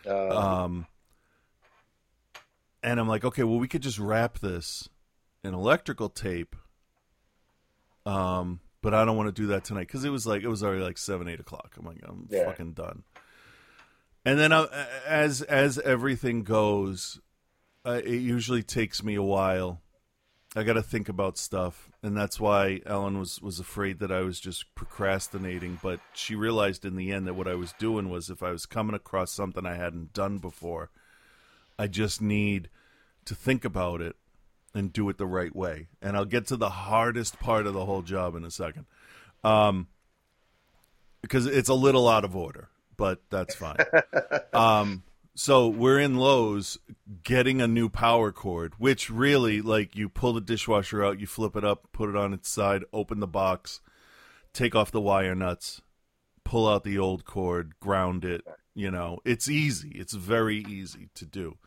Uh, 0.08 0.28
Um, 0.30 0.88
and 2.84 3.00
I'm 3.00 3.08
like, 3.08 3.26
okay, 3.26 3.44
well, 3.44 3.58
we 3.58 3.68
could 3.68 3.82
just 3.82 3.98
wrap 3.98 4.38
this 4.38 4.88
in 5.44 5.56
electrical 5.56 6.10
tape. 6.10 6.56
Um, 8.06 8.60
but 8.82 8.94
I 8.94 9.04
don't 9.06 9.18
want 9.18 9.36
to 9.36 9.42
do 9.42 9.48
that 9.48 9.64
tonight 9.64 9.88
because 9.88 10.04
it 10.06 10.10
was 10.10 10.28
like 10.28 10.44
it 10.44 10.48
was 10.48 10.64
already 10.64 10.84
like 10.84 10.98
seven, 10.98 11.28
eight 11.28 11.40
o'clock. 11.40 11.76
I'm 11.78 11.86
like, 11.86 12.02
I'm 12.08 12.28
Yeah. 12.30 12.46
fucking 12.46 12.74
done. 12.74 13.04
And 14.24 14.40
then 14.40 14.52
I, 14.54 14.68
as 15.08 15.42
as 15.42 15.78
everything 15.80 16.44
goes, 16.44 17.20
uh, 17.86 18.02
it 18.04 18.18
usually 18.22 18.64
takes 18.64 19.04
me 19.04 19.16
a 19.16 19.24
while. 19.24 19.82
I 20.58 20.64
got 20.64 20.74
to 20.74 20.82
think 20.84 21.10
about 21.10 21.38
stuff, 21.38 21.90
and 22.02 22.16
that's 22.16 22.40
why 22.40 22.80
Ellen 22.86 23.20
was 23.20 23.42
was 23.42 23.60
afraid 23.60 24.00
that 24.00 24.12
I 24.12 24.22
was 24.22 24.40
just 24.40 24.74
procrastinating. 24.74 25.80
But 25.84 26.00
she 26.14 26.34
realized 26.34 26.86
in 26.86 26.96
the 26.96 27.12
end 27.12 27.28
that 27.28 27.34
what 27.34 27.48
I 27.48 27.56
was 27.56 27.74
doing 27.74 28.10
was, 28.10 28.30
if 28.30 28.42
I 28.42 28.52
was 28.52 28.66
coming 28.66 28.96
across 28.96 29.32
something 29.32 29.66
I 29.66 29.76
hadn't 29.76 30.14
done 30.14 30.38
before, 30.38 30.92
I 31.78 31.88
just 31.88 32.22
need 32.22 32.70
to 33.26 33.36
think 33.36 33.66
about 33.66 34.00
it 34.02 34.16
and 34.76 34.92
do 34.92 35.10
it 35.10 35.18
the 35.18 35.26
right 35.26 35.56
way. 35.56 35.88
And 36.02 36.16
I'll 36.16 36.26
get 36.26 36.48
to 36.48 36.58
the 36.58 36.70
hardest 36.70 37.40
part 37.40 37.66
of 37.66 37.74
the 37.74 37.86
whole 37.86 38.02
job 38.02 38.36
in 38.36 38.44
a 38.44 38.52
second. 38.52 38.86
Um, 39.44 39.88
because 41.22 41.48
it's 41.48 41.70
a 41.70 41.74
little 41.74 42.08
out 42.08 42.26
of 42.26 42.36
order, 42.36 42.70
but 42.98 43.22
that's 43.32 43.56
fine. 43.56 43.78
um, 44.54 45.02
so 45.34 45.68
we're 45.68 46.00
in 46.00 46.18
Lowe's 46.18 46.78
getting 47.24 47.62
a 47.62 47.68
new 47.68 47.90
power 47.90 48.32
cord, 48.32 48.74
which 48.78 49.10
really, 49.10 49.62
like, 49.62 49.96
you 49.96 50.08
pull 50.08 50.34
the 50.34 50.42
dishwasher 50.42 51.04
out, 51.04 51.20
you 51.20 51.26
flip 51.26 51.56
it 51.56 51.64
up, 51.64 51.88
put 51.94 52.10
it 52.10 52.16
on 52.16 52.34
its 52.34 52.50
side, 52.50 52.84
open 52.94 53.22
the 53.22 53.28
box, 53.28 53.80
take 54.54 54.76
off 54.76 54.92
the 54.92 55.02
wire 55.02 55.36
nuts, 55.36 55.82
pull 56.44 56.68
out 56.68 56.84
the 56.84 57.00
old 57.00 57.26
cord, 57.26 57.80
ground 57.80 58.24
it. 58.24 58.44
You 58.76 58.92
know, 58.92 59.20
it's 59.24 59.50
easy. 59.50 59.92
It's 59.96 60.14
very 60.14 60.58
easy 60.58 61.10
to 61.16 61.26
do. 61.26 61.58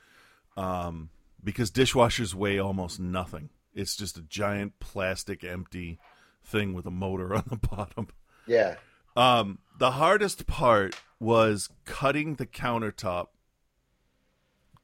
Um, 0.58 1.08
because 1.42 1.70
dishwashers 1.70 2.34
weigh 2.34 2.58
almost 2.58 2.98
nothing. 3.00 3.50
It's 3.74 3.96
just 3.96 4.16
a 4.18 4.22
giant 4.22 4.78
plastic 4.80 5.44
empty 5.44 5.98
thing 6.44 6.74
with 6.74 6.86
a 6.86 6.90
motor 6.90 7.34
on 7.36 7.44
the 7.48 7.56
bottom. 7.56 8.08
yeah. 8.46 8.76
Um, 9.16 9.58
the 9.78 9.92
hardest 9.92 10.46
part 10.46 10.94
was 11.18 11.68
cutting 11.84 12.36
the 12.36 12.46
countertop 12.46 13.28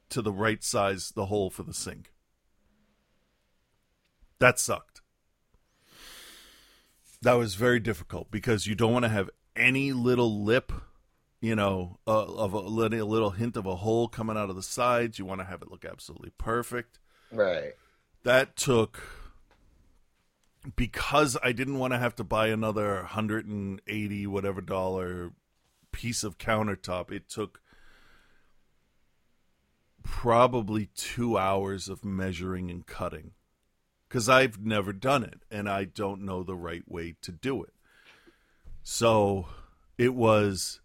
to 0.09 0.23
the 0.23 0.33
right 0.33 0.63
size 0.63 1.13
the 1.15 1.27
hole 1.27 1.51
for 1.51 1.63
the 1.63 1.75
sink. 1.75 2.13
That 4.41 4.59
sucked. 4.59 5.01
That 7.23 7.35
was 7.35 7.55
very 7.55 7.81
difficult 7.81 8.31
because 8.31 8.67
you 8.67 8.75
don't 8.75 8.93
want 8.93 9.05
to 9.05 9.09
have 9.09 9.31
any 9.57 9.93
little 9.93 10.43
lip, 10.43 10.73
you 11.45 11.55
know, 11.55 11.99
uh, 12.07 12.25
of 12.25 12.55
a 12.55 12.61
little, 12.61 13.03
a 13.03 13.05
little 13.05 13.31
hint 13.31 13.59
of 13.59 13.67
a 13.67 13.77
hole 13.77 14.09
coming 14.09 14.35
out 14.35 14.49
of 14.49 14.57
the 14.57 14.63
sides. 14.63 15.19
You 15.19 15.27
want 15.27 15.43
to 15.43 15.47
have 15.47 15.61
it 15.61 15.71
look 15.71 15.85
absolutely 15.85 16.31
perfect. 16.39 16.99
Right. 17.31 17.75
That 18.23 18.57
took 18.57 19.03
because 20.75 21.37
I 21.43 21.53
didn't 21.53 21.79
want 21.79 21.93
to 21.93 21.99
have 21.99 22.17
to 22.17 22.25
buy 22.25 22.47
another 22.49 22.95
180 22.95 24.27
whatever 24.27 24.63
dollar 24.63 25.33
piece 25.93 26.25
of 26.25 26.39
countertop. 26.39 27.13
It 27.13 27.29
took 27.29 27.61
probably 30.03 30.89
2 30.95 31.37
hours 31.37 31.91
of 31.91 32.07
measuring 32.07 32.71
and 32.71 32.87
cutting 32.87 33.33
cuz 34.09 34.31
I've 34.31 34.65
never 34.65 34.95
done 34.95 35.25
it 35.25 35.43
and 35.51 35.69
I 35.69 35.85
don't 35.85 36.23
know 36.23 36.43
the 36.43 36.57
right 36.57 36.89
way 36.91 37.17
to 37.21 37.33
do 37.33 37.63
it. 37.63 37.75
So 38.83 39.49
it 39.99 40.15
was 40.15 40.81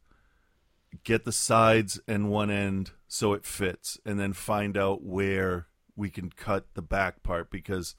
get 1.03 1.25
the 1.25 1.31
sides 1.31 1.99
and 2.07 2.29
one 2.29 2.49
end 2.49 2.91
so 3.07 3.33
it 3.33 3.45
fits 3.45 3.99
and 4.05 4.19
then 4.19 4.33
find 4.33 4.77
out 4.77 5.03
where 5.03 5.67
we 5.95 6.09
can 6.09 6.29
cut 6.29 6.65
the 6.73 6.81
back 6.81 7.21
part 7.23 7.51
because 7.51 7.95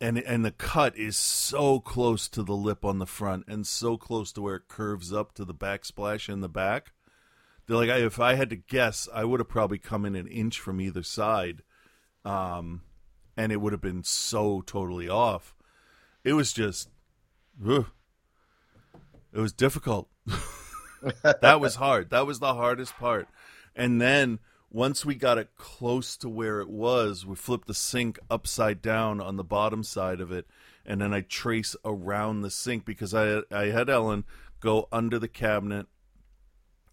and 0.00 0.18
and 0.18 0.44
the 0.44 0.50
cut 0.50 0.96
is 0.96 1.16
so 1.16 1.80
close 1.80 2.28
to 2.28 2.42
the 2.42 2.56
lip 2.56 2.84
on 2.84 2.98
the 2.98 3.06
front 3.06 3.44
and 3.46 3.66
so 3.66 3.96
close 3.96 4.32
to 4.32 4.42
where 4.42 4.56
it 4.56 4.68
curves 4.68 5.12
up 5.12 5.34
to 5.34 5.44
the 5.44 5.54
backsplash 5.54 6.28
in 6.28 6.40
the 6.40 6.48
back. 6.48 6.92
They're 7.66 7.76
like, 7.76 7.88
if 7.88 8.20
I 8.20 8.34
had 8.34 8.50
to 8.50 8.56
guess, 8.56 9.08
I 9.14 9.24
would 9.24 9.40
have 9.40 9.48
probably 9.48 9.78
come 9.78 10.04
in 10.04 10.16
an 10.16 10.26
inch 10.26 10.60
from 10.60 10.82
either 10.82 11.02
side, 11.02 11.62
um, 12.22 12.82
and 13.38 13.50
it 13.50 13.60
would 13.60 13.72
have 13.72 13.80
been 13.80 14.02
so 14.02 14.60
totally 14.60 15.08
off. 15.08 15.54
It 16.24 16.34
was 16.34 16.52
just, 16.52 16.90
ugh. 17.66 17.86
it 19.32 19.40
was 19.40 19.54
difficult. 19.54 20.10
that 21.22 21.60
was 21.60 21.76
hard. 21.76 22.10
That 22.10 22.26
was 22.26 22.38
the 22.38 22.54
hardest 22.54 22.96
part. 22.96 23.28
And 23.74 24.00
then 24.00 24.38
once 24.70 25.04
we 25.04 25.14
got 25.14 25.38
it 25.38 25.54
close 25.56 26.16
to 26.16 26.28
where 26.28 26.60
it 26.60 26.68
was, 26.68 27.24
we 27.24 27.36
flipped 27.36 27.68
the 27.68 27.74
sink 27.74 28.18
upside 28.28 28.82
down 28.82 29.20
on 29.20 29.36
the 29.36 29.44
bottom 29.44 29.84
side 29.84 30.20
of 30.20 30.32
it, 30.32 30.46
and 30.84 31.00
then 31.00 31.14
I 31.14 31.20
trace 31.20 31.76
around 31.84 32.40
the 32.40 32.50
sink 32.50 32.84
because 32.84 33.14
I 33.14 33.42
I 33.52 33.66
had 33.66 33.88
Ellen 33.88 34.24
go 34.58 34.88
under 34.90 35.18
the 35.18 35.28
cabinet 35.28 35.86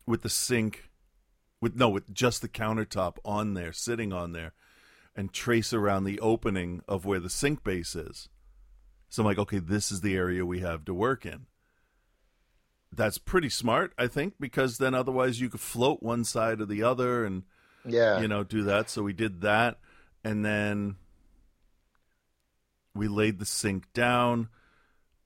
with 0.05 0.22
the 0.22 0.30
sink, 0.30 0.89
with 1.59 1.76
no, 1.76 1.89
with 1.89 2.14
just 2.14 2.41
the 2.41 2.49
countertop 2.49 3.18
on 3.26 3.55
there, 3.55 3.74
sitting 3.74 4.14
on 4.14 4.32
there, 4.34 4.53
and 5.16 5.34
trace 5.34 5.74
around 5.74 6.03
the 6.03 6.20
opening 6.20 6.82
of 6.88 7.05
where 7.05 7.20
the 7.20 7.30
sink 7.30 7.64
base 7.64 7.95
is. 7.95 8.30
So 9.09 9.24
I'm 9.24 9.26
like, 9.26 9.39
okay, 9.39 9.59
this 9.59 9.91
is 9.91 10.01
the 10.01 10.16
area 10.16 10.45
we 10.45 10.59
have 10.59 10.86
to 10.86 10.93
work 10.93 11.26
in. 11.26 11.47
That's 12.92 13.18
pretty 13.18 13.50
smart, 13.50 13.94
I 13.98 14.08
think, 14.08 14.34
because 14.39 14.78
then 14.78 14.94
otherwise 14.94 15.39
you 15.39 15.50
could 15.50 15.62
float 15.62 16.04
one 16.04 16.24
side 16.26 16.60
or 16.60 16.66
the 16.66 16.84
other 16.84 17.24
and 17.24 17.44
Yeah. 17.86 18.20
you 18.20 18.28
know, 18.28 18.44
do 18.44 18.64
that. 18.64 18.89
So 18.89 19.02
we 19.04 19.14
did 19.14 19.42
that, 19.42 19.80
and 20.24 20.44
then 20.44 20.98
we 22.94 23.08
laid 23.08 23.39
the 23.39 23.46
sink 23.46 23.92
down, 23.94 24.50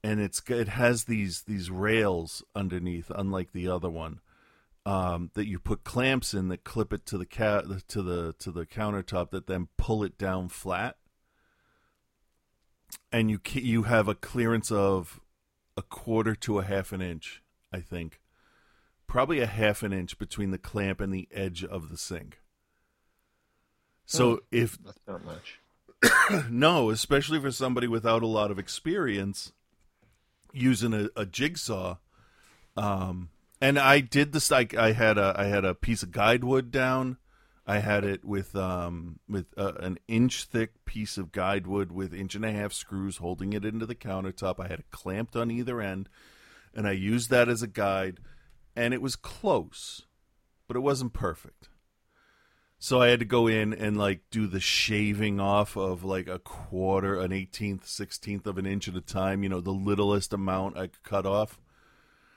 and 0.03 0.19
it's 0.19 0.41
it 0.47 0.67
has 0.67 1.05
these 1.05 1.41
these 1.43 1.71
rails 1.71 2.43
underneath, 2.55 3.09
unlike 3.09 3.51
the 3.51 3.67
other 3.67 3.89
one, 3.89 4.19
um, 4.85 5.31
that 5.33 5.47
you 5.47 5.57
put 5.57 5.83
clamps 5.83 6.35
in 6.35 6.47
that 6.49 6.63
clip 6.63 6.93
it 6.93 7.07
to 7.07 7.17
the 7.17 7.25
cat 7.25 7.65
to 7.87 8.03
the 8.03 8.33
to 8.33 8.51
the 8.51 8.67
countertop 8.67 9.31
that 9.31 9.47
then 9.47 9.69
pull 9.77 10.03
it 10.03 10.17
down 10.19 10.47
flat, 10.49 10.97
and 13.11 13.31
you 13.31 13.39
you 13.53 13.83
have 13.83 14.07
a 14.07 14.13
clearance 14.15 14.71
of 14.71 15.19
a 15.75 15.81
quarter 15.81 16.35
to 16.35 16.59
a 16.59 16.63
half 16.63 16.91
an 16.93 17.01
inch, 17.01 17.41
I 17.75 17.81
think. 17.81 18.21
Probably 19.07 19.39
a 19.39 19.45
half 19.45 19.83
an 19.83 19.93
inch 19.93 20.17
between 20.17 20.51
the 20.51 20.57
clamp 20.57 20.99
and 20.99 21.13
the 21.13 21.27
edge 21.31 21.63
of 21.63 21.89
the 21.89 21.97
sink. 21.97 22.41
So 24.05 24.41
if 24.51 24.77
That's 24.83 24.99
not 25.07 25.23
much. 25.25 25.59
no, 26.49 26.89
especially 26.89 27.39
for 27.39 27.51
somebody 27.51 27.87
without 27.87 28.23
a 28.23 28.27
lot 28.27 28.51
of 28.51 28.59
experience 28.59 29.51
using 30.53 30.93
a, 30.93 31.09
a 31.15 31.25
jigsaw. 31.25 31.97
Um, 32.77 33.29
and 33.61 33.79
I 33.79 33.99
did 33.99 34.31
this. 34.31 34.51
I, 34.51 34.67
I 34.77 34.91
had 34.91 35.17
a 35.17 35.33
I 35.37 35.45
had 35.45 35.65
a 35.65 35.75
piece 35.75 36.03
of 36.03 36.11
guide 36.11 36.43
wood 36.43 36.71
down. 36.71 37.17
I 37.67 37.79
had 37.79 38.03
it 38.03 38.23
with 38.23 38.55
um 38.55 39.19
with 39.27 39.47
uh, 39.57 39.73
an 39.79 39.97
inch 40.07 40.43
thick 40.43 40.85
piece 40.85 41.17
of 41.17 41.31
guide 41.31 41.65
wood 41.65 41.91
with 41.91 42.13
inch 42.13 42.35
and 42.35 42.45
a 42.45 42.51
half 42.51 42.73
screws 42.73 43.17
holding 43.17 43.53
it 43.53 43.65
into 43.65 43.85
the 43.85 43.95
countertop. 43.95 44.59
I 44.59 44.67
had 44.67 44.79
it 44.79 44.91
clamped 44.91 45.35
on 45.35 45.49
either 45.49 45.81
end, 45.81 46.09
and 46.75 46.87
I 46.87 46.91
used 46.91 47.29
that 47.29 47.49
as 47.49 47.61
a 47.61 47.67
guide, 47.67 48.19
and 48.75 48.93
it 48.93 49.01
was 49.01 49.15
close, 49.15 50.05
but 50.67 50.75
it 50.75 50.81
wasn't 50.81 51.13
perfect. 51.13 51.69
So 52.77 53.01
I 53.01 53.07
had 53.07 53.19
to 53.19 53.25
go 53.25 53.47
in 53.47 53.73
and 53.73 53.97
like 53.97 54.21
do 54.29 54.47
the 54.47 54.59
shaving 54.59 55.39
off 55.39 55.75
of 55.77 56.03
like 56.03 56.27
a 56.27 56.39
quarter, 56.39 57.19
an 57.19 57.31
eighteenth, 57.31 57.87
sixteenth 57.87 58.45
of 58.45 58.57
an 58.57 58.65
inch 58.65 58.87
at 58.87 58.95
a 58.95 59.01
time. 59.01 59.43
You 59.43 59.49
know, 59.49 59.61
the 59.61 59.71
littlest 59.71 60.33
amount 60.33 60.77
I 60.77 60.87
could 60.87 61.03
cut 61.03 61.25
off. 61.25 61.59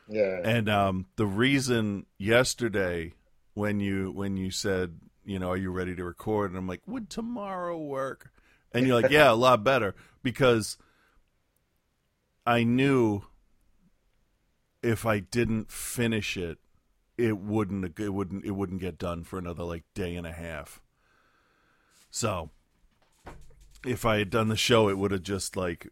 Yeah. 0.08 0.40
And 0.42 0.68
um, 0.68 1.06
the 1.16 1.26
reason 1.26 2.06
yesterday 2.16 3.12
when 3.54 3.80
you 3.80 4.10
when 4.12 4.36
you 4.36 4.50
said, 4.50 5.00
you 5.24 5.38
know, 5.38 5.50
are 5.50 5.56
you 5.56 5.70
ready 5.70 5.94
to 5.96 6.04
record? 6.04 6.50
And 6.50 6.58
I'm 6.58 6.68
like, 6.68 6.82
would 6.86 7.10
tomorrow 7.10 7.76
work? 7.76 8.30
And 8.72 8.86
you're 8.86 9.00
like, 9.00 9.10
yeah, 9.10 9.30
a 9.30 9.34
lot 9.34 9.64
better 9.64 9.94
because 10.22 10.78
I 12.46 12.64
knew 12.64 13.22
if 14.82 15.04
I 15.06 15.20
didn't 15.20 15.70
finish 15.70 16.36
it, 16.36 16.58
it 17.16 17.38
wouldn't 17.38 17.98
it 17.98 18.10
wouldn't 18.10 18.44
it 18.44 18.52
wouldn't 18.52 18.80
get 18.80 18.98
done 18.98 19.24
for 19.24 19.38
another 19.38 19.64
like 19.64 19.84
day 19.94 20.14
and 20.14 20.26
a 20.26 20.32
half. 20.32 20.80
So 22.10 22.50
if 23.84 24.04
I 24.04 24.18
had 24.18 24.30
done 24.30 24.48
the 24.48 24.56
show, 24.56 24.88
it 24.88 24.98
would 24.98 25.10
have 25.10 25.22
just 25.22 25.56
like 25.56 25.88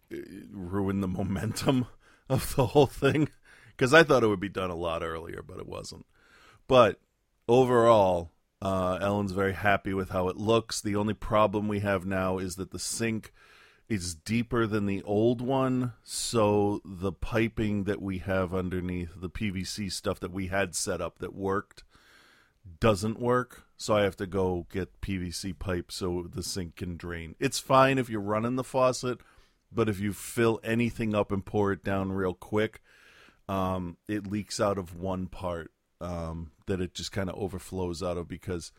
ruined 0.50 1.02
the 1.02 1.08
momentum 1.08 1.86
of 2.28 2.54
the 2.54 2.66
whole 2.66 2.86
thing 2.86 3.28
because 3.76 3.92
I 3.92 4.02
thought 4.02 4.22
it 4.22 4.28
would 4.28 4.40
be 4.40 4.48
done 4.48 4.70
a 4.70 4.76
lot 4.76 5.02
earlier, 5.02 5.42
but 5.46 5.58
it 5.58 5.66
wasn't. 5.66 6.06
But 6.68 7.00
overall, 7.48 8.32
uh, 8.62 8.98
Ellen's 9.00 9.32
very 9.32 9.52
happy 9.52 9.92
with 9.92 10.10
how 10.10 10.28
it 10.28 10.36
looks. 10.36 10.80
The 10.80 10.96
only 10.96 11.14
problem 11.14 11.68
we 11.68 11.80
have 11.80 12.06
now 12.06 12.38
is 12.38 12.56
that 12.56 12.70
the 12.70 12.78
sink 12.78 13.32
is 13.88 14.14
deeper 14.14 14.66
than 14.66 14.86
the 14.86 15.02
old 15.02 15.40
one, 15.40 15.92
so 16.02 16.80
the 16.84 17.12
piping 17.12 17.84
that 17.84 18.02
we 18.02 18.18
have 18.18 18.54
underneath 18.54 19.10
the 19.16 19.30
PVC 19.30 19.90
stuff 19.92 20.18
that 20.20 20.32
we 20.32 20.48
had 20.48 20.74
set 20.74 21.00
up 21.00 21.18
that 21.18 21.34
worked 21.34 21.84
doesn't 22.80 23.20
work. 23.20 23.64
So 23.76 23.94
I 23.94 24.02
have 24.02 24.16
to 24.16 24.26
go 24.26 24.66
get 24.72 25.00
PVC 25.00 25.56
pipe 25.56 25.92
so 25.92 26.26
the 26.28 26.42
sink 26.42 26.76
can 26.76 26.96
drain. 26.96 27.36
It's 27.38 27.58
fine 27.58 27.98
if 27.98 28.08
you're 28.08 28.20
running 28.20 28.56
the 28.56 28.64
faucet, 28.64 29.20
but 29.70 29.88
if 29.88 30.00
you 30.00 30.12
fill 30.12 30.60
anything 30.64 31.14
up 31.14 31.30
and 31.30 31.44
pour 31.44 31.72
it 31.72 31.84
down 31.84 32.10
real 32.10 32.34
quick, 32.34 32.82
um, 33.48 33.98
it 34.08 34.26
leaks 34.26 34.58
out 34.60 34.78
of 34.78 34.96
one 34.96 35.26
part 35.26 35.70
um, 36.00 36.50
that 36.66 36.80
it 36.80 36.94
just 36.94 37.12
kind 37.12 37.28
of 37.28 37.36
overflows 37.36 38.02
out 38.02 38.16
of 38.16 38.26
because 38.26 38.72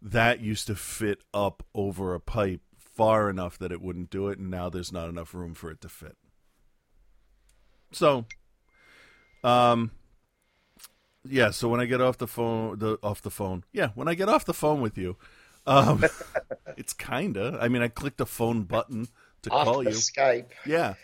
that 0.00 0.40
used 0.40 0.66
to 0.68 0.74
fit 0.74 1.22
up 1.34 1.64
over 1.74 2.14
a 2.14 2.20
pipe 2.20 2.60
far 2.96 3.30
enough 3.30 3.58
that 3.58 3.70
it 3.72 3.80
wouldn't 3.80 4.10
do 4.10 4.28
it, 4.28 4.38
and 4.38 4.50
now 4.50 4.68
there's 4.68 4.92
not 4.92 5.08
enough 5.08 5.34
room 5.34 5.54
for 5.54 5.70
it 5.70 5.80
to 5.82 5.88
fit. 5.88 6.16
So, 7.92 8.24
um, 9.44 9.90
yeah. 11.24 11.50
So 11.50 11.68
when 11.68 11.80
I 11.80 11.84
get 11.84 12.00
off 12.00 12.18
the 12.18 12.26
phone, 12.26 12.78
the 12.78 12.98
off 13.02 13.22
the 13.22 13.30
phone, 13.30 13.64
yeah, 13.72 13.90
when 13.94 14.08
I 14.08 14.14
get 14.14 14.28
off 14.28 14.44
the 14.44 14.54
phone 14.54 14.80
with 14.80 14.98
you, 14.98 15.16
um, 15.66 16.04
it's 16.76 16.92
kinda. 16.92 17.58
I 17.60 17.68
mean, 17.68 17.82
I 17.82 17.88
clicked 17.88 18.20
a 18.20 18.26
phone 18.26 18.64
button 18.64 19.08
to 19.42 19.50
Off 19.50 19.64
call 19.64 19.78
the 19.84 19.90
you. 19.90 19.96
Skype. 19.96 20.50
Yeah. 20.64 20.94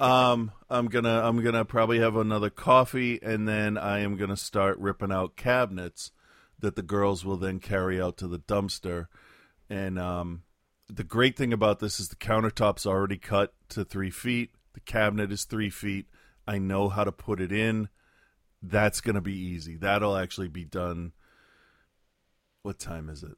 Um, 0.00 0.50
I'm 0.70 0.86
gonna 0.86 1.20
I'm 1.22 1.42
gonna 1.42 1.64
probably 1.64 1.98
have 2.00 2.16
another 2.16 2.50
coffee, 2.50 3.20
and 3.22 3.46
then 3.46 3.76
I 3.76 4.00
am 4.00 4.16
gonna 4.16 4.36
start 4.36 4.78
ripping 4.78 5.12
out 5.12 5.36
cabinets 5.36 6.10
that 6.58 6.76
the 6.76 6.82
girls 6.82 7.24
will 7.24 7.36
then 7.36 7.58
carry 7.60 8.00
out 8.00 8.16
to 8.18 8.28
the 8.28 8.38
dumpster. 8.38 9.08
And 9.68 9.98
um, 9.98 10.43
the 10.88 11.04
great 11.04 11.36
thing 11.36 11.52
about 11.52 11.80
this 11.80 11.98
is 11.98 12.08
the 12.08 12.16
countertop's 12.16 12.86
already 12.86 13.18
cut 13.18 13.54
to 13.70 13.84
three 13.84 14.10
feet. 14.10 14.50
The 14.74 14.80
cabinet 14.80 15.32
is 15.32 15.44
three 15.44 15.70
feet. 15.70 16.06
I 16.46 16.58
know 16.58 16.88
how 16.88 17.04
to 17.04 17.12
put 17.12 17.40
it 17.40 17.52
in. 17.52 17.88
That's 18.62 19.00
gonna 19.00 19.20
be 19.20 19.36
easy. 19.36 19.76
That'll 19.76 20.16
actually 20.16 20.48
be 20.48 20.64
done. 20.64 21.12
What 22.62 22.78
time 22.78 23.08
is 23.08 23.22
it? 23.22 23.36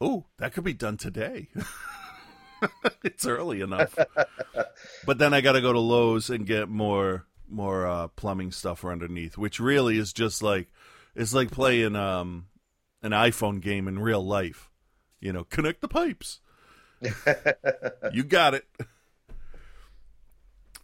Oh, 0.00 0.26
that 0.38 0.52
could 0.52 0.64
be 0.64 0.74
done 0.74 0.96
today. 0.96 1.48
it's 3.04 3.26
early 3.26 3.60
enough. 3.60 3.96
but 5.06 5.18
then 5.18 5.34
I 5.34 5.40
got 5.40 5.52
to 5.52 5.60
go 5.60 5.72
to 5.72 5.78
Lowe's 5.78 6.30
and 6.30 6.46
get 6.46 6.68
more 6.68 7.26
more 7.48 7.86
uh, 7.86 8.08
plumbing 8.08 8.50
stuff 8.50 8.80
for 8.80 8.90
underneath, 8.90 9.36
which 9.36 9.60
really 9.60 9.98
is 9.98 10.12
just 10.12 10.42
like 10.42 10.68
it's 11.14 11.34
like 11.34 11.50
playing 11.50 11.96
um, 11.96 12.46
an 13.02 13.12
iPhone 13.12 13.60
game 13.60 13.88
in 13.88 13.98
real 13.98 14.24
life. 14.24 14.70
You 15.20 15.32
know, 15.32 15.44
connect 15.44 15.82
the 15.82 15.88
pipes. 15.88 16.40
you 18.12 18.24
got 18.24 18.54
it. 18.54 18.64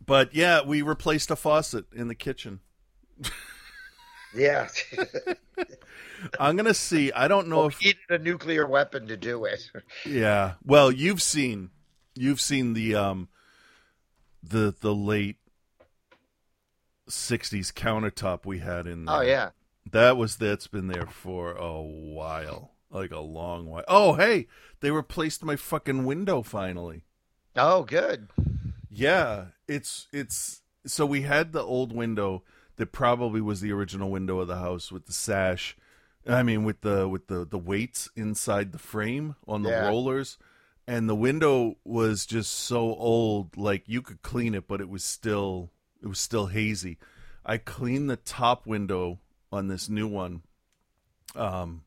But 0.04 0.34
yeah, 0.34 0.62
we 0.64 0.82
replaced 0.82 1.30
a 1.30 1.36
faucet 1.36 1.84
in 1.92 2.08
the 2.08 2.14
kitchen. 2.14 2.60
Yeah. 4.34 4.68
I'm 6.40 6.56
gonna 6.56 6.74
see. 6.74 7.12
I 7.12 7.28
don't 7.28 7.48
know 7.48 7.62
we 7.62 7.66
if 7.68 7.80
needed 7.80 8.10
a 8.10 8.18
nuclear 8.18 8.66
weapon 8.66 9.06
to 9.08 9.16
do 9.16 9.44
it. 9.44 9.70
Yeah. 10.04 10.54
Well, 10.64 10.90
you've 10.90 11.22
seen 11.22 11.70
you've 12.14 12.40
seen 12.40 12.74
the 12.74 12.94
um 12.94 13.28
the 14.42 14.74
the 14.80 14.94
late 14.94 15.36
60s 17.08 17.72
countertop 17.72 18.44
we 18.44 18.58
had 18.58 18.86
in 18.86 19.04
there. 19.04 19.16
Oh 19.16 19.20
yeah. 19.20 19.50
That 19.90 20.16
was 20.16 20.36
that's 20.36 20.66
been 20.66 20.88
there 20.88 21.06
for 21.06 21.52
a 21.52 21.80
while. 21.80 22.72
Like 22.90 23.10
a 23.10 23.20
long 23.20 23.66
while. 23.66 23.84
Oh, 23.86 24.14
hey, 24.14 24.46
they 24.80 24.90
replaced 24.90 25.44
my 25.44 25.56
fucking 25.56 26.04
window 26.04 26.42
finally. 26.42 27.04
Oh, 27.54 27.82
good. 27.82 28.28
Yeah, 28.90 29.46
it's 29.66 30.06
it's 30.12 30.62
so 30.86 31.04
we 31.04 31.22
had 31.22 31.52
the 31.52 31.62
old 31.62 31.92
window 31.94 32.42
that 32.76 32.92
probably 32.92 33.40
was 33.40 33.60
the 33.60 33.72
original 33.72 34.10
window 34.10 34.38
of 34.38 34.48
the 34.48 34.56
house 34.56 34.90
with 34.90 35.06
the 35.06 35.12
sash. 35.12 35.76
I 36.26 36.42
mean 36.42 36.64
with 36.64 36.80
the 36.82 37.08
with 37.08 37.26
the 37.26 37.44
the 37.44 37.58
weights 37.58 38.08
inside 38.16 38.72
the 38.72 38.78
frame 38.78 39.34
on 39.46 39.62
the 39.62 39.70
Yeah. 39.70 39.86
rollers 39.88 40.38
and 40.86 41.08
the 41.08 41.14
window 41.14 41.76
was 41.84 42.24
just 42.26 42.52
so 42.52 42.94
old 42.94 43.56
like 43.56 43.84
you 43.86 44.00
could 44.02 44.22
clean 44.22 44.54
it 44.54 44.66
but 44.68 44.80
it 44.80 44.88
was 44.88 45.04
still 45.04 45.70
it 46.02 46.06
was 46.06 46.18
still 46.20 46.46
hazy. 46.46 46.98
I 47.44 47.58
cleaned 47.58 48.08
the 48.10 48.16
top 48.16 48.66
window 48.66 49.20
on 49.52 49.68
this 49.68 49.88
new 49.88 50.06
one. 50.06 50.42
Um 51.34 51.82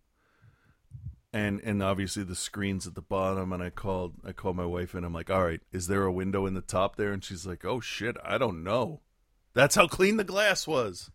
and 1.33 1.61
and 1.61 1.81
obviously 1.81 2.23
the 2.23 2.35
screen's 2.35 2.85
at 2.87 2.95
the 2.95 3.01
bottom 3.01 3.53
and 3.53 3.63
I 3.63 3.69
called 3.69 4.15
I 4.25 4.31
called 4.31 4.55
my 4.55 4.65
wife 4.65 4.93
and 4.93 5.05
I'm 5.05 5.13
like, 5.13 5.29
"All 5.29 5.43
right, 5.43 5.61
is 5.71 5.87
there 5.87 6.03
a 6.03 6.11
window 6.11 6.45
in 6.45 6.53
the 6.53 6.61
top 6.61 6.95
there?" 6.95 7.11
And 7.11 7.23
she's 7.23 7.45
like, 7.45 7.63
"Oh 7.65 7.79
shit, 7.79 8.17
I 8.23 8.37
don't 8.37 8.63
know." 8.63 9.01
That's 9.53 9.75
how 9.75 9.87
clean 9.87 10.17
the 10.17 10.23
glass 10.23 10.65
was. 10.67 11.11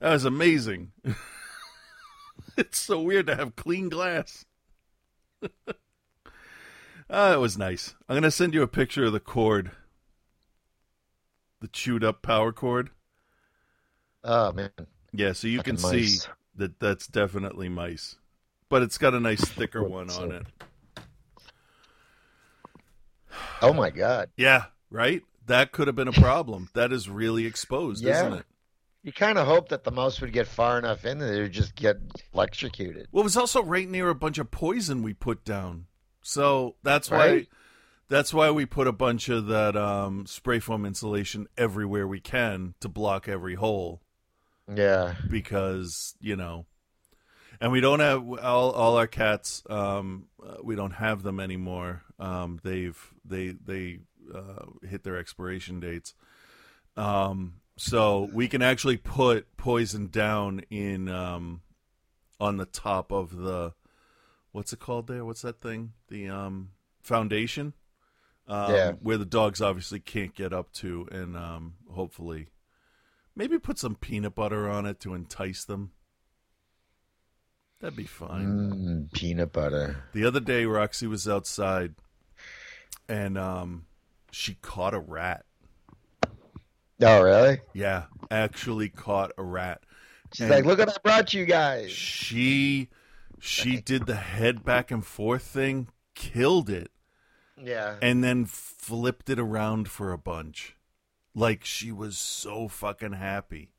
That 0.00 0.12
was 0.12 0.24
amazing. 0.24 0.92
it's 2.56 2.78
so 2.78 3.00
weird 3.00 3.26
to 3.28 3.36
have 3.36 3.54
clean 3.54 3.88
glass. 3.88 4.44
ah, 7.10 7.32
it 7.32 7.40
was 7.40 7.56
nice. 7.56 7.94
I'm 8.08 8.14
going 8.14 8.22
to 8.24 8.30
send 8.32 8.52
you 8.54 8.62
a 8.62 8.68
picture 8.68 9.04
of 9.04 9.12
the 9.12 9.20
cord. 9.20 9.70
The 11.60 11.68
chewed 11.68 12.02
up 12.02 12.22
power 12.22 12.52
cord. 12.52 12.90
Oh 14.24 14.52
man. 14.52 14.70
Yeah, 15.12 15.32
so 15.32 15.46
you 15.46 15.62
can 15.62 15.76
Fucking 15.76 16.00
see 16.00 16.14
mice. 16.14 16.28
that 16.56 16.80
that's 16.80 17.06
definitely 17.06 17.68
mice. 17.68 18.16
But 18.72 18.80
it's 18.80 18.96
got 18.96 19.12
a 19.12 19.20
nice 19.20 19.44
thicker 19.44 19.82
one 19.84 20.08
on 20.08 20.32
it. 20.32 20.46
Oh 23.60 23.74
my 23.74 23.90
god. 23.90 24.30
Yeah, 24.34 24.64
right? 24.88 25.20
That 25.44 25.72
could 25.72 25.88
have 25.88 25.94
been 25.94 26.08
a 26.08 26.12
problem. 26.12 26.70
that 26.72 26.90
is 26.90 27.06
really 27.06 27.44
exposed, 27.44 28.02
Yeah. 28.02 28.20
isn't 28.28 28.32
it? 28.38 28.46
You 29.02 29.12
kind 29.12 29.36
of 29.36 29.46
hope 29.46 29.68
that 29.68 29.84
the 29.84 29.90
mouse 29.90 30.22
would 30.22 30.32
get 30.32 30.46
far 30.46 30.78
enough 30.78 31.04
in 31.04 31.18
that 31.18 31.26
they 31.26 31.42
would 31.42 31.52
just 31.52 31.74
get 31.74 31.98
electrocuted. 32.32 33.08
Well, 33.12 33.20
it 33.20 33.24
was 33.24 33.36
also 33.36 33.62
right 33.62 33.86
near 33.86 34.08
a 34.08 34.14
bunch 34.14 34.38
of 34.38 34.50
poison 34.50 35.02
we 35.02 35.12
put 35.12 35.44
down. 35.44 35.84
So 36.22 36.76
that's 36.82 37.10
why 37.10 37.26
Right. 37.28 37.48
that's 38.08 38.32
why 38.32 38.50
we 38.52 38.64
put 38.64 38.86
a 38.86 38.92
bunch 38.92 39.28
of 39.28 39.48
that 39.48 39.76
um, 39.76 40.24
spray 40.24 40.60
foam 40.60 40.86
insulation 40.86 41.46
everywhere 41.58 42.08
we 42.08 42.20
can 42.20 42.72
to 42.80 42.88
block 42.88 43.28
every 43.28 43.56
hole 43.56 44.00
Yeah. 44.66 45.16
because, 45.28 46.14
you 46.20 46.36
know, 46.36 46.64
and 47.62 47.70
we 47.70 47.80
don't 47.80 48.00
have 48.00 48.28
all 48.40 48.72
all 48.72 48.96
our 48.96 49.06
cats 49.06 49.62
um, 49.70 50.26
we 50.62 50.74
don't 50.74 50.90
have 50.92 51.22
them 51.22 51.38
anymore. 51.40 52.02
Um, 52.18 52.60
they've 52.62 52.98
they 53.24 53.50
they 53.50 54.00
uh, 54.34 54.66
hit 54.86 55.04
their 55.04 55.16
expiration 55.16 55.80
dates. 55.80 56.14
Um, 56.96 57.54
so 57.76 58.28
we 58.32 58.48
can 58.48 58.62
actually 58.62 58.96
put 58.96 59.56
poison 59.56 60.08
down 60.08 60.62
in 60.70 61.08
um, 61.08 61.62
on 62.40 62.56
the 62.56 62.66
top 62.66 63.12
of 63.12 63.36
the 63.36 63.74
what's 64.50 64.72
it 64.72 64.80
called 64.80 65.06
there? 65.06 65.24
What's 65.24 65.42
that 65.42 65.60
thing? 65.60 65.92
The 66.08 66.28
um, 66.28 66.70
foundation. 67.02 67.74
Um, 68.48 68.72
Yeah. 68.72 68.92
Where 69.00 69.18
the 69.18 69.24
dogs 69.24 69.62
obviously 69.62 70.00
can't 70.00 70.34
get 70.34 70.52
up 70.52 70.72
to, 70.74 71.08
and 71.12 71.36
um, 71.36 71.74
hopefully, 71.88 72.48
maybe 73.36 73.58
put 73.58 73.78
some 73.78 73.94
peanut 73.94 74.34
butter 74.34 74.68
on 74.68 74.84
it 74.84 74.98
to 75.00 75.14
entice 75.14 75.64
them. 75.64 75.92
That'd 77.82 77.96
be 77.96 78.04
fine. 78.04 78.46
Mm, 78.46 79.12
peanut 79.12 79.52
butter. 79.52 80.04
The 80.14 80.24
other 80.24 80.40
day, 80.40 80.64
Roxy 80.66 81.06
was 81.08 81.28
outside, 81.28 81.94
and 83.08 83.36
um, 83.36 83.86
she 84.30 84.54
caught 84.62 84.94
a 84.94 85.00
rat. 85.00 85.44
Oh 87.02 87.20
really? 87.22 87.60
Yeah, 87.74 88.04
actually 88.30 88.88
caught 88.88 89.32
a 89.36 89.42
rat. 89.42 89.82
She's 90.32 90.42
And 90.42 90.50
like, 90.50 90.64
look 90.64 90.78
what 90.78 90.88
I 90.88 90.94
brought 91.02 91.34
you 91.34 91.44
guys. 91.44 91.90
she 91.90 92.88
she 93.40 93.80
did 93.80 94.06
the 94.06 94.14
head 94.14 94.64
back 94.64 94.92
and 94.92 95.04
forth 95.04 95.42
thing, 95.42 95.88
killed 96.14 96.70
it, 96.70 96.92
Yeah. 97.60 97.96
and 98.00 98.22
then 98.22 98.44
flipped 98.44 99.28
it 99.28 99.40
around 99.40 99.88
for 99.88 100.12
a 100.12 100.18
bunch. 100.18 100.76
Like 101.34 101.64
she 101.64 101.90
was 101.90 102.16
so 102.16 102.68
fucking 102.68 103.14
happy 103.14 103.72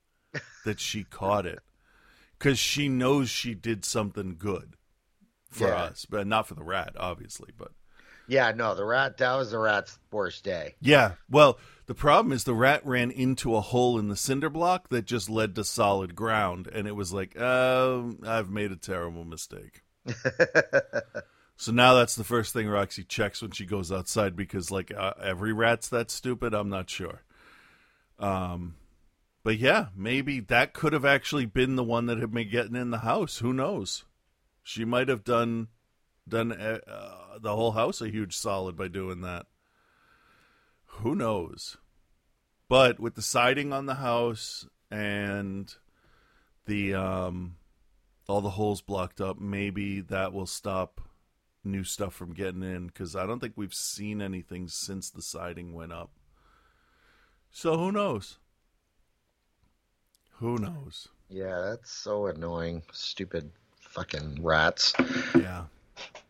that 0.66 0.82
she 0.82 1.06
caught 1.06 1.46
it 1.46 1.60
because 2.44 2.60
she 2.60 2.90
knows 2.90 3.30
she 3.30 3.54
did 3.54 3.86
something 3.86 4.36
good 4.38 4.76
for 5.50 5.70
Yeah. 5.70 5.84
us, 5.84 6.06
but 6.06 6.28
not 6.28 6.46
for 6.46 6.56
the 6.56 6.64
rat, 6.64 6.94
obviously. 7.00 7.52
But 7.58 7.72
Yeah, 8.28 8.52
no, 8.52 8.76
the 8.76 8.84
rat 8.84 9.18
that 9.18 9.36
was 9.36 9.52
the 9.52 9.60
rat's 9.60 9.98
worst 10.12 10.44
day. 10.44 10.76
Yeah. 10.82 11.14
Well, 11.30 11.58
the 11.86 11.96
problem 11.96 12.34
is 12.34 12.44
the 12.44 12.54
rat 12.54 12.86
ran 12.86 13.12
into 13.12 13.56
a 13.56 13.62
hole 13.62 13.98
in 13.98 14.10
the 14.10 14.16
cinder 14.18 14.50
block 14.50 14.90
that 14.90 15.06
just 15.06 15.30
led 15.30 15.56
to 15.56 15.64
solid 15.64 16.16
ground, 16.16 16.68
and 16.68 16.86
it 16.86 16.96
was 16.98 17.14
like, 17.14 17.40
um, 17.40 18.20
I've 18.26 18.50
made 18.50 18.72
a 18.74 18.78
terrible 18.78 19.24
mistake. 19.24 19.82
so 21.56 21.72
now 21.72 21.94
that's 21.94 22.16
the 22.16 22.24
first 22.26 22.52
thing 22.52 22.68
Roxy 22.68 23.04
checks 23.06 23.42
when 23.42 23.52
she 23.52 23.66
goes 23.66 23.90
outside 23.92 24.36
because, 24.36 24.70
like, 24.70 24.94
uh, 24.94 25.14
every 25.22 25.54
rat's 25.54 25.88
that 25.90 26.12
stupid. 26.12 26.54
I'm 26.54 26.70
not 26.70 26.90
sure. 26.90 27.22
Um, 28.20 28.76
but 29.44 29.58
yeah, 29.58 29.88
maybe 29.96 30.40
that 30.40 30.74
could 30.74 30.94
have 30.94 31.06
actually 31.06 31.46
been 31.46 31.76
the 31.76 31.84
one 31.84 32.06
that 32.06 32.18
had 32.18 32.32
been 32.32 32.50
getting 32.50 32.76
in 32.76 32.92
the 32.92 33.00
house. 33.00 33.40
Who 33.40 33.52
knows? 33.52 34.06
She 34.64 34.86
might 34.86 35.10
have 35.10 35.26
done 35.26 35.68
done 36.28 36.54
uh, 36.54 36.80
uh, 36.88 37.40
the 37.40 37.54
whole 37.54 37.74
house 37.74 38.02
a 38.02 38.10
huge 38.10 38.36
solid 38.36 38.78
by 38.78 38.88
doing 38.88 39.22
that. 39.22 39.46
Who 40.86 41.16
knows? 41.16 41.76
But 42.70 43.00
with 43.00 43.16
the 43.16 43.22
siding 43.22 43.74
on 43.74 43.86
the 43.86 43.96
house 43.96 44.66
and 44.90 45.74
the 46.66 46.94
um 46.94 47.58
all 48.30 48.40
the 48.40 48.52
holes 48.52 48.82
blocked 48.82 49.20
up, 49.20 49.42
maybe 49.42 50.00
that 50.00 50.32
will 50.32 50.46
stop 50.46 51.02
new 51.66 51.84
stuff 51.84 52.14
from 52.14 52.34
getting 52.34 52.64
in 52.64 52.90
cuz 52.90 53.16
I 53.16 53.26
don't 53.26 53.40
think 53.40 53.54
we've 53.58 53.74
seen 53.74 54.22
anything 54.22 54.70
since 54.70 55.10
the 55.10 55.22
siding 55.22 55.74
went 55.74 55.92
up. 55.92 56.12
So 57.52 57.78
who 57.78 57.92
knows? 57.92 58.40
Who 60.44 60.58
knows? 60.58 61.08
Yeah, 61.30 61.62
that's 61.62 61.90
so 61.90 62.26
annoying. 62.26 62.84
Stupid 62.92 63.50
fucking 63.80 64.44
rats. 64.44 64.94
Yeah. 65.34 65.64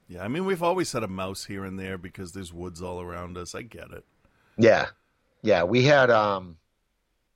Yeah, 0.08 0.24
I 0.24 0.28
mean 0.28 0.46
we've 0.46 0.62
always 0.62 0.92
had 0.92 1.02
a 1.02 1.08
mouse 1.08 1.44
here 1.46 1.66
and 1.66 1.80
there 1.80 1.98
because 1.98 2.32
there's 2.32 2.54
woods 2.54 2.80
all 2.80 3.02
around 3.02 3.40
us. 3.40 3.56
I 3.56 3.64
get 3.64 3.90
it. 3.90 4.06
Yeah. 4.56 4.90
Yeah, 5.42 5.64
we 5.64 5.82
had 5.82 6.12
um 6.12 6.58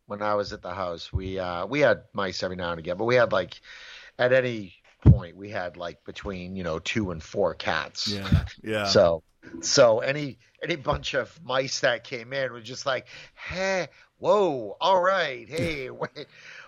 when 0.06 0.22
I 0.22 0.36
was 0.36 0.54
at 0.54 0.62
the 0.62 0.72
house, 0.72 1.12
we 1.12 1.40
uh 1.40 1.66
we 1.66 1.80
had 1.80 2.04
mice 2.14 2.44
every 2.44 2.58
now 2.58 2.70
and 2.70 2.80
again, 2.80 2.98
but 2.98 3.06
we 3.06 3.16
had 3.16 3.32
like 3.32 3.60
at 4.20 4.32
any 4.32 4.76
point 5.02 5.36
we 5.36 5.50
had 5.50 5.78
like 5.78 6.04
between, 6.06 6.56
you 6.56 6.64
know, 6.64 6.78
2 6.78 7.10
and 7.10 7.24
4 7.24 7.56
cats. 7.56 8.08
Yeah. 8.08 8.46
Yeah. 8.62 8.86
So 8.86 9.24
so 9.62 10.02
any 10.02 10.38
any 10.62 10.76
bunch 10.76 11.16
of 11.16 11.40
mice 11.44 11.80
that 11.80 12.04
came 12.04 12.34
in 12.34 12.54
was 12.54 12.64
just 12.64 12.86
like, 12.86 13.08
"Hey, 13.34 13.88
whoa, 14.20 14.78
all 14.80 15.02
right. 15.02 15.48
Hey, 15.48 15.90
we're, 15.90 16.08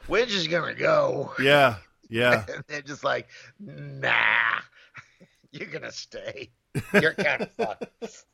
we're 0.09 0.25
just 0.25 0.49
going 0.49 0.75
to 0.75 0.79
go." 0.79 1.33
yeah. 1.41 1.75
Yeah. 2.09 2.45
And 2.53 2.63
they're 2.67 2.81
just 2.81 3.03
like, 3.03 3.27
"Nah. 3.59 4.59
You're 5.51 5.69
going 5.69 5.83
to 5.83 5.91
stay. 5.91 6.49
You're 6.93 7.13
kind 7.13 7.43
of 7.43 7.51
fucked." 7.57 7.85
It's 8.01 8.25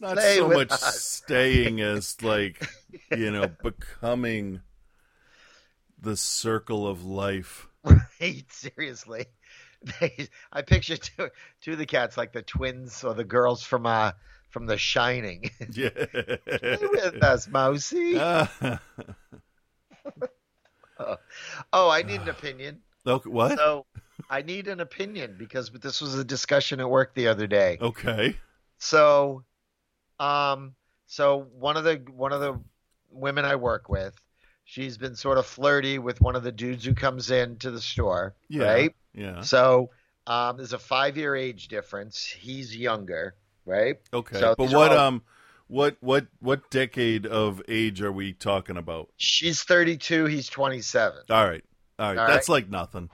not 0.00 0.20
so 0.20 0.48
much 0.48 0.70
us. 0.70 1.04
staying 1.04 1.80
as 1.80 2.22
like, 2.22 2.66
you 3.10 3.30
know, 3.30 3.48
becoming 3.62 4.60
the 6.00 6.16
circle 6.16 6.86
of 6.86 7.04
life. 7.04 7.66
Right, 7.84 8.44
seriously. 8.50 9.26
They, 10.00 10.28
I 10.52 10.62
picture 10.62 10.96
two, 10.96 11.30
two 11.62 11.72
of 11.72 11.78
the 11.78 11.86
cats 11.86 12.16
like 12.16 12.32
the 12.32 12.42
twins 12.42 13.02
or 13.02 13.14
the 13.14 13.24
girls 13.24 13.62
from 13.62 13.86
uh 13.86 14.12
from 14.50 14.66
The 14.66 14.76
Shining. 14.76 15.50
Yeah. 15.72 15.90
Stay 15.90 16.78
with 16.80 17.22
us, 17.22 17.48
Mousy. 17.48 18.16
Ah. 18.18 18.80
Oh, 21.72 21.88
I 21.88 22.02
need 22.02 22.20
an 22.20 22.28
opinion. 22.28 22.80
okay, 23.06 23.30
what? 23.30 23.56
So, 23.56 23.86
I 24.28 24.42
need 24.42 24.68
an 24.68 24.80
opinion 24.80 25.36
because 25.38 25.70
this 25.70 26.00
was 26.02 26.14
a 26.18 26.24
discussion 26.24 26.78
at 26.80 26.90
work 26.90 27.14
the 27.14 27.28
other 27.28 27.46
day. 27.46 27.78
Okay. 27.80 28.36
So, 28.78 29.44
um, 30.18 30.74
so 31.06 31.46
one 31.58 31.76
of 31.78 31.84
the 31.84 32.02
one 32.14 32.32
of 32.34 32.40
the 32.40 32.60
women 33.10 33.46
I 33.46 33.56
work 33.56 33.88
with, 33.88 34.14
she's 34.64 34.98
been 34.98 35.16
sort 35.16 35.38
of 35.38 35.46
flirty 35.46 35.98
with 35.98 36.20
one 36.20 36.36
of 36.36 36.42
the 36.42 36.52
dudes 36.52 36.84
who 36.84 36.92
comes 36.94 37.30
in 37.30 37.56
to 37.58 37.70
the 37.70 37.80
store, 37.80 38.34
Yeah. 38.48 38.64
right? 38.64 38.94
Yeah. 39.14 39.40
So, 39.40 39.90
um, 40.26 40.58
there's 40.58 40.74
a 40.74 40.78
five 40.78 41.16
year 41.16 41.34
age 41.34 41.68
difference. 41.68 42.26
He's 42.26 42.76
younger, 42.76 43.34
right? 43.64 43.96
Okay. 44.12 44.38
So 44.38 44.54
but 44.58 44.70
what 44.70 44.92
all- 44.92 44.98
um 44.98 45.22
what 45.70 45.96
what 46.00 46.26
what 46.40 46.68
decade 46.70 47.26
of 47.26 47.62
age 47.68 48.02
are 48.02 48.10
we 48.10 48.32
talking 48.32 48.76
about? 48.76 49.08
She's 49.16 49.62
32. 49.62 50.26
He's 50.26 50.48
27. 50.48 51.22
All 51.30 51.48
right. 51.48 51.64
All 51.98 52.08
right. 52.08 52.18
All 52.18 52.26
That's 52.26 52.48
like 52.48 52.68
nothing. 52.68 53.08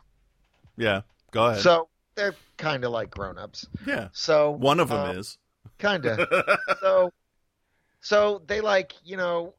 Yeah. 0.76 1.02
Go 1.32 1.46
ahead. 1.46 1.61
So 1.61 1.88
they're 2.14 2.34
kind 2.57 2.84
of 2.84 2.92
like 2.92 3.11
grown 3.11 3.36
ups. 3.36 3.66
yeah. 3.86 4.09
So 4.12 4.52
One 4.52 4.80
of 4.80 4.88
them 4.88 5.11
um, 5.11 5.18
is. 5.18 5.36
kind 5.78 6.07
of. 6.07 6.26
so 6.80 7.12
so 8.00 8.40
they 8.46 8.62
like 8.62 8.94
you 9.04 9.18
know 9.18 9.52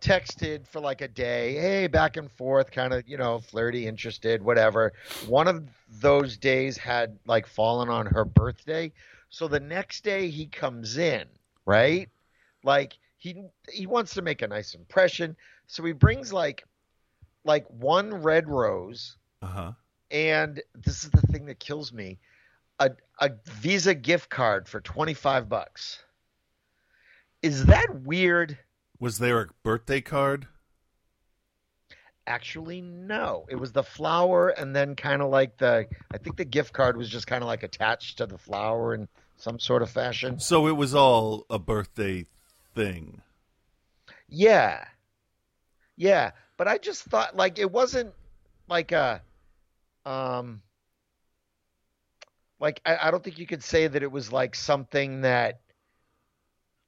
texted 0.00 0.66
for 0.66 0.80
like 0.80 1.00
a 1.00 1.06
day 1.06 1.54
hey 1.54 1.86
back 1.86 2.16
and 2.16 2.28
forth 2.32 2.72
kind 2.72 2.92
of 2.92 3.06
you 3.06 3.16
know 3.16 3.38
flirty 3.38 3.86
interested 3.86 4.42
whatever 4.42 4.92
one 5.28 5.46
of 5.46 5.62
those 6.00 6.36
days 6.36 6.76
had 6.76 7.16
like 7.24 7.46
fallen 7.46 7.88
on 7.88 8.04
her 8.06 8.24
birthday 8.24 8.90
so 9.28 9.46
the 9.46 9.60
next 9.60 10.02
day 10.02 10.28
he 10.28 10.46
comes 10.46 10.96
in 10.96 11.24
right 11.66 12.08
like 12.64 12.98
he 13.16 13.44
he 13.70 13.86
wants 13.86 14.14
to 14.14 14.22
make 14.22 14.42
a 14.42 14.48
nice 14.48 14.74
impression. 14.74 15.36
So 15.66 15.84
he 15.84 15.92
brings 15.92 16.32
like 16.32 16.64
like 17.44 17.66
one 17.68 18.14
red 18.14 18.48
rose. 18.48 19.16
Uh-huh. 19.42 19.72
and 20.12 20.62
this 20.72 21.02
is 21.02 21.10
the 21.10 21.22
thing 21.22 21.46
that 21.46 21.58
kills 21.58 21.92
me. 21.92 22.20
A, 22.78 22.92
a 23.18 23.32
visa 23.44 23.92
gift 23.92 24.30
card 24.30 24.68
for 24.68 24.80
25 24.80 25.48
bucks. 25.48 26.04
Is 27.42 27.64
that 27.64 28.02
weird? 28.02 28.56
Was 29.00 29.18
there 29.18 29.40
a 29.40 29.48
birthday 29.64 30.00
card? 30.00 30.46
actually 32.26 32.80
no. 32.80 33.46
It 33.48 33.56
was 33.56 33.72
the 33.72 33.82
flower 33.82 34.48
and 34.48 34.74
then 34.74 34.94
kind 34.94 35.22
of 35.22 35.30
like 35.30 35.56
the 35.58 35.86
i 36.12 36.18
think 36.18 36.36
the 36.36 36.44
gift 36.44 36.72
card 36.72 36.96
was 36.96 37.08
just 37.08 37.26
kind 37.26 37.42
of 37.42 37.48
like 37.48 37.62
attached 37.62 38.18
to 38.18 38.26
the 38.26 38.38
flower 38.38 38.94
in 38.94 39.08
some 39.36 39.58
sort 39.58 39.82
of 39.82 39.90
fashion. 39.90 40.38
So 40.38 40.68
it 40.68 40.76
was 40.76 40.94
all 40.94 41.46
a 41.50 41.58
birthday 41.58 42.26
thing. 42.74 43.20
yeah 44.28 44.84
yeah 45.96 46.30
but 46.56 46.66
i 46.68 46.78
just 46.78 47.02
thought 47.04 47.36
like 47.36 47.58
it 47.58 47.70
wasn't 47.70 48.12
like 48.68 48.92
a 48.92 49.20
um 50.06 50.62
like 52.58 52.80
I, 52.86 52.96
I 53.08 53.10
don't 53.10 53.22
think 53.22 53.38
you 53.38 53.46
could 53.46 53.62
say 53.62 53.86
that 53.86 54.02
it 54.02 54.10
was 54.10 54.32
like 54.32 54.54
something 54.54 55.20
that 55.22 55.60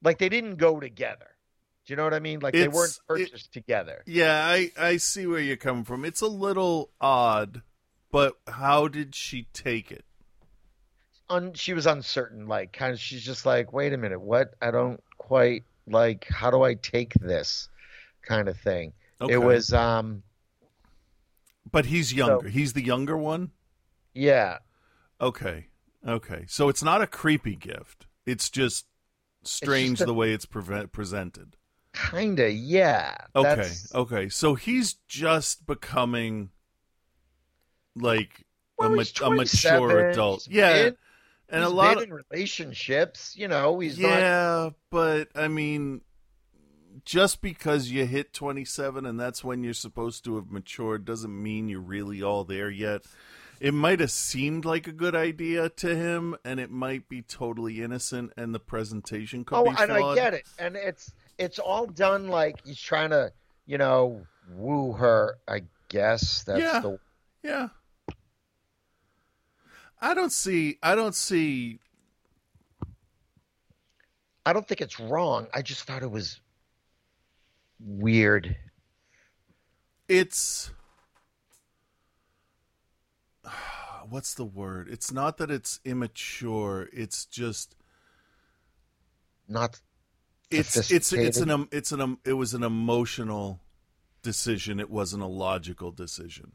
like 0.03 0.19
they 0.19 0.29
didn't 0.29 0.57
go 0.57 0.81
together 0.81 1.27
do 1.87 1.93
you 1.93 1.97
know 1.97 2.05
what 2.05 2.15
i 2.15 2.19
mean 2.21 2.41
like 2.41 2.55
they 2.55 2.69
weren't 2.69 2.93
it- 2.93 3.07
purchased 3.07 3.53
together 3.53 4.03
Yeah, 4.07 4.35
I 4.47 4.71
I 4.79 4.97
see 4.99 5.27
where 5.27 5.41
you're 5.41 5.57
coming 5.57 5.85
from. 5.85 6.05
It's 6.05 6.21
a 6.23 6.27
little 6.27 6.91
odd, 7.01 7.63
but 8.11 8.35
how 8.47 8.89
did 8.89 9.15
she 9.15 9.49
take 9.53 9.91
it? 9.93 10.05
Un, 11.29 11.53
she 11.55 11.73
was 11.75 11.87
uncertain 11.87 12.47
like 12.47 12.73
kind 12.73 12.93
of 12.93 13.01
she's 13.01 13.23
just 13.23 13.45
like 13.47 13.73
wait 13.73 13.93
a 13.93 13.97
minute 13.97 14.21
what 14.21 14.55
i 14.61 14.71
don't 14.71 15.03
quite 15.19 15.65
like 15.87 16.27
how 16.29 16.51
do 16.51 16.63
i 16.63 16.75
take 16.75 17.13
this 17.15 17.69
kind 18.27 18.49
of 18.49 18.57
thing 18.59 18.93
Okay. 19.21 19.35
it 19.35 19.39
was 19.39 19.73
um 19.73 20.23
But 21.71 21.87
he's 21.87 22.13
younger. 22.13 22.49
he's 22.49 22.73
the 22.73 22.85
younger 22.85 23.17
one? 23.17 23.51
yeah 24.15 24.59
Okay. 25.21 25.69
Okay. 26.07 26.45
So 26.49 26.69
it's 26.69 26.83
not 26.83 27.01
a 27.01 27.07
creepy 27.07 27.55
gift. 27.57 28.07
It's 28.27 28.51
just 28.51 28.85
strange 29.43 30.01
a- 30.01 30.05
the 30.05 30.13
way 30.15 30.33
it's 30.33 30.45
preve- 30.45 30.91
presented. 30.93 31.57
kinda 32.11 32.51
yeah 32.51 33.17
Okay. 33.35 33.49
That's- 33.49 33.95
Okay. 33.95 34.29
So 34.29 34.55
he's 34.57 34.95
just 35.09 35.65
becoming 35.67 36.51
like 37.97 38.45
Well, 38.79 38.93
a, 38.93 38.97
ma- 38.97 39.03
a 39.27 39.31
mature 39.31 40.11
adult. 40.11 40.47
Yeah. 40.49 40.73
been- 40.85 40.97
and 41.55 41.63
he's 41.65 41.73
a 41.73 41.75
lot 41.75 42.03
of 42.03 42.11
relationships 42.11 43.35
you 43.37 43.49
know 43.49 43.79
he's 43.79 43.99
not 43.99 44.09
Yeah, 44.19 44.71
but 44.91 45.29
I 45.35 45.49
mean 45.49 46.03
just 47.05 47.43
because 47.43 47.91
you 47.91 48.07
hit 48.07 48.33
27 48.33 49.05
and 49.05 49.19
that's 49.19 49.43
when 49.43 49.65
you're 49.65 49.75
supposed 49.75 50.25
to 50.25 50.37
have 50.37 50.51
matured 50.51 51.05
doesn't 51.05 51.43
mean 51.43 51.69
you're 51.69 51.81
really 51.81 52.23
all 52.23 52.45
there 52.45 52.71
yet. 52.71 53.03
It 53.61 53.75
might 53.75 54.01
have 54.01 54.11
seemed 54.11 54.65
like 54.65 54.87
a 54.87 54.93
good 54.93 55.15
idea 55.15 55.69
to 55.71 55.97
him 55.97 56.37
and 56.45 56.61
it 56.61 56.71
might 56.71 57.09
be 57.09 57.23
totally 57.23 57.83
innocent 57.83 58.33
and 58.37 58.55
the 58.55 58.61
presentation 58.61 59.45
could 59.45 59.57
oh 59.57 59.65
be 59.65 59.71
Oh, 59.71 59.83
and 59.83 59.93
i 59.93 60.15
get 60.15 60.35
it 60.35 60.45
and 60.59 60.77
it's 60.77 61.13
it's 61.39 61.59
all 61.59 61.87
done 61.87 62.29
like 62.29 62.65
he's 62.65 62.81
trying 62.81 63.11
to 63.11 63.33
you 63.67 63.79
know 63.79 64.27
woo 64.53 64.93
her 64.93 65.37
i 65.49 65.63
guess 65.89 66.45
that's 66.45 66.61
Yeah. 66.61 66.81
the 66.81 66.99
Yeah. 67.43 67.69
I 70.05 70.15
don't 70.15 70.33
see 70.33 70.79
I 70.83 70.95
don't 70.95 71.15
see 71.15 71.79
i 74.47 74.53
don't 74.53 74.69
think 74.69 74.83
it's 74.83 75.01
wrong 75.01 75.47
i 75.55 75.63
just 75.63 75.85
thought 75.85 76.03
it 76.03 76.11
was 76.11 76.39
weird 77.81 78.55
it's 80.09 80.71
what's 84.09 84.35
the 84.35 84.45
word? 84.45 84.89
It's 84.91 85.13
not 85.13 85.39
that 85.39 85.51
it's 85.51 85.81
immature, 85.85 86.89
it's 86.93 87.27
just 87.27 87.75
not 89.49 89.81
it's 90.51 90.77
it's 90.91 91.13
it's 91.13 91.39
an 91.39 91.69
it's 91.73 91.93
an 91.93 92.19
it 92.25 92.35
was 92.35 92.55
an 92.55 92.63
emotional 92.63 93.61
decision. 94.23 94.81
It 94.81 94.91
wasn't 94.91 95.23
a 95.23 95.27
logical 95.27 95.91
decision. 95.91 96.53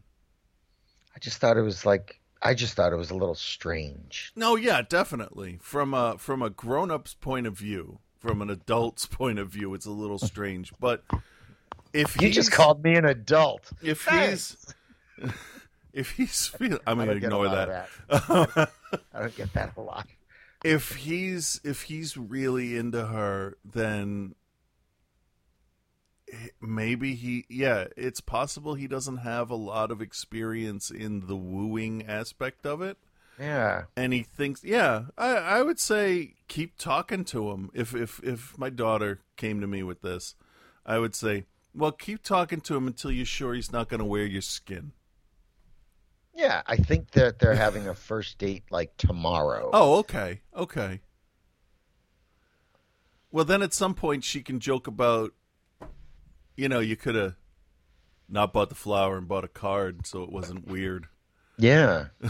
I 1.15 1.19
just 1.19 1.39
thought 1.39 1.57
it 1.57 1.61
was 1.61 1.85
like 1.85 2.21
I 2.41 2.53
just 2.53 2.73
thought 2.73 2.93
it 2.93 2.97
was 2.97 3.11
a 3.11 3.15
little 3.15 3.35
strange. 3.35 4.31
No, 4.35 4.55
yeah, 4.55 4.81
definitely. 4.81 5.59
From 5.61 5.93
a 5.93 6.17
from 6.17 6.41
a 6.41 6.49
grown 6.49 6.89
up's 6.91 7.13
point 7.13 7.47
of 7.47 7.57
view, 7.57 7.99
from 8.19 8.41
an 8.41 8.49
adult's 8.49 9.05
point 9.07 9.39
of 9.39 9.49
view, 9.49 9.73
it's 9.73 9.85
a 9.85 9.91
little 9.91 10.19
strange. 10.19 10.71
But 10.79 11.03
if 11.93 12.21
You 12.21 12.29
just 12.31 12.51
called 12.51 12.83
me 12.83 12.95
an 12.95 13.05
adult. 13.05 13.69
if 13.81 14.03
Thanks. 14.03 14.73
he's 15.17 15.31
if 15.93 16.11
he's 16.11 16.47
feel, 16.47 16.79
I'm 16.87 16.97
gonna 16.97 17.13
don't 17.13 17.19
get 17.19 17.31
a 17.31 17.35
ignore 17.35 17.45
lot 17.47 17.67
that. 18.09 18.69
I 19.13 19.19
don't 19.21 19.35
get 19.35 19.53
that 19.53 19.73
a 19.75 19.81
lot. 19.81 20.07
if 20.63 20.95
he's 20.95 21.59
if 21.63 21.83
he's 21.83 22.15
really 22.15 22.77
into 22.77 23.05
her, 23.07 23.57
then 23.65 24.35
maybe 26.61 27.15
he 27.15 27.45
yeah, 27.49 27.85
it's 27.97 28.21
possible 28.21 28.75
he 28.75 28.87
doesn't 28.87 29.17
have 29.17 29.49
a 29.49 29.55
lot 29.55 29.91
of 29.91 30.01
experience 30.01 30.89
in 30.91 31.27
the 31.27 31.35
wooing 31.35 32.05
aspect 32.07 32.65
of 32.65 32.81
it. 32.81 32.97
Yeah. 33.39 33.83
and 33.95 34.11
he 34.11 34.23
thinks 34.23 34.65
yeah 34.65 35.03
I, 35.17 35.29
I 35.37 35.61
would 35.61 35.79
say 35.79 36.33
keep 36.49 36.77
talking 36.77 37.23
to 37.25 37.51
him 37.51 37.69
if 37.73 37.95
if 37.95 38.19
if 38.21 38.57
my 38.57 38.69
daughter 38.69 39.21
came 39.37 39.61
to 39.61 39.67
me 39.67 39.81
with 39.81 40.01
this 40.01 40.35
i 40.85 40.99
would 40.99 41.15
say 41.15 41.45
well 41.73 41.93
keep 41.93 42.21
talking 42.21 42.59
to 42.59 42.75
him 42.75 42.85
until 42.85 43.11
you're 43.11 43.25
sure 43.25 43.53
he's 43.53 43.71
not 43.71 43.87
going 43.87 43.99
to 44.01 44.05
wear 44.05 44.25
your 44.25 44.41
skin 44.41 44.91
Yeah, 46.35 46.63
I 46.67 46.75
think 46.75 47.11
that 47.11 47.39
they're 47.39 47.55
having 47.55 47.87
a 47.87 47.95
first 47.95 48.37
date 48.39 48.63
like 48.71 48.97
tomorrow. 48.97 49.69
oh 49.71 49.99
okay 49.99 50.41
okay 50.53 50.99
well 53.31 53.45
then 53.45 53.61
at 53.61 53.73
some 53.73 53.93
point 53.93 54.25
she 54.25 54.41
can 54.41 54.59
joke 54.59 54.85
about 54.85 55.33
you 56.59 56.69
know 56.69 56.79
you 56.79 56.95
could 56.95 57.15
have 57.15 57.35
not 58.27 58.53
bought 58.53 58.69
the 58.69 58.75
flower 58.75 59.17
and 59.17 59.27
bought 59.27 59.43
a 59.43 59.47
card 59.47 60.05
so 60.05 60.23
it 60.23 60.31
wasn't 60.31 60.67
weird 60.67 61.07
Yeah. 61.57 62.07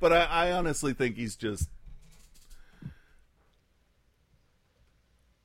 But 0.00 0.14
I, 0.14 0.24
I 0.24 0.52
honestly 0.52 0.94
think 0.94 1.16
he's 1.16 1.36
just. 1.36 1.68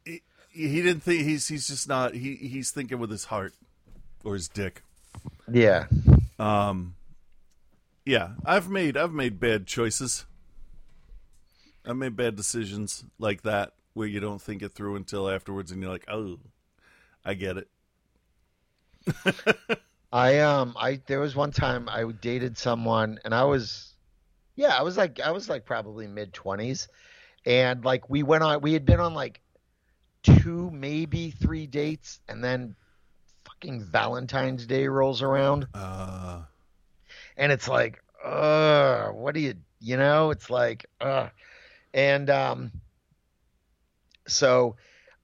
He, 0.05 0.21
he 0.49 0.81
didn't 0.81 1.01
think 1.03 1.23
he's 1.23 1.47
he's 1.49 1.67
just 1.67 1.89
not 1.89 2.13
he 2.15 2.35
he's 2.35 2.71
thinking 2.71 2.97
with 2.97 3.11
his 3.11 3.25
heart 3.25 3.53
or 4.23 4.33
his 4.33 4.47
dick. 4.47 4.81
Yeah. 5.51 5.87
Um, 6.39 6.95
yeah, 8.05 8.29
I've 8.45 8.69
made 8.69 8.95
I've 8.95 9.11
made 9.11 9.41
bad 9.41 9.67
choices. 9.67 10.25
I've 11.85 11.97
made 11.97 12.15
bad 12.15 12.37
decisions 12.37 13.03
like 13.19 13.41
that 13.41 13.73
where 13.93 14.07
you 14.07 14.21
don't 14.21 14.41
think 14.41 14.61
it 14.61 14.71
through 14.71 14.95
until 14.95 15.29
afterwards, 15.29 15.71
and 15.71 15.81
you're 15.81 15.91
like, 15.91 16.05
oh, 16.07 16.39
I 17.25 17.33
get 17.33 17.57
it. 17.57 17.67
I 20.13 20.39
um 20.39 20.75
I 20.79 21.01
there 21.07 21.19
was 21.19 21.35
one 21.35 21.51
time 21.51 21.89
I 21.89 22.05
dated 22.21 22.57
someone 22.57 23.19
and 23.25 23.33
I 23.33 23.43
was 23.43 23.93
yeah, 24.55 24.75
I 24.77 24.83
was 24.83 24.95
like 24.95 25.19
I 25.19 25.31
was 25.31 25.49
like 25.49 25.65
probably 25.65 26.07
mid 26.07 26.33
20s 26.33 26.87
and 27.45 27.83
like 27.83 28.09
we 28.09 28.23
went 28.23 28.43
on 28.43 28.61
we 28.61 28.73
had 28.73 28.85
been 28.85 28.99
on 28.99 29.13
like 29.13 29.41
two 30.23 30.71
maybe 30.71 31.31
3 31.31 31.67
dates 31.67 32.19
and 32.29 32.43
then 32.43 32.75
fucking 33.45 33.83
Valentine's 33.83 34.65
Day 34.65 34.87
rolls 34.87 35.21
around. 35.21 35.67
Uh, 35.73 36.43
and 37.37 37.51
it's 37.51 37.67
like 37.67 38.01
uh, 38.25 39.09
what 39.09 39.35
do 39.35 39.39
you, 39.39 39.53
you 39.79 39.97
know, 39.97 40.31
it's 40.31 40.49
like, 40.49 40.87
uh, 40.99 41.29
and 41.93 42.29
um, 42.29 42.71
so 44.27 44.75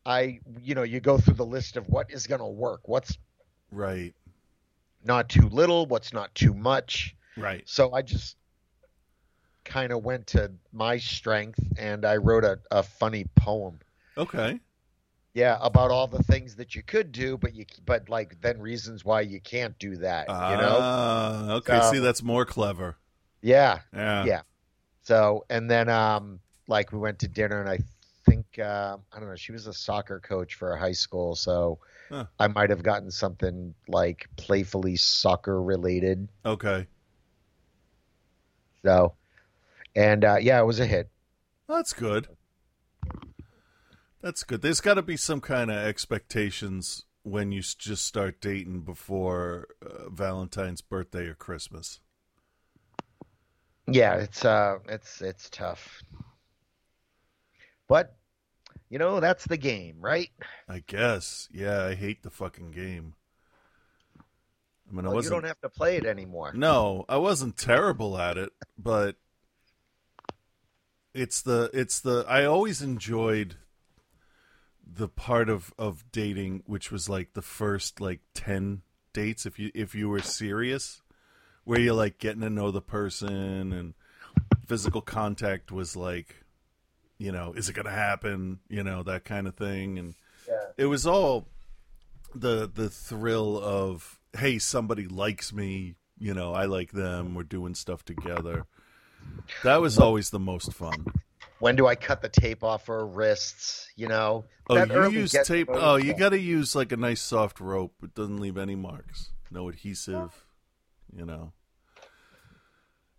I, 0.06 0.40
you 0.62 0.74
know, 0.76 0.84
you 0.84 1.00
go 1.00 1.18
through 1.18 1.36
the 1.36 1.46
list 1.46 1.78
of 1.78 1.88
what 1.88 2.12
is 2.12 2.28
going 2.28 2.40
to 2.42 2.48
work, 2.48 2.88
what's 2.88 3.18
Right. 3.72 4.14
not 5.04 5.30
too 5.30 5.48
little, 5.50 5.86
what's 5.86 6.12
not 6.14 6.34
too 6.36 6.54
much. 6.54 7.16
Right. 7.38 7.64
So 7.68 7.94
I 7.94 8.02
just 8.02 8.36
kind 9.64 9.92
of 9.94 10.04
went 10.04 10.28
to 10.28 10.52
my 10.74 10.98
strength 10.98 11.60
and 11.78 12.04
I 12.06 12.18
wrote 12.18 12.44
a, 12.44 12.60
a 12.72 12.84
funny 12.84 13.26
poem. 13.36 13.80
Okay. 14.18 14.60
Yeah, 15.34 15.58
about 15.62 15.92
all 15.92 16.08
the 16.08 16.24
things 16.24 16.56
that 16.58 16.76
you 16.76 16.84
could 16.84 17.14
do, 17.14 17.38
but 17.38 17.54
you 17.56 17.66
but 17.86 18.10
like 18.10 18.42
then 18.42 18.60
reasons 18.60 19.06
why 19.06 19.22
you 19.22 19.40
can't 19.40 19.78
do 19.80 19.96
that. 19.98 20.28
You 20.28 20.34
know? 20.34 20.78
Ah, 20.82 21.52
okay. 21.54 21.80
So- 21.80 21.92
See, 21.94 22.00
that's 22.00 22.22
more 22.22 22.44
clever. 22.46 22.98
Yeah, 23.42 23.80
Yeah. 23.94 24.26
yeah. 24.26 24.42
So 25.04 25.46
and 25.50 25.70
then 25.72 25.88
um 25.90 26.40
like 26.68 26.92
we 26.92 27.00
went 27.00 27.20
to 27.20 27.28
dinner 27.30 27.62
and 27.62 27.70
I 27.70 27.80
think 28.32 28.60
uh, 28.60 28.98
I 29.12 29.20
don't 29.20 29.30
know 29.30 29.36
she 29.36 29.52
was 29.52 29.68
a 29.68 29.74
soccer 29.74 30.20
coach 30.20 30.56
for 30.56 30.74
a 30.74 30.80
high 30.80 30.92
school 30.94 31.36
so 31.36 31.80
Huh. 32.10 32.26
I 32.40 32.48
might 32.48 32.70
have 32.72 32.84
gotten 32.84 33.10
something 33.10 33.74
like 33.88 34.28
playfully 34.36 34.98
soccer 34.98 35.64
related. 35.64 36.28
Okay. 36.46 36.88
So 38.84 39.14
and 39.96 40.26
uh, 40.26 40.38
yeah, 40.42 40.60
it 40.60 40.66
was 40.66 40.82
a 40.82 40.86
hit. 40.86 41.10
That's 41.70 41.94
good. 41.94 42.28
That's 44.22 44.44
good. 44.44 44.62
There's 44.62 44.82
got 44.82 44.96
to 44.96 45.02
be 45.02 45.16
some 45.16 45.40
kind 45.40 45.72
of 45.72 45.78
expectations 45.78 47.06
when 47.24 47.54
you 47.54 47.62
just 47.62 48.06
start 48.06 48.42
dating 48.42 48.82
before 48.82 49.68
uh, 49.82 50.10
Valentine's 50.10 50.82
birthday 50.82 51.28
or 51.28 51.34
Christmas. 51.34 52.02
Yeah, 53.88 54.16
it's 54.16 54.44
uh 54.44 54.80
it's 54.90 55.22
it's 55.22 55.50
tough. 55.50 56.04
But 57.88 58.16
you 58.92 59.00
know, 59.00 59.22
that's 59.22 59.46
the 59.46 59.58
game, 59.58 59.96
right? 60.02 60.30
I 60.68 60.84
guess. 60.86 61.48
Yeah, 61.52 61.86
I 61.86 61.96
hate 61.96 62.24
the 62.24 62.30
fucking 62.30 62.72
game. 62.72 63.14
I 64.20 64.94
mean, 64.94 65.06
I 65.06 65.08
Well, 65.08 65.14
you 65.14 65.16
wasn't. 65.16 65.24
You 65.24 65.42
don't 65.42 65.48
have 65.48 65.62
to 65.62 65.70
play 65.70 65.96
it 65.96 66.06
anymore. 66.06 66.52
No, 66.54 67.06
I 67.08 67.16
wasn't 67.16 67.56
terrible 67.56 68.18
at 68.18 68.38
it, 68.38 68.52
but 68.78 69.16
it's 71.14 71.42
the 71.42 71.70
it's 71.74 72.02
the 72.02 72.26
I 72.28 72.44
always 72.44 72.82
enjoyed 72.82 73.56
the 74.86 75.08
part 75.08 75.48
of 75.48 75.74
of 75.80 76.04
dating 76.12 76.64
which 76.66 76.92
was 76.92 77.08
like 77.08 77.34
the 77.34 77.42
first 77.42 78.02
like 78.02 78.20
10 78.34 78.82
dates 79.14 79.46
if 79.46 79.58
you 79.58 79.72
if 79.74 79.96
you 79.96 80.10
were 80.10 80.22
serious 80.22 81.02
where 81.64 81.80
you're 81.80 81.94
like 81.94 82.18
getting 82.18 82.42
to 82.42 82.50
know 82.50 82.72
the 82.72 82.82
person 82.82 83.72
and 83.72 83.94
physical 84.68 85.02
contact 85.02 85.72
was 85.72 85.96
like 85.96 86.41
you 87.22 87.32
know 87.32 87.54
is 87.56 87.70
it 87.70 87.74
going 87.74 87.86
to 87.86 87.92
happen? 87.92 88.60
You 88.68 88.84
know 88.84 89.04
that 89.04 89.26
kind 89.26 89.48
of 89.48 89.56
thing. 89.56 90.00
And 90.00 90.16
it 90.76 90.88
was 90.88 91.06
all 91.06 91.48
the 92.34 92.70
the 92.74 92.90
thrill 92.90 93.62
of 93.62 94.20
hey 94.36 94.58
somebody 94.58 95.08
likes 95.08 95.54
me. 95.54 95.96
You 96.18 96.34
know 96.34 96.54
i 96.54 96.66
like 96.66 96.92
them. 96.92 97.36
We're 97.36 97.44
doing 97.44 97.76
stuff 97.76 98.04
together. 98.04 98.66
That 99.64 99.82
was 99.82 100.00
always 100.00 100.32
the 100.32 100.40
most 100.40 100.74
fun. 100.74 101.06
When 101.60 101.76
do 101.76 101.86
I 101.86 101.94
cut 101.94 102.24
the 102.24 102.30
tape 102.30 102.64
off 102.64 102.88
her 102.88 103.06
wrists? 103.06 103.88
You 103.96 104.08
know, 104.08 104.46
oh 104.68 104.74
That 104.74 104.90
you 104.90 105.20
use 105.20 105.32
tape. 105.32 105.70
oh 105.72 105.98
you 105.98 106.16
got 106.16 106.30
to 106.30 106.40
use 106.40 106.76
like 106.76 106.92
a 106.92 106.98
nice 106.98 107.22
soft 107.22 107.60
rope. 107.60 107.94
It 108.02 108.16
doesn't 108.16 108.40
leave 108.40 108.58
any 108.58 108.76
marks. 108.76 109.30
No 109.52 109.70
adhesive. 109.70 110.44
You 111.16 111.26
know 111.26 111.54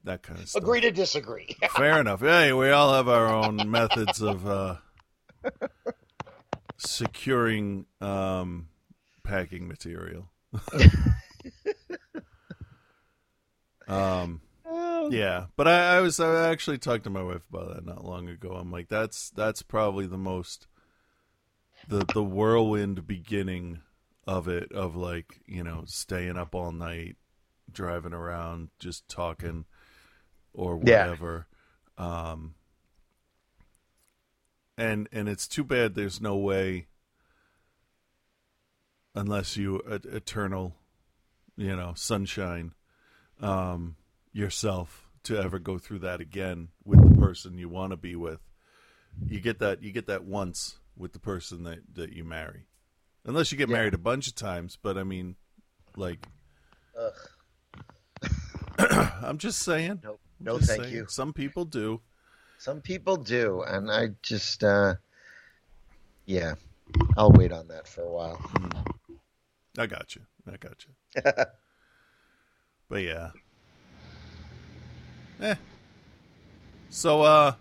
that 0.04 0.22
kind 0.22 0.40
of 0.40 0.48
stuff. 0.48 0.62
Agree 0.62 0.80
to 0.80 0.90
disagree. 0.90 1.56
fair 1.76 2.00
enough. 2.00 2.20
Hey 2.20 2.52
we 2.52 2.70
all 2.70 2.92
have 2.94 3.08
our 3.08 3.28
own 3.28 3.70
methods 3.70 4.20
of 4.20 4.46
uh 4.46 4.76
securing 6.78 7.86
um 8.00 8.68
packing 9.22 9.68
material. 9.68 10.28
Um 13.88 14.40
yeah 15.10 15.46
but 15.56 15.66
I, 15.66 15.96
I 15.96 16.00
was 16.00 16.20
i 16.20 16.48
actually 16.48 16.78
talked 16.78 17.04
to 17.04 17.10
my 17.10 17.24
wife 17.24 17.42
about 17.52 17.74
that 17.74 17.84
not 17.84 18.04
long 18.04 18.28
ago. 18.28 18.50
I'm 18.52 18.70
like 18.70 18.88
that's 18.88 19.30
that's 19.30 19.60
probably 19.60 20.06
the 20.06 20.16
most 20.16 20.66
the 21.88 22.04
the 22.14 22.22
whirlwind 22.22 23.06
beginning 23.06 23.80
of 24.26 24.48
it 24.48 24.70
of 24.72 24.96
like 24.96 25.40
you 25.46 25.62
know 25.64 25.82
staying 25.86 26.38
up 26.38 26.54
all 26.54 26.72
night 26.72 27.16
driving 27.70 28.12
around 28.12 28.68
just 28.78 29.08
talking 29.08 29.64
or 30.52 30.80
Yeah. 30.84 31.04
whatever. 31.06 31.46
Um 31.98 32.54
and 34.78 35.08
and 35.12 35.28
it's 35.28 35.46
too 35.46 35.64
bad 35.64 35.94
there's 35.94 36.20
no 36.20 36.36
way 36.36 36.86
unless 39.14 39.56
you 39.56 39.78
e- 39.86 40.08
eternal 40.08 40.74
you 41.56 41.76
know 41.76 41.92
sunshine 41.94 42.72
um 43.40 43.96
yourself 44.32 45.08
to 45.22 45.38
ever 45.38 45.58
go 45.58 45.76
through 45.78 45.98
that 45.98 46.20
again 46.20 46.68
with 46.84 47.00
the 47.06 47.20
person 47.20 47.58
you 47.58 47.68
want 47.68 47.90
to 47.92 47.96
be 47.96 48.16
with. 48.16 48.40
You 49.26 49.38
get 49.40 49.58
that 49.60 49.82
you 49.82 49.92
get 49.92 50.06
that 50.06 50.24
once 50.24 50.78
with 50.96 51.12
the 51.12 51.18
person 51.20 51.64
that 51.64 51.80
that 51.94 52.12
you 52.14 52.24
marry. 52.24 52.66
Unless 53.26 53.52
you 53.52 53.58
get 53.58 53.68
Yeah. 53.68 53.76
married 53.76 53.94
a 53.94 53.98
bunch 53.98 54.26
of 54.26 54.34
times 54.34 54.78
but 54.82 54.96
i 54.96 55.04
mean 55.04 55.36
like 55.96 56.26
i'm 58.78 59.38
just 59.38 59.60
saying. 59.60 60.00
No, 60.02 60.18
no, 60.42 60.58
Just 60.58 60.70
thank 60.70 60.84
saying. 60.84 60.94
you. 60.94 61.06
some 61.08 61.32
people 61.32 61.64
do 61.64 62.00
Some 62.58 62.80
people 62.80 63.16
do, 63.16 63.62
and 63.62 63.90
I 63.90 64.08
just, 64.22 64.62
uh, 64.62 64.94
yeah, 66.26 66.54
I'll 67.16 67.32
wait 67.32 67.52
on 67.52 67.68
that 67.68 67.88
for 67.88 68.02
a 68.02 68.10
while. 68.10 68.40
i 69.78 69.86
got 69.86 70.14
you 70.14 70.20
i 70.52 70.56
got 70.58 70.84
you 70.84 71.22
but 72.88 73.02
yeah 73.02 73.30
eh. 75.40 75.54
so 76.90 77.22
uh 77.22 77.54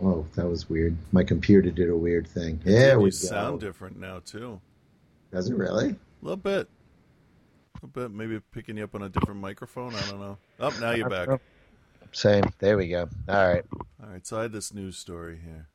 Oh, 0.00 0.24
that 0.36 0.46
was 0.46 0.68
weird. 0.70 0.96
My 1.10 1.24
computer 1.24 1.72
did 1.72 1.90
a 1.90 1.96
weird 1.96 2.28
thing. 2.28 2.60
Yeah, 2.64 2.94
we 2.94 3.10
sound 3.10 3.60
go. 3.60 3.66
different 3.66 3.98
now 3.98 4.20
too. 4.24 4.60
Does 5.32 5.50
it 5.50 5.56
really? 5.56 5.88
A 5.88 5.96
little 6.22 6.36
bit. 6.36 6.68
A 6.68 7.86
little 7.86 7.88
bit. 7.88 8.12
Maybe 8.16 8.38
picking 8.52 8.76
you 8.76 8.84
up 8.84 8.94
on 8.94 9.02
a 9.02 9.08
different 9.08 9.40
microphone. 9.40 9.96
I 9.96 10.00
don't 10.08 10.20
know. 10.20 10.38
Oh, 10.60 10.72
now 10.80 10.92
you're 10.92 11.10
back. 11.26 11.28
Same. 12.12 12.44
There 12.58 12.76
we 12.76 12.88
go. 12.88 13.08
All 13.28 13.48
right. 13.48 13.64
All 14.02 14.08
right. 14.10 14.26
So 14.26 14.38
I 14.38 14.42
had 14.42 14.52
this 14.52 14.72
news 14.72 14.96
story 14.96 15.38
here. 15.42 15.68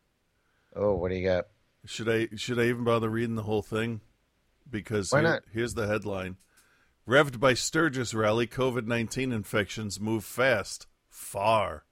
Oh, 0.76 0.96
what 0.96 1.10
do 1.10 1.16
you 1.16 1.28
got? 1.28 1.46
Should 1.86 2.10
I 2.10 2.30
should 2.36 2.60
I 2.60 2.64
even 2.64 2.84
bother 2.84 3.10
reading 3.10 3.36
the 3.36 3.44
whole 3.44 3.62
thing? 3.62 4.02
Because 4.70 5.12
Why 5.12 5.20
here- 5.22 5.30
not? 5.30 5.44
here's 5.54 5.74
the 5.74 5.88
headline: 5.88 6.38
Revved 7.08 7.40
by 7.40 7.54
Sturgis 7.54 8.14
rally, 8.14 8.48
COVID 8.48 8.86
nineteen 8.86 9.32
infections 9.32 10.00
move 10.00 10.24
fast, 10.24 10.88
far. 11.10 11.84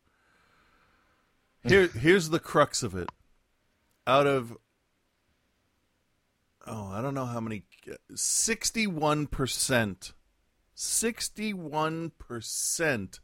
Here, 1.64 1.88
here's 2.00 2.30
the 2.30 2.39
crux 2.39 2.82
of 2.84 2.96
it. 2.96 3.10
Out 4.08 4.26
of 4.26 4.58
oh, 6.66 6.88
I 6.92 7.02
don't 7.02 7.14
know 7.14 7.26
how 7.26 7.39
many, 7.42 7.64
sixty-one 8.16 9.28
percent, 9.28 10.14
sixty-one 10.74 12.12
percent 12.18 13.20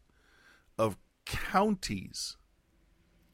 of 0.77 0.97
counties 1.27 2.37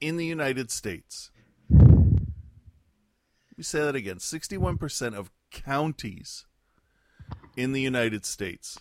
in 0.02 0.18
the 0.18 0.26
United 0.26 0.72
States. 0.72 1.32
Let 1.70 3.58
me 3.58 3.64
say 3.64 3.80
that 3.80 3.96
again. 3.96 4.18
61% 4.18 5.14
of 5.14 5.32
counties 5.52 6.46
in 7.56 7.72
the 7.72 7.82
United 7.82 8.26
States 8.26 8.80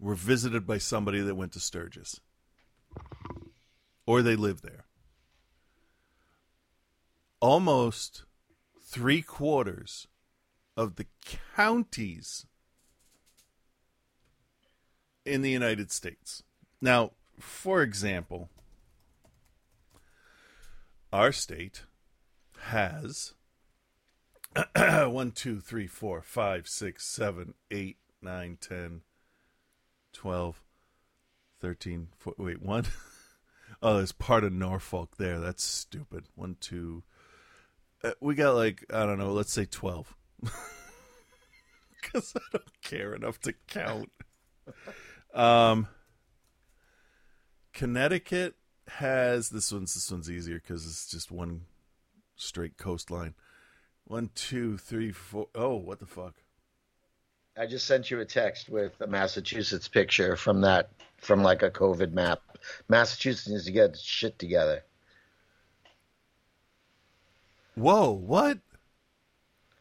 were 0.00 0.16
visited 0.16 0.66
by 0.66 0.78
somebody 0.78 1.20
that 1.20 1.36
went 1.36 1.52
to 1.52 1.60
Sturgis. 1.60 2.20
Or 4.04 4.20
they 4.20 4.34
live 4.34 4.62
there. 4.62 4.86
Almost 7.40 8.24
three 8.82 9.22
quarters 9.22 10.08
of 10.76 10.96
the 10.96 11.06
counties 11.54 12.46
in 15.24 15.42
the 15.42 15.50
United 15.50 15.92
States. 15.92 16.42
Now, 16.82 17.12
for 17.38 17.80
example, 17.80 18.50
our 21.12 21.30
state 21.30 21.84
has 22.62 23.34
one, 24.76 25.30
two, 25.30 25.60
three, 25.60 25.86
four, 25.86 26.22
five, 26.22 26.66
six, 26.66 27.06
seven, 27.06 27.54
eight, 27.70 27.98
nine, 28.20 28.58
ten, 28.60 29.02
twelve, 30.12 30.60
thirteen. 31.60 32.08
Four, 32.18 32.34
wait, 32.36 32.60
one. 32.60 32.84
Oh, 33.84 33.96
there's 33.96 34.12
part 34.12 34.44
of 34.44 34.52
Norfolk 34.52 35.16
there. 35.16 35.40
That's 35.40 35.64
stupid. 35.64 36.26
One, 36.36 36.56
two. 36.60 37.02
Uh, 38.04 38.12
we 38.20 38.36
got 38.36 38.54
like 38.54 38.84
I 38.92 39.04
don't 39.06 39.18
know. 39.18 39.32
Let's 39.32 39.52
say 39.52 39.64
twelve. 39.64 40.14
Because 42.00 42.34
I 42.36 42.40
don't 42.52 42.82
care 42.82 43.14
enough 43.14 43.40
to 43.40 43.54
count. 43.66 44.10
Um, 45.34 45.88
Connecticut 47.72 48.54
has 48.88 49.50
this 49.50 49.72
one's 49.72 49.94
this 49.94 50.10
one's 50.10 50.30
easier 50.30 50.56
because 50.60 50.86
it's 50.86 51.10
just 51.10 51.30
one 51.30 51.62
straight 52.36 52.76
coastline. 52.76 53.34
One, 54.04 54.30
two, 54.34 54.76
three, 54.78 55.12
four. 55.12 55.48
Oh, 55.54 55.76
what 55.76 56.00
the 56.00 56.06
fuck? 56.06 56.34
I 57.56 57.66
just 57.66 57.86
sent 57.86 58.10
you 58.10 58.20
a 58.20 58.24
text 58.24 58.68
with 58.68 59.00
a 59.00 59.06
Massachusetts 59.06 59.88
picture 59.88 60.36
from 60.36 60.62
that 60.62 60.90
from 61.18 61.42
like 61.42 61.62
a 61.62 61.70
COVID 61.70 62.12
map. 62.12 62.40
Massachusetts 62.88 63.48
needs 63.48 63.64
to 63.66 63.72
get 63.72 63.96
shit 63.96 64.38
together. 64.38 64.82
Whoa, 67.74 68.10
what? 68.10 68.58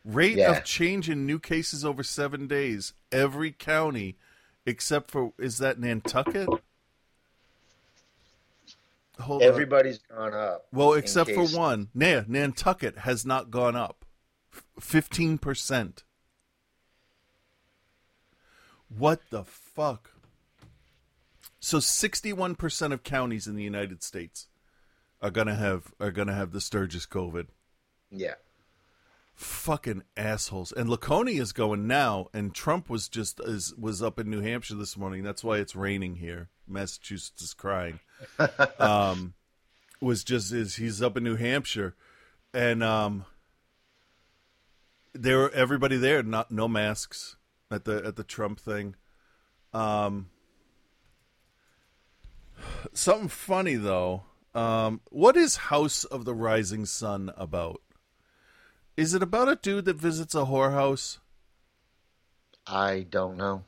Rate 0.06 0.38
Yeah. 0.38 0.58
of 0.58 0.64
change 0.64 1.10
in 1.10 1.26
new 1.26 1.39
cases 1.39 1.84
over 1.86 2.04
seven 2.04 2.48
days. 2.48 2.94
Every 3.12 3.52
county 3.52 4.18
except 4.66 5.12
for 5.12 5.34
is 5.38 5.58
that 5.58 5.80
Nantucket? 5.80 6.48
Hold 9.22 9.41
on. 9.41 9.47
Everybody's 9.47 9.99
gone 9.99 10.34
up. 10.34 10.67
Well, 10.72 10.93
except 10.93 11.32
for 11.32 11.45
one. 11.45 11.89
Nah, 11.93 12.24
Nantucket 12.28 12.99
has 12.99 13.26
not 13.26 13.51
gone 13.51 13.76
up. 13.76 14.05
Fifteen 14.80 15.38
percent. 15.38 16.03
What 18.89 19.22
the 19.30 19.43
fuck? 19.45 20.11
So 21.59 21.80
sixty-one 21.80 22.55
percent 22.55 22.91
of 22.91 23.03
counties 23.03 23.47
in 23.47 23.55
the 23.55 23.63
United 23.63 24.03
States 24.03 24.47
are 25.22 25.32
gonna 25.32 25.55
have 25.55 25.93
are 25.99 26.11
gonna 26.11 26.34
have 26.34 26.51
the 26.51 26.59
Sturgis 26.61 27.05
COVID. 27.05 27.47
Yeah. 28.09 28.36
Fucking 29.34 30.03
assholes. 30.17 30.72
And 30.72 30.89
Laconia 30.89 31.41
is 31.41 31.53
going 31.53 31.88
now, 31.88 32.28
and 32.34 32.53
Trump 32.53 32.89
was 32.89 33.07
just 33.07 33.39
is 33.39 33.74
was 33.76 34.03
up 34.03 34.19
in 34.19 34.30
New 34.30 34.41
Hampshire 34.41 34.76
this 34.76 34.97
morning. 34.97 35.24
That's 35.24 35.43
why 35.43 35.57
it's 35.57 35.76
raining 35.76 36.17
here. 36.17 36.49
Massachusetts 36.72 37.41
is 37.41 37.53
crying. 37.53 37.99
um, 38.80 39.34
was 39.99 40.24
just 40.24 40.51
is 40.51 40.76
he's 40.76 41.01
up 41.01 41.17
in 41.17 41.24
New 41.24 41.36
Hampshire, 41.36 41.95
and 42.53 42.84
um, 42.84 43.26
there 45.13 45.38
were 45.38 45.51
everybody 45.51 45.97
there, 45.97 46.24
not 46.24 46.51
no 46.51 46.67
masks 46.67 47.36
at 47.69 47.86
the 47.86 48.03
at 48.05 48.15
the 48.15 48.24
Trump 48.24 48.59
thing. 48.59 48.95
Um, 49.74 50.30
something 52.93 53.30
funny 53.30 53.76
though. 53.76 54.24
Um, 54.53 55.01
what 55.09 55.38
is 55.38 55.55
House 55.55 56.03
of 56.03 56.26
the 56.26 56.34
Rising 56.34 56.86
Sun 56.86 57.32
about? 57.38 57.82
Is 58.97 59.13
it 59.13 59.24
about 59.24 59.47
a 59.47 59.55
dude 59.55 59.86
that 59.86 59.95
visits 59.95 60.36
a 60.36 60.39
whorehouse? 60.39 61.19
I 62.67 63.05
don't 63.09 63.38
know. 63.38 63.63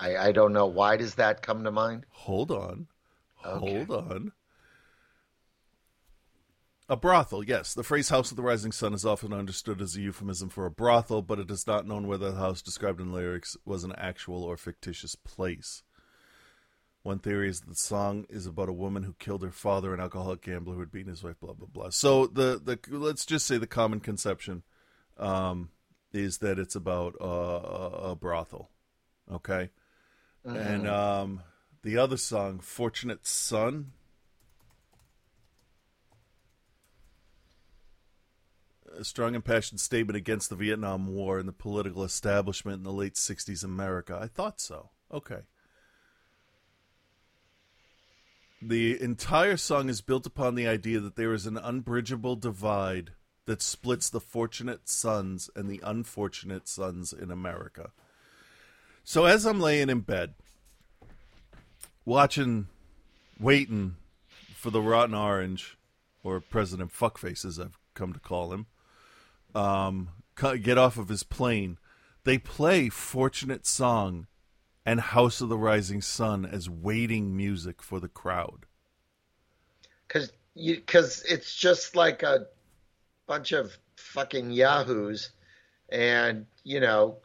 I 0.00 0.16
I 0.16 0.32
don't 0.32 0.52
know. 0.52 0.66
Why 0.66 0.96
does 0.96 1.16
that 1.16 1.42
come 1.42 1.64
to 1.64 1.70
mind? 1.70 2.06
Hold 2.10 2.50
on. 2.50 2.86
Okay. 3.44 3.84
Hold 3.86 3.90
on. 3.90 4.32
A 6.88 6.96
brothel, 6.96 7.44
yes. 7.44 7.72
The 7.72 7.84
phrase 7.84 8.08
House 8.08 8.32
of 8.32 8.36
the 8.36 8.42
Rising 8.42 8.72
Sun 8.72 8.94
is 8.94 9.06
often 9.06 9.32
understood 9.32 9.80
as 9.80 9.94
a 9.94 10.00
euphemism 10.00 10.48
for 10.48 10.66
a 10.66 10.72
brothel, 10.72 11.22
but 11.22 11.38
it 11.38 11.48
is 11.48 11.64
not 11.64 11.86
known 11.86 12.08
whether 12.08 12.32
the 12.32 12.38
house 12.38 12.60
described 12.60 13.00
in 13.00 13.12
lyrics 13.12 13.56
was 13.64 13.84
an 13.84 13.94
actual 13.96 14.42
or 14.42 14.56
fictitious 14.56 15.14
place. 15.14 15.84
One 17.02 17.20
theory 17.20 17.48
is 17.48 17.60
that 17.60 17.68
the 17.68 17.76
song 17.76 18.26
is 18.28 18.44
about 18.44 18.68
a 18.68 18.72
woman 18.72 19.04
who 19.04 19.14
killed 19.20 19.44
her 19.44 19.52
father, 19.52 19.94
an 19.94 20.00
alcoholic 20.00 20.42
gambler 20.42 20.74
who 20.74 20.80
had 20.80 20.90
beaten 20.90 21.10
his 21.10 21.22
wife, 21.22 21.38
blah 21.40 21.52
blah 21.52 21.68
blah. 21.72 21.90
So 21.90 22.26
the 22.26 22.60
the 22.62 22.78
let's 22.88 23.24
just 23.24 23.46
say 23.46 23.56
the 23.56 23.68
common 23.68 24.00
conception 24.00 24.64
um, 25.16 25.70
is 26.12 26.38
that 26.38 26.58
it's 26.58 26.74
about 26.74 27.14
uh, 27.20 27.24
a, 27.24 28.10
a 28.10 28.16
brothel, 28.16 28.68
okay? 29.32 29.70
And 30.44 30.88
um, 30.88 31.42
the 31.82 31.98
other 31.98 32.16
song, 32.16 32.60
"Fortunate 32.60 33.26
Son," 33.26 33.92
a 38.96 39.04
strong 39.04 39.34
and 39.34 39.44
passionate 39.44 39.80
statement 39.80 40.16
against 40.16 40.50
the 40.50 40.56
Vietnam 40.56 41.08
War 41.08 41.38
and 41.38 41.48
the 41.48 41.52
political 41.52 42.04
establishment 42.04 42.78
in 42.78 42.84
the 42.84 42.92
late 42.92 43.14
'60s 43.14 43.62
America. 43.62 44.18
I 44.20 44.26
thought 44.26 44.60
so. 44.60 44.90
Okay. 45.12 45.40
The 48.62 49.00
entire 49.00 49.56
song 49.56 49.88
is 49.88 50.02
built 50.02 50.26
upon 50.26 50.54
the 50.54 50.68
idea 50.68 51.00
that 51.00 51.16
there 51.16 51.32
is 51.32 51.46
an 51.46 51.56
unbridgeable 51.56 52.36
divide 52.36 53.12
that 53.46 53.62
splits 53.62 54.10
the 54.10 54.20
fortunate 54.20 54.86
sons 54.86 55.48
and 55.56 55.68
the 55.68 55.80
unfortunate 55.82 56.68
sons 56.68 57.14
in 57.14 57.30
America. 57.30 57.92
So 59.04 59.24
as 59.24 59.44
I'm 59.46 59.60
laying 59.60 59.90
in 59.90 60.00
bed, 60.00 60.34
watching, 62.04 62.66
waiting 63.38 63.96
for 64.54 64.70
the 64.70 64.80
rotten 64.80 65.14
orange, 65.14 65.76
or 66.22 66.40
President 66.40 66.92
Fuckface, 66.92 67.44
as 67.44 67.58
I've 67.58 67.78
come 67.94 68.12
to 68.12 68.20
call 68.20 68.52
him, 68.52 68.66
um, 69.54 70.10
get 70.34 70.78
off 70.78 70.96
of 70.96 71.08
his 71.08 71.22
plane, 71.22 71.78
they 72.24 72.38
play 72.38 72.88
"Fortunate 72.88 73.66
Son" 73.66 74.26
and 74.84 75.00
"House 75.00 75.40
of 75.40 75.48
the 75.48 75.58
Rising 75.58 76.02
Sun" 76.02 76.44
as 76.44 76.68
waiting 76.68 77.36
music 77.36 77.82
for 77.82 78.00
the 78.00 78.08
crowd. 78.08 78.66
Because 80.06 80.32
you 80.54 80.76
because 80.76 81.22
it's 81.28 81.54
just 81.54 81.96
like 81.96 82.22
a 82.22 82.46
bunch 83.26 83.52
of 83.52 83.76
fucking 83.96 84.50
yahoos, 84.50 85.30
and 85.88 86.46
you 86.64 86.80
know, 86.80 87.16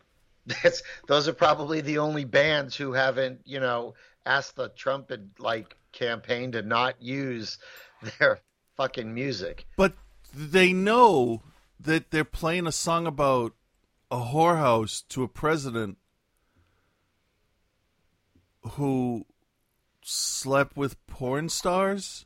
that's 0.46 0.84
those 1.08 1.28
are 1.28 1.34
probably 1.34 1.82
the 1.82 1.98
only 1.98 2.26
bands 2.26 2.76
who 2.76 2.94
haven't 2.94 3.42
you 3.46 3.60
know 3.60 3.94
asked 4.26 4.56
the 4.56 4.70
Trump 4.70 5.12
and 5.12 5.30
like 5.40 5.76
campaign 5.92 6.52
to 6.54 6.62
not 6.62 7.02
use 7.02 7.58
their 8.20 8.40
fucking 8.78 9.14
music. 9.14 9.66
But 9.78 9.94
they 10.34 10.74
know 10.74 11.42
that 11.80 12.12
they're 12.12 12.24
playing 12.26 12.68
a 12.68 12.72
song 12.72 13.08
about 13.08 13.54
a 14.12 14.18
whorehouse 14.18 15.04
to 15.10 15.24
a 15.24 15.28
president 15.28 15.98
who 18.72 19.26
slept 20.04 20.76
with 20.76 21.06
porn 21.08 21.50
stars 21.50 22.26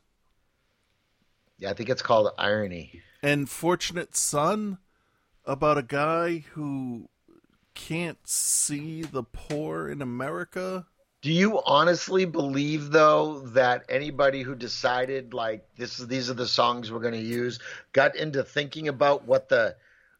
Yeah, 1.57 1.69
I 1.69 1.73
think 1.73 1.89
it's 1.89 2.01
called 2.01 2.29
irony. 2.37 3.01
and 3.21 3.49
fortunate 3.49 4.15
son 4.15 4.77
about 5.45 5.77
a 5.77 5.83
guy 5.83 6.45
who 6.53 7.09
can't 7.73 8.19
see 8.27 9.01
the 9.01 9.23
poor 9.23 9.89
in 9.89 10.01
America. 10.01 10.85
Do 11.21 11.31
you 11.31 11.61
honestly 11.65 12.25
believe 12.25 12.91
though 12.91 13.39
that 13.47 13.83
anybody 13.89 14.41
who 14.41 14.55
decided 14.55 15.33
like 15.33 15.67
this 15.75 15.97
these 15.97 16.29
are 16.29 16.35
the 16.35 16.47
songs 16.47 16.91
we're 16.91 17.01
going 17.01 17.13
to 17.13 17.19
use 17.19 17.59
got 17.91 18.15
into 18.15 18.43
thinking 18.43 18.87
about 18.87 19.25
what 19.25 19.49
the 19.49 19.75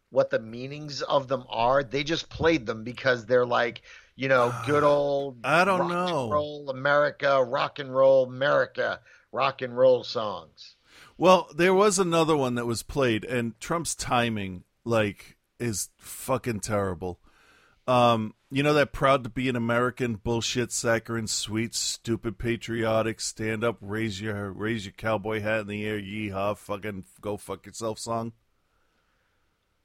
what 0.09 0.29
the 0.29 0.39
meanings 0.39 1.01
of 1.01 1.27
them 1.27 1.45
are? 1.49 1.83
They 1.83 2.03
just 2.03 2.29
played 2.29 2.65
them 2.65 2.83
because 2.83 3.25
they're 3.25 3.45
like, 3.45 3.81
you 4.15 4.27
know, 4.27 4.53
good 4.65 4.83
old 4.83 5.37
I 5.43 5.63
don't 5.63 5.89
know. 5.89 6.29
roll 6.29 6.69
America, 6.69 7.43
rock 7.43 7.79
and 7.79 7.95
roll 7.95 8.25
America, 8.25 8.99
rock 9.31 9.61
and 9.61 9.77
roll 9.77 10.03
songs. 10.03 10.75
Well, 11.17 11.49
there 11.53 11.73
was 11.73 11.99
another 11.99 12.35
one 12.35 12.55
that 12.55 12.65
was 12.65 12.81
played, 12.83 13.25
and 13.25 13.59
Trump's 13.59 13.93
timing, 13.93 14.63
like, 14.85 15.37
is 15.59 15.89
fucking 15.97 16.61
terrible. 16.61 17.19
Um, 17.89 18.35
you 18.51 18.61
know 18.61 18.75
that 18.75 18.93
proud 18.93 19.23
to 19.23 19.31
be 19.31 19.49
an 19.49 19.55
American 19.55 20.15
bullshit, 20.15 20.71
saccharine, 20.71 21.25
sweet, 21.25 21.73
stupid, 21.73 22.37
patriotic, 22.37 23.19
stand 23.19 23.63
up, 23.63 23.77
raise 23.81 24.21
your 24.21 24.51
raise 24.51 24.85
your 24.85 24.93
cowboy 24.93 25.41
hat 25.41 25.61
in 25.61 25.67
the 25.67 25.85
air, 25.85 25.99
yeehaw, 25.99 26.55
fucking 26.55 27.05
go 27.19 27.35
fuck 27.35 27.65
yourself 27.65 27.97
song. 27.97 28.33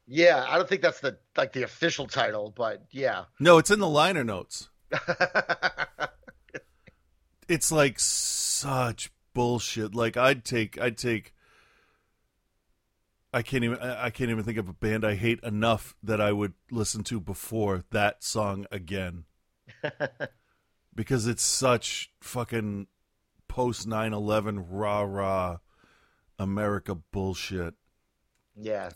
Yeah, 0.07 0.45
I 0.47 0.59
don't 0.59 0.69
think 0.69 0.83
that's 0.83 1.01
the 1.01 1.17
like 1.35 1.55
the 1.55 1.63
official 1.63 2.07
title, 2.07 2.53
but 2.55 2.85
yeah. 2.91 3.25
No, 3.41 3.57
it's 3.57 3.71
in 3.71 3.81
the 3.81 3.89
liner 3.89 4.23
notes. 4.23 4.69
it's 7.49 7.73
like 7.73 7.99
such 7.99 9.11
bullshit. 9.33 9.95
Like 9.95 10.19
I'd 10.19 10.45
take, 10.45 10.79
I'd 10.79 10.99
take. 10.99 11.34
I 13.35 13.43
can't 13.43 13.65
even. 13.65 13.79
I 13.81 14.11
can't 14.11 14.31
even 14.31 14.45
think 14.45 14.59
of 14.59 14.69
a 14.69 14.73
band 14.73 15.05
I 15.05 15.17
hate 15.17 15.41
enough 15.43 15.97
that 16.03 16.21
I 16.21 16.31
would 16.31 16.53
listen 16.71 17.03
to 17.05 17.19
before 17.19 17.83
that 17.91 18.23
song 18.23 18.67
again, 18.71 19.25
because 20.95 21.27
it's 21.27 21.43
such 21.43 22.13
fucking 22.21 22.87
post 23.49 23.89
9-11 23.89 24.65
rah 24.71 25.03
rah 25.03 25.59
America 26.39 26.95
bullshit. 26.95 27.75
yeah. 28.57 28.91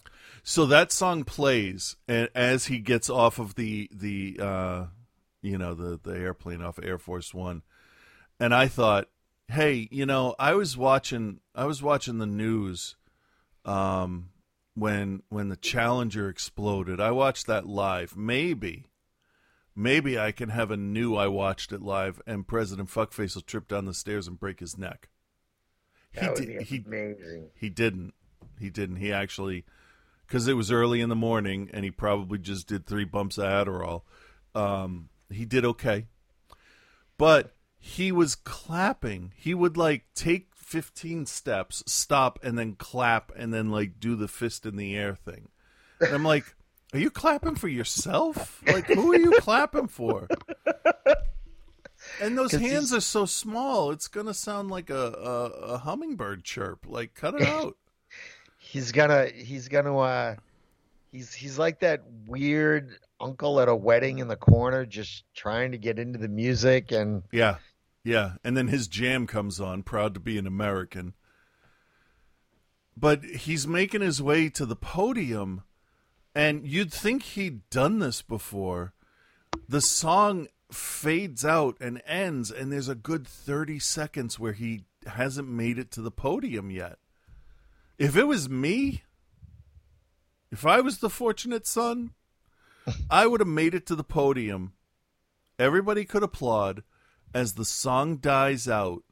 So 0.45 0.67
that 0.67 0.93
song 0.93 1.25
plays, 1.25 1.97
and 2.07 2.29
as 2.35 2.67
he 2.67 2.79
gets 2.79 3.11
off 3.11 3.39
of 3.41 3.57
the 3.57 3.91
the 3.93 4.39
uh, 4.41 4.85
you 5.43 5.59
know 5.59 5.75
the 5.75 5.99
the 6.03 6.17
airplane 6.17 6.63
off 6.63 6.79
Air 6.83 6.99
Force 6.99 7.35
One, 7.35 7.63
and 8.39 8.55
I 8.55 8.69
thought, 8.69 9.09
hey, 9.49 9.89
you 9.91 10.07
know, 10.07 10.37
I 10.39 10.55
was 10.55 10.77
watching 10.77 11.41
I 11.57 11.65
was 11.65 11.83
watching 11.83 12.19
the 12.19 12.27
news, 12.27 12.95
um, 13.65 14.31
when 14.75 15.23
when 15.29 15.49
the 15.49 15.57
Challenger 15.57 16.29
exploded. 16.29 17.01
I 17.01 17.11
watched 17.11 17.47
that 17.47 17.67
live. 17.67 18.17
Maybe, 18.17 18.87
maybe 19.75 20.19
I 20.19 20.33
can 20.33 20.51
have 20.51 20.71
a 20.71 20.77
new 20.77 21.17
I 21.17 21.29
watched 21.29 21.73
it 21.73 21.83
live, 21.83 22.21
and 22.27 22.47
President 22.47 22.89
Fuckface 22.89 23.35
will 23.35 23.43
trip 23.43 23.69
down 23.69 23.85
the 23.85 23.95
stairs 23.95 24.29
and 24.29 24.39
break 24.39 24.61
his 24.61 24.79
neck. 24.79 25.09
That 26.15 26.35
would 26.35 26.47
di- 26.47 26.59
be 26.59 26.65
he 26.65 26.83
amazing. 26.87 27.51
he 27.55 27.69
didn't. 27.69 28.15
He 28.59 28.71
didn't. 28.71 28.97
He 28.97 29.13
actually, 29.13 29.65
because 30.27 30.49
it 30.49 30.55
was 30.55 30.73
early 30.73 31.01
in 31.01 31.09
the 31.09 31.17
morning, 31.17 31.71
and 31.73 31.85
he 31.85 31.91
probably 31.91 32.39
just 32.39 32.67
did 32.67 32.87
three 32.87 33.05
bumps 33.05 33.39
of 33.39 33.45
Adderall. 33.45 34.03
Um, 34.55 35.11
he 35.31 35.45
did 35.45 35.65
okay, 35.65 36.07
but 37.17 37.55
he 37.79 38.11
was 38.11 38.35
clapping. 38.35 39.33
He 39.37 39.55
would 39.55 39.77
like 39.77 40.07
take 40.15 40.55
fifteen 40.69 41.25
steps, 41.27 41.83
stop, 41.87 42.39
and 42.43 42.59
then 42.59 42.75
clap, 42.75 43.33
and 43.37 43.53
then 43.55 43.71
like 43.71 43.99
do 43.99 44.15
the 44.17 44.29
fist 44.29 44.67
in 44.67 44.77
the 44.77 44.97
air 44.97 45.15
thing. 45.15 45.49
And 46.01 46.13
I'm 46.15 46.25
like, 46.25 46.45
are 46.93 46.99
you 46.99 47.11
clapping 47.11 47.55
for 47.57 47.69
yourself? 47.69 48.63
Like, 48.67 48.87
who 48.87 49.13
are 49.13 49.19
you 49.19 49.33
clapping 49.41 49.89
for? 49.89 50.29
And 52.21 52.37
those 52.39 52.53
hands 52.53 52.91
he's- 52.91 52.93
are 52.93 53.01
so 53.01 53.25
small; 53.27 53.91
it's 53.91 54.09
gonna 54.09 54.35
sound 54.35 54.71
like 54.71 54.91
a, 54.91 54.95
a, 55.13 55.45
a 55.75 55.79
hummingbird 55.79 56.45
chirp. 56.45 56.87
Like, 56.87 57.15
cut 57.15 57.35
it 57.35 57.43
out. 57.43 57.77
He's 58.61 58.93
gonna 58.93 59.29
he's 59.35 59.67
gonna 59.69 59.97
uh 59.97 60.35
he's 61.11 61.33
he's 61.33 61.59
like 61.59 61.81
that 61.81 62.03
weird 62.27 62.99
uncle 63.19 63.61
at 63.61 63.69
a 63.69 63.75
wedding 63.75 64.19
in 64.19 64.29
the 64.29 64.37
corner 64.37 64.85
just 64.85 65.25
trying 65.35 65.73
to 65.73 65.79
get 65.79 65.99
into 65.99 66.19
the 66.19 66.29
music 66.29 66.93
and 66.93 67.23
Yeah, 67.33 67.57
yeah. 68.05 68.33
And 68.45 68.57
then 68.57 68.69
his 68.69 68.89
jam 68.89 69.27
comes 69.27 69.61
on, 69.61 69.83
proud 69.83 70.15
to 70.15 70.21
be 70.21 70.39
an 70.39 70.47
American. 70.47 71.15
But 72.97 73.25
he's 73.25 73.67
making 73.67 74.01
his 74.01 74.21
way 74.21 74.49
to 74.51 74.67
the 74.67 74.77
podium, 74.77 75.63
and 76.35 76.67
you'd 76.67 76.93
think 76.93 77.23
he'd 77.23 77.69
done 77.71 78.01
this 78.01 78.23
before. 78.23 78.93
The 79.69 79.81
song 79.81 80.49
fades 80.73 81.45
out 81.45 81.77
and 81.81 82.03
ends, 82.07 82.51
and 82.51 82.73
there's 82.73 82.89
a 82.89 82.95
good 82.95 83.27
30 83.27 83.79
seconds 83.79 84.39
where 84.39 84.53
he 84.53 84.85
hasn't 85.07 85.49
made 85.49 85.79
it 85.79 85.91
to 85.93 86.03
the 86.03 86.11
podium 86.11 86.71
yet. 86.71 86.99
If 87.99 88.17
it 88.17 88.25
was 88.25 88.49
me, 88.49 89.03
if 90.51 90.67
I 90.67 90.81
was 90.81 90.99
the 90.99 91.11
fortunate 91.11 91.67
son, 91.67 92.13
I 93.11 93.27
would 93.27 93.41
have 93.41 93.49
made 93.49 93.75
it 93.75 93.87
to 93.87 93.97
the 93.97 94.05
podium. 94.05 94.73
Everybody 95.59 96.05
could 96.05 96.23
applaud 96.23 96.83
as 97.35 97.55
the 97.55 97.65
song 97.65 98.17
dies 98.17 98.69
out, 98.69 99.03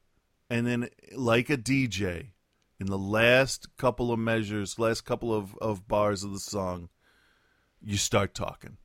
and 0.49 0.67
then, 0.67 0.89
like 1.15 1.51
a 1.51 1.57
DJ, 1.57 2.29
in 2.79 2.87
the 2.87 2.99
last 2.99 3.77
couple 3.77 4.13
of 4.13 4.19
measures, 4.19 4.79
last 4.79 5.05
couple 5.05 5.35
of, 5.35 5.57
of 5.59 5.89
bars 5.89 6.23
of 6.25 6.33
the 6.33 6.41
song, 6.41 6.89
you 7.83 7.97
start 7.97 8.35
talking. 8.35 8.77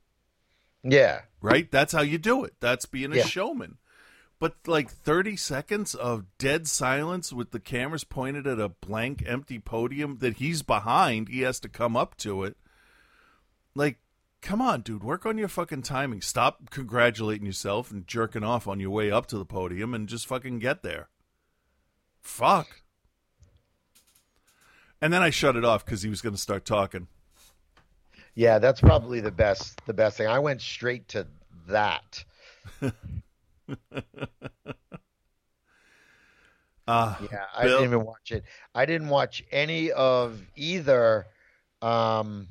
yeah. 0.82 1.22
Right? 1.40 1.70
That's 1.70 1.92
how 1.92 2.02
you 2.02 2.18
do 2.18 2.44
it. 2.44 2.54
That's 2.60 2.86
being 2.86 3.12
a 3.12 3.16
Yeah. 3.16 3.26
showman. 3.26 3.78
But 4.38 4.56
like 4.66 4.90
30 4.90 5.36
seconds 5.36 5.94
of 5.94 6.24
dead 6.38 6.66
silence 6.66 7.32
with 7.32 7.52
the 7.52 7.60
cameras 7.60 8.02
pointed 8.04 8.46
at 8.46 8.58
a 8.58 8.68
blank, 8.70 9.22
empty 9.26 9.58
podium 9.60 10.18
that 10.18 10.38
he's 10.38 10.62
behind, 10.62 11.28
he 11.28 11.40
has 11.42 11.60
to 11.60 11.68
come 11.68 11.96
up 11.96 12.16
to 12.18 12.42
it. 12.44 12.56
Like, 13.74 13.98
come 14.42 14.60
on, 14.60 14.80
dude, 14.82 15.02
work 15.04 15.24
on 15.24 15.38
your 15.38 15.48
fucking 15.48 15.82
timing. 15.82 16.20
Stop 16.20 16.68
congratulating 16.70 17.46
yourself 17.46 17.90
and 17.90 18.06
jerking 18.06 18.44
off 18.44 18.66
on 18.68 18.80
your 18.80 18.90
way 18.90 19.10
up 19.10 19.26
to 19.26 19.38
the 19.38 19.44
podium 19.46 19.94
and 19.94 20.08
just 20.08 20.26
fucking 20.26 20.58
get 20.58 20.82
there. 20.82 21.08
Fuck. 22.20 22.82
And 25.00 25.12
then 25.12 25.22
I 25.22 25.30
shut 25.30 25.56
it 25.56 25.64
off 25.64 25.84
because 25.84 26.02
he 26.02 26.10
was 26.10 26.20
going 26.22 26.34
to 26.34 26.40
start 26.40 26.64
talking. 26.64 27.06
Yeah, 28.34 28.58
that's 28.58 28.80
probably 28.80 29.20
the 29.20 29.30
best 29.32 29.80
the 29.86 29.92
best 29.92 30.16
thing. 30.16 30.26
I 30.26 30.38
went 30.38 30.60
straight 30.62 31.08
to 31.08 31.26
that. 31.68 32.24
Uh, 32.80 32.90
Yeah, 37.30 37.44
I 37.54 37.64
Bill- 37.64 37.78
didn't 37.80 37.94
even 37.94 38.04
watch 38.06 38.30
it. 38.32 38.44
I 38.74 38.86
didn't 38.86 39.08
watch 39.08 39.44
any 39.52 39.92
of 39.92 40.40
either 40.56 41.26
um 41.80 42.46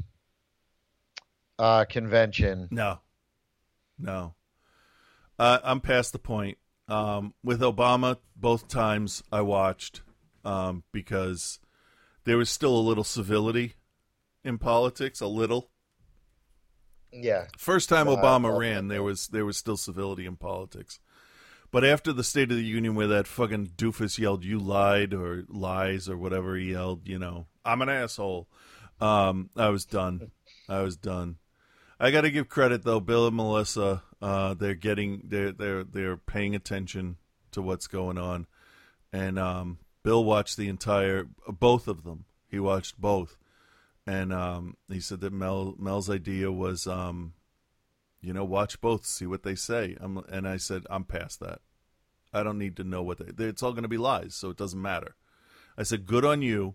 uh 1.62 1.86
convention. 1.86 2.68
No, 2.72 3.00
no. 4.00 4.34
Uh, 5.38 5.60
I'm 5.64 5.80
past 5.80 6.12
the 6.12 6.20
point. 6.20 6.58
Um, 6.88 7.34
with 7.44 7.62
Obama, 7.62 8.18
both 8.36 8.68
times 8.68 9.24
I 9.32 9.42
watched 9.42 10.02
um, 10.44 10.84
because 10.92 11.60
there 12.26 12.38
was 12.38 12.50
still 12.50 12.76
a 12.76 12.82
little 12.82 13.04
civility 13.04 13.76
in 14.44 14.58
politics, 14.58 15.22
a 15.22 15.28
little. 15.28 15.70
Yeah. 17.14 17.46
First 17.58 17.90
time 17.90 18.08
Wow, 18.08 18.18
Obama 18.18 18.58
ran, 18.58 18.88
there 18.88 19.04
was 19.04 19.28
there 19.28 19.46
was 19.46 19.58
still 19.58 19.78
civility 19.78 20.26
in 20.26 20.36
politics. 20.36 21.00
But 21.72 21.86
after 21.86 22.12
the 22.12 22.24
State 22.24 22.52
of 22.52 22.58
the 22.58 22.64
Union, 22.64 22.96
where 22.96 23.08
that 23.08 23.28
fucking 23.28 23.74
doofus 23.78 24.18
yelled 24.18 24.44
"You 24.44 24.60
lied" 24.60 25.14
or 25.14 25.46
"lies" 25.48 26.10
or 26.10 26.18
whatever 26.18 26.56
he 26.56 26.72
yelled, 26.72 27.08
you 27.08 27.20
know, 27.20 27.48
I'm 27.64 27.82
an 27.82 27.90
asshole. 27.90 28.50
Um, 29.00 29.50
I 29.56 29.70
was 29.70 29.86
done. 29.86 30.32
I 30.68 30.82
was 30.82 30.98
done. 30.98 31.38
I 32.02 32.10
got 32.10 32.22
to 32.22 32.32
give 32.32 32.50
credit 32.50 32.84
though, 32.84 33.00
Bill 33.00 33.28
and 33.28 33.36
Melissa. 33.36 34.02
Uh, 34.20 34.56
they're 34.56 34.74
getting 34.74 35.22
they're 35.24 35.52
they're 35.52 35.84
they're 35.84 36.18
paying 36.18 36.56
attention 36.56 37.18
to 37.52 37.62
what's 37.62 37.86
going 37.86 38.18
on, 38.18 38.48
and 39.14 39.38
um, 39.38 39.78
Bill 40.02 40.26
watched 40.26 40.58
the 40.58 40.68
entire 40.68 41.28
both 41.48 41.88
of 41.88 42.04
them. 42.04 42.26
He 42.48 42.60
watched 42.60 43.00
both, 43.00 43.38
and 44.08 44.34
um, 44.34 44.78
he 44.88 45.00
said 45.00 45.22
that 45.22 45.32
Mel 45.32 45.76
Mel's 45.78 46.10
idea 46.10 46.52
was, 46.52 46.88
um, 46.88 47.34
you 48.20 48.34
know, 48.34 48.46
watch 48.46 48.82
both, 48.82 49.06
see 49.06 49.28
what 49.28 49.44
they 49.44 49.54
say. 49.54 49.96
I'm, 50.02 50.18
and 50.28 50.48
I 50.48 50.58
said, 50.58 50.88
I'm 50.90 51.04
past 51.04 51.40
that. 51.40 51.60
I 52.34 52.42
don't 52.42 52.58
need 52.58 52.78
to 52.78 52.84
know 52.84 53.04
what 53.04 53.20
they. 53.20 53.46
It's 53.46 53.62
all 53.62 53.74
going 53.74 53.84
to 53.84 53.88
be 53.88 54.00
lies, 54.00 54.34
so 54.34 54.50
it 54.50 54.58
doesn't 54.58 54.82
matter. 54.82 55.18
I 55.78 55.84
said, 55.84 56.08
good 56.08 56.26
on 56.26 56.42
you 56.42 56.74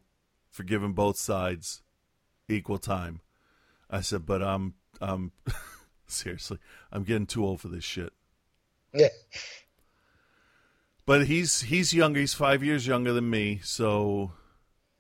for 0.50 0.62
giving 0.62 0.92
both 0.92 1.18
sides 1.18 1.82
equal 2.48 2.78
time. 2.78 3.22
I 3.90 4.00
said, 4.00 4.24
but 4.24 4.42
I'm, 4.42 4.74
I'm 5.00 5.32
seriously, 6.06 6.58
I'm 6.92 7.04
getting 7.04 7.26
too 7.26 7.44
old 7.44 7.60
for 7.60 7.68
this 7.68 7.84
shit. 7.84 8.12
Yeah. 8.94 9.08
But 11.04 11.26
he's 11.26 11.62
he's 11.62 11.92
younger. 11.94 12.20
He's 12.20 12.34
five 12.34 12.62
years 12.64 12.86
younger 12.86 13.12
than 13.12 13.30
me. 13.30 13.60
So 13.62 14.32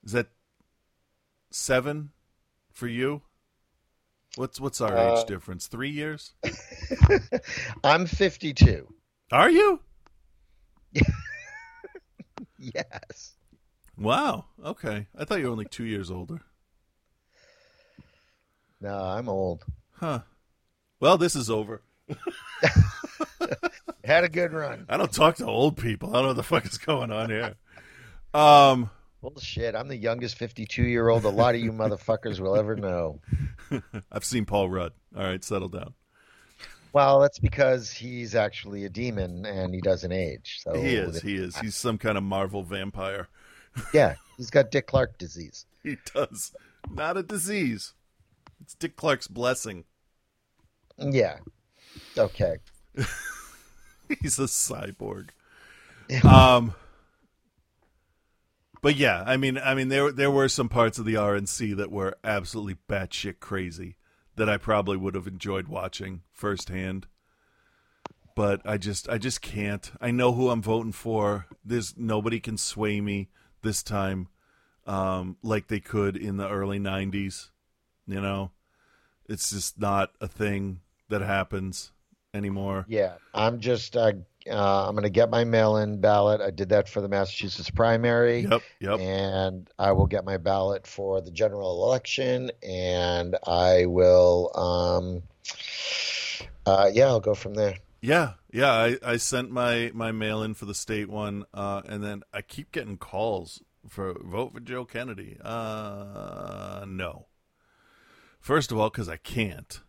is 0.04 0.12
that 0.12 0.28
seven 1.50 2.10
for 2.72 2.86
you? 2.86 3.22
What's 4.36 4.60
what's 4.60 4.80
our 4.80 4.96
Uh, 4.96 5.18
age 5.18 5.26
difference? 5.26 5.66
Three 5.66 5.90
years? 5.90 6.34
I'm 7.84 8.06
52. 8.06 8.86
Are 9.32 9.50
you? 9.50 9.80
Yes. 12.58 13.36
Wow. 13.98 14.46
Okay. 14.64 15.06
I 15.16 15.24
thought 15.24 15.38
you 15.38 15.44
were 15.44 15.50
only 15.52 15.66
two 15.66 15.84
years 15.84 16.10
older. 16.10 16.40
No, 18.80 18.94
I'm 18.98 19.28
old. 19.28 19.64
Huh. 19.98 20.20
Well, 21.00 21.18
this 21.18 21.36
is 21.36 21.50
over. 21.50 21.82
Had 24.04 24.24
a 24.24 24.28
good 24.28 24.52
run. 24.52 24.86
I 24.88 24.96
don't 24.96 25.12
talk 25.12 25.36
to 25.36 25.46
old 25.46 25.76
people. 25.76 26.10
I 26.10 26.14
don't 26.14 26.22
know 26.22 26.28
what 26.28 26.36
the 26.36 26.42
fuck 26.42 26.66
is 26.66 26.78
going 26.78 27.10
on 27.10 27.30
here. 27.30 27.54
Um, 28.32 28.90
Bullshit. 29.20 29.74
I'm 29.74 29.88
the 29.88 29.96
youngest 29.96 30.36
52 30.36 30.82
year 30.82 31.08
old 31.08 31.24
a 31.24 31.28
lot 31.28 31.54
of 31.54 31.60
you 31.60 31.72
motherfuckers 31.72 32.38
will 32.38 32.56
ever 32.56 32.76
know. 32.76 33.20
I've 34.12 34.24
seen 34.24 34.44
Paul 34.44 34.68
Rudd. 34.68 34.92
All 35.16 35.24
right, 35.24 35.42
settle 35.42 35.68
down. 35.68 35.94
Well, 36.92 37.20
that's 37.20 37.38
because 37.38 37.90
he's 37.90 38.34
actually 38.34 38.84
a 38.84 38.88
demon 38.88 39.44
and 39.44 39.74
he 39.74 39.80
doesn't 39.80 40.12
age. 40.12 40.60
So 40.62 40.80
He 40.80 40.94
is. 40.94 41.20
He 41.20 41.36
is. 41.36 41.56
He's 41.60 41.74
some 41.74 41.98
kind 41.98 42.16
of 42.16 42.24
Marvel 42.24 42.62
vampire. 42.62 43.28
Yeah, 43.92 44.14
he's 44.38 44.48
got 44.48 44.70
Dick 44.70 44.86
Clark 44.86 45.18
disease. 45.18 45.66
He 45.82 45.98
does. 46.14 46.54
Not 46.90 47.18
a 47.18 47.22
disease. 47.22 47.92
It's 48.60 48.74
Dick 48.74 48.96
Clark's 48.96 49.28
blessing. 49.28 49.84
Yeah. 50.98 51.38
Okay. 52.16 52.56
He's 54.20 54.38
a 54.38 54.44
cyborg. 54.44 55.30
Um, 56.24 56.74
but 58.80 58.96
yeah, 58.96 59.24
I 59.26 59.36
mean, 59.36 59.58
I 59.58 59.74
mean, 59.74 59.88
there 59.88 60.12
there 60.12 60.30
were 60.30 60.48
some 60.48 60.68
parts 60.68 60.98
of 60.98 61.04
the 61.04 61.14
RNC 61.14 61.76
that 61.76 61.90
were 61.90 62.16
absolutely 62.22 62.76
batshit 62.88 63.40
crazy 63.40 63.96
that 64.36 64.48
I 64.48 64.58
probably 64.58 64.96
would 64.96 65.14
have 65.14 65.26
enjoyed 65.26 65.66
watching 65.66 66.22
firsthand. 66.30 67.06
But 68.34 68.60
I 68.66 68.76
just, 68.76 69.08
I 69.08 69.16
just 69.16 69.40
can't. 69.40 69.90
I 70.00 70.10
know 70.10 70.32
who 70.32 70.50
I'm 70.50 70.62
voting 70.62 70.92
for. 70.92 71.46
There's 71.64 71.94
nobody 71.96 72.38
can 72.38 72.58
sway 72.58 73.00
me 73.00 73.30
this 73.62 73.82
time, 73.82 74.28
um, 74.86 75.38
like 75.42 75.68
they 75.68 75.80
could 75.80 76.16
in 76.16 76.36
the 76.36 76.48
early 76.48 76.78
'90s. 76.78 77.48
You 78.06 78.20
know, 78.20 78.50
it's 79.28 79.50
just 79.50 79.78
not 79.78 80.12
a 80.20 80.28
thing 80.28 80.80
that 81.08 81.22
happens 81.22 81.92
anymore. 82.32 82.84
Yeah, 82.88 83.14
I'm 83.34 83.60
just 83.60 83.96
uh, 83.96 84.12
uh, 84.48 84.88
I'm 84.88 84.94
going 84.94 85.04
to 85.04 85.10
get 85.10 85.30
my 85.30 85.44
mail-in 85.44 86.00
ballot. 86.00 86.40
I 86.40 86.50
did 86.50 86.68
that 86.70 86.88
for 86.88 87.00
the 87.00 87.08
Massachusetts 87.08 87.70
primary. 87.70 88.40
Yep, 88.40 88.62
yep. 88.80 89.00
And 89.00 89.68
I 89.78 89.92
will 89.92 90.06
get 90.06 90.24
my 90.24 90.36
ballot 90.36 90.86
for 90.86 91.20
the 91.20 91.30
general 91.30 91.84
election, 91.84 92.50
and 92.62 93.36
I 93.46 93.86
will, 93.86 94.50
um, 94.54 95.22
uh, 96.64 96.90
yeah, 96.92 97.06
I'll 97.06 97.20
go 97.20 97.34
from 97.34 97.54
there. 97.54 97.78
Yeah, 98.00 98.34
yeah. 98.52 98.72
I, 98.72 98.98
I 99.04 99.16
sent 99.16 99.50
my, 99.50 99.90
my 99.94 100.12
mail 100.12 100.42
in 100.42 100.54
for 100.54 100.66
the 100.66 100.74
state 100.74 101.08
one, 101.08 101.44
uh, 101.52 101.82
and 101.86 102.04
then 102.04 102.22
I 102.32 102.42
keep 102.42 102.70
getting 102.70 102.98
calls 102.98 103.62
for 103.88 104.14
vote 104.22 104.52
for 104.52 104.60
Joe 104.60 104.84
Kennedy. 104.84 105.38
Uh, 105.42 106.84
no. 106.86 107.26
First 108.46 108.70
of 108.70 108.78
all, 108.78 108.90
because 108.90 109.08
I 109.08 109.16
can't, 109.16 109.80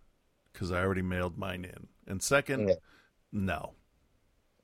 because 0.52 0.72
I 0.72 0.82
already 0.82 1.04
mailed 1.04 1.38
mine 1.38 1.64
in, 1.64 1.90
and 2.08 2.24
second, 2.24 2.70
Yeah. 2.70 2.76
no, 3.32 3.76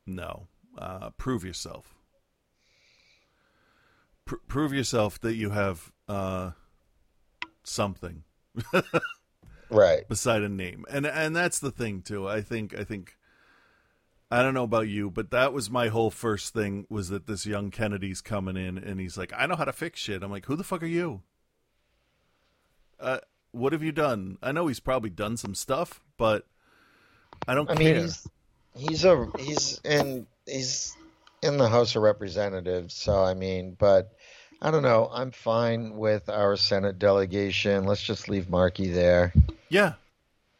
no. 0.07 0.47
Uh, 0.75 1.11
prove 1.11 1.45
yourself. 1.45 1.93
Pr- 4.25 4.37
prove 4.47 4.73
yourself 4.73 5.19
that 5.21 5.35
you 5.35 5.51
have 5.51 5.91
uh, 6.07 6.53
something 7.63 8.23
Right. 9.69 10.09
beside 10.09 10.41
a 10.41 10.49
name 10.49 10.85
and 10.89 11.05
and 11.05 11.35
that's 11.35 11.59
the 11.59 11.71
thing 11.71 12.01
too 12.01 12.27
i 12.27 12.41
think 12.41 12.77
i 12.77 12.83
think 12.83 13.15
i 14.31 14.41
don't 14.43 14.53
know 14.53 14.63
about 14.65 14.87
you 14.87 15.09
but 15.11 15.31
that 15.31 15.53
was 15.53 15.69
my 15.71 15.87
whole 15.87 16.11
first 16.11 16.53
thing 16.53 16.85
was 16.89 17.09
that 17.09 17.25
this 17.25 17.45
young 17.45 17.71
kennedy's 17.71 18.21
coming 18.21 18.55
in 18.57 18.77
and 18.77 18.99
he's 18.99 19.17
like 19.17 19.31
i 19.35 19.45
know 19.47 19.55
how 19.55 19.65
to 19.65 19.73
fix 19.73 19.99
shit 19.99 20.21
i'm 20.21 20.29
like 20.31 20.45
who 20.45 20.55
the 20.55 20.63
fuck 20.63 20.83
are 20.83 20.87
you 20.87 21.21
uh 22.99 23.19
what 23.53 23.71
have 23.71 23.81
you 23.81 23.91
done 23.93 24.37
i 24.43 24.51
know 24.51 24.67
he's 24.67 24.79
probably 24.81 25.09
done 25.09 25.37
some 25.37 25.55
stuff 25.55 26.01
but 26.17 26.45
i 27.47 27.53
don't 27.55 27.69
I 27.71 27.75
care 27.75 27.93
mean, 27.95 28.01
he's 28.03 28.27
he's 28.75 29.05
a 29.05 29.27
he's 29.39 29.79
in 29.85 30.27
he's 30.45 30.95
in 31.41 31.57
the 31.57 31.67
House 31.69 31.95
of 31.97 32.01
Representatives, 32.03 32.93
so 32.93 33.21
I 33.23 33.33
mean, 33.33 33.75
but 33.77 34.13
I 34.61 34.71
don't 34.71 34.81
know. 34.81 35.09
I'm 35.11 35.31
fine 35.31 35.97
with 35.97 36.29
our 36.29 36.55
Senate 36.55 36.97
delegation. 36.97 37.83
Let's 37.83 38.01
just 38.01 38.29
leave 38.29 38.49
Markey 38.49 38.89
there. 38.91 39.33
yeah 39.67 39.93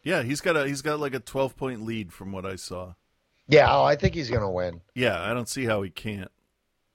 yeah 0.03 0.23
he's 0.23 0.41
got 0.41 0.57
a 0.57 0.67
he's 0.67 0.81
got 0.81 0.99
like 0.99 1.13
a 1.13 1.19
12 1.21 1.55
point 1.55 1.83
lead 1.85 2.11
from 2.11 2.33
what 2.33 2.45
i 2.45 2.57
saw 2.57 2.93
Yeah, 3.47 3.73
oh, 3.73 3.83
I 3.85 3.95
think 3.95 4.13
he's 4.13 4.29
gonna 4.29 4.51
win. 4.51 4.81
yeah 4.93 5.21
i 5.21 5.33
don't 5.33 5.47
see 5.47 5.63
how 5.65 5.81
he 5.83 5.89
can't 5.89 6.29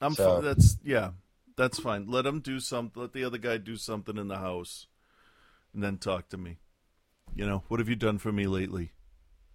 i'm 0.03 0.13
So- 0.15 0.43
that's 0.43 0.77
yeah 0.85 1.13
that's 1.57 1.81
fine 1.81 2.07
let 2.07 2.27
him 2.27 2.41
do 2.41 2.61
something 2.61 3.01
let 3.01 3.15
the 3.15 3.25
other 3.25 3.39
guy 3.39 3.57
do 3.57 3.77
something 3.77 4.19
in 4.19 4.29
the 4.29 4.37
house 4.39 4.87
and 5.75 5.83
then 5.83 5.99
talk 5.99 6.29
to 6.29 6.37
me 6.39 6.59
you 7.35 7.47
know 7.47 7.63
what 7.69 7.81
have 7.81 7.89
you 7.89 7.97
done 7.97 8.19
for 8.19 8.33
me 8.33 8.47
lately 8.47 8.93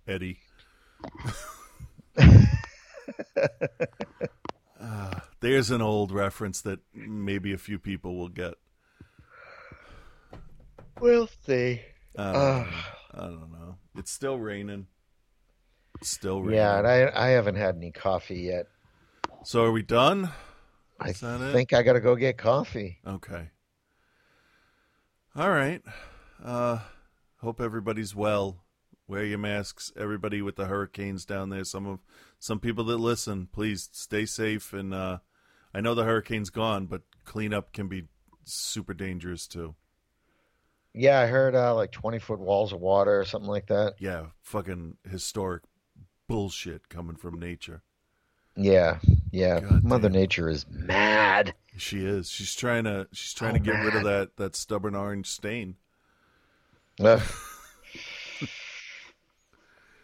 eddie 0.08 0.40
Ah, 4.86 5.30
there's 5.40 5.72
an 5.72 5.82
old 5.82 6.12
reference 6.12 6.60
that 6.62 6.80
maybe 6.94 7.54
a 7.54 7.58
few 7.58 7.80
people 7.80 8.18
will 8.18 8.28
get 8.30 8.56
We'll 11.00 11.30
see. 11.46 11.82
I 12.18 12.24
don't, 12.24 12.34
know. 12.34 12.68
I 13.14 13.22
don't 13.28 13.52
know 13.52 13.76
it's 13.96 14.12
still 14.12 14.38
raining 14.38 14.88
It's 16.00 16.10
still 16.10 16.42
raining 16.44 16.60
Yeah, 16.60 16.80
and 16.80 16.88
I 16.88 17.12
I 17.16 17.28
haven't 17.30 17.56
had 17.56 17.76
any 17.76 17.92
coffee 17.92 18.42
yet. 18.42 18.68
so 19.44 19.64
are 19.64 19.72
we 19.72 19.82
done 19.84 20.30
I 21.00 21.10
Is 21.10 21.24
it? 21.24 21.52
think 21.54 21.74
I 21.74 21.82
gotta 21.82 22.00
go 22.02 22.16
get 22.16 22.38
coffee. 22.38 23.00
Okay. 23.08 23.50
All 25.36 25.50
right. 25.50 25.82
Uh 26.44 26.80
hope 27.38 27.60
everybody's 27.60 28.16
well. 28.16 28.64
Wear 29.08 29.26
your 29.26 29.40
masks. 29.40 29.92
Everybody 29.98 30.42
with 30.42 30.56
the 30.56 30.66
hurricanes 30.66 31.26
down 31.26 31.50
there. 31.50 31.64
Some 31.64 31.86
of 31.88 32.00
some 32.40 32.60
people 32.60 32.84
that 32.86 32.98
listen, 32.98 33.48
please 33.52 33.90
stay 33.92 34.26
safe 34.26 34.74
and 34.74 34.94
uh 34.94 35.18
I 35.74 35.82
know 35.82 35.96
the 35.96 36.04
hurricane's 36.04 36.52
gone, 36.52 36.86
but 36.86 37.02
cleanup 37.26 37.74
can 37.74 37.88
be 37.88 38.06
super 38.44 38.94
dangerous 38.94 39.48
too. 39.48 39.76
Yeah, 40.94 41.20
I 41.20 41.26
heard 41.26 41.56
uh, 41.56 41.74
like 41.74 41.92
20 41.92 42.20
foot 42.20 42.40
walls 42.40 42.72
of 42.72 42.80
water 42.80 43.20
or 43.20 43.26
something 43.26 43.50
like 43.50 43.66
that. 43.68 43.96
Yeah, 43.98 44.28
fucking 44.44 44.98
historic 45.10 45.64
bullshit 46.28 46.88
coming 46.88 47.16
from 47.16 47.40
nature. 47.40 47.82
Yeah, 48.56 49.00
yeah. 49.32 49.62
God 49.62 49.84
Mother 49.84 50.10
damn. 50.10 50.22
Nature 50.22 50.50
is 50.50 50.68
mad. 50.70 51.56
She 51.78 52.06
is. 52.06 52.30
She's 52.30 52.56
trying 52.56 52.84
to 52.84 53.08
she's 53.12 53.34
trying 53.34 53.56
Oh, 53.56 53.58
to 53.58 53.64
get 53.64 53.84
rid 53.84 53.96
of 53.96 54.04
that 54.04 54.38
that 54.38 54.56
stubborn 54.56 54.96
orange 54.96 55.28
stain. 55.28 55.76
Ugh. 57.00 57.22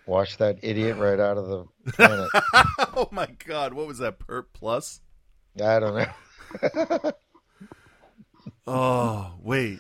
Wash 0.06 0.38
that 0.38 0.58
idiot 0.64 0.98
right 0.98 1.20
out 1.20 1.38
of 1.38 1.48
the 1.48 1.92
planet. 1.92 2.30
oh 2.96 3.08
my 3.12 3.28
god, 3.46 3.74
what 3.74 3.86
was 3.86 4.00
that 4.00 4.18
perp 4.20 4.46
plus? 4.54 5.02
I 5.64 5.80
don't 5.80 5.96
know. 5.96 7.12
Oh, 8.72 9.34
wait. 9.42 9.80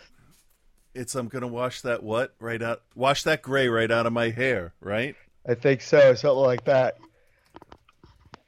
It's 0.95 1.13
I'm 1.13 1.27
gonna 1.27 1.47
wash 1.47 1.81
that 1.81 2.01
what 2.01 2.33
right 2.39 2.61
out 2.61 2.81
wash 2.95 3.21
that 3.23 3.43
gray 3.43 3.67
right 3.67 3.91
out 3.91 4.07
of 4.07 4.13
my 4.13 4.31
hair, 4.31 4.73
right? 4.81 5.15
I 5.47 5.53
think 5.53 5.81
so, 5.81 6.15
something 6.15 6.39
like 6.43 6.65
that. 6.65 6.97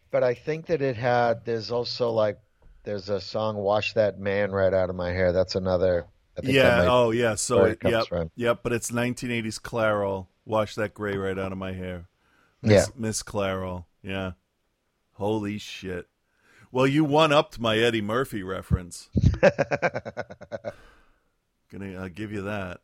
But 0.09 0.23
I 0.23 0.33
think 0.33 0.65
that 0.65 0.81
it 0.81 0.95
had. 0.97 1.45
There's 1.45 1.69
also 1.69 2.09
like, 2.09 2.39
there's 2.83 3.09
a 3.09 3.19
song 3.21 3.57
"Wash 3.57 3.93
That 3.93 4.19
Man 4.19 4.51
Right 4.51 4.73
Out 4.73 4.89
of 4.89 4.95
My 4.95 5.11
Hair." 5.11 5.31
That's 5.33 5.55
another. 5.55 6.05
I 6.37 6.41
think 6.41 6.53
Yeah, 6.53 6.87
oh 6.89 7.11
yeah, 7.11 7.35
so 7.35 7.65
it 7.65 7.79
yep, 7.83 8.07
from. 8.07 8.31
yep, 8.35 8.59
but 8.63 8.71
it's 8.73 8.89
1980s 8.91 9.59
Clairol. 9.59 10.27
Wash 10.45 10.75
that 10.75 10.93
gray 10.93 11.15
right 11.17 11.37
out 11.37 11.51
of 11.51 11.57
my 11.57 11.73
hair. 11.73 12.07
yeah. 12.63 12.69
Miss, 12.69 12.91
Miss 12.95 13.23
Clairol. 13.23 13.85
Yeah. 14.01 14.31
Holy 15.13 15.57
shit. 15.59 16.07
Well, 16.71 16.87
you 16.87 17.03
one 17.03 17.31
upped 17.33 17.59
my 17.59 17.77
Eddie 17.77 18.01
Murphy 18.01 18.41
reference. 18.43 19.09
Gonna 21.71 22.03
uh, 22.03 22.07
give 22.13 22.31
you 22.31 22.43
that. 22.43 22.79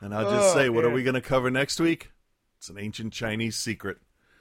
And 0.00 0.14
I'll 0.14 0.30
just 0.30 0.54
Oh, 0.54 0.58
say, 0.58 0.68
what 0.68 0.84
are 0.84 0.90
we 0.90 1.02
gonna 1.02 1.20
cover 1.20 1.50
next 1.50 1.80
week? 1.80 2.12
It's 2.58 2.68
an 2.70 2.78
ancient 2.78 3.12
Chinese 3.12 3.56
secret. 3.56 3.98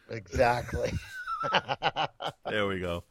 exactly. 0.09 0.91
There 2.47 2.67
we 2.67 2.79
go. 2.79 3.03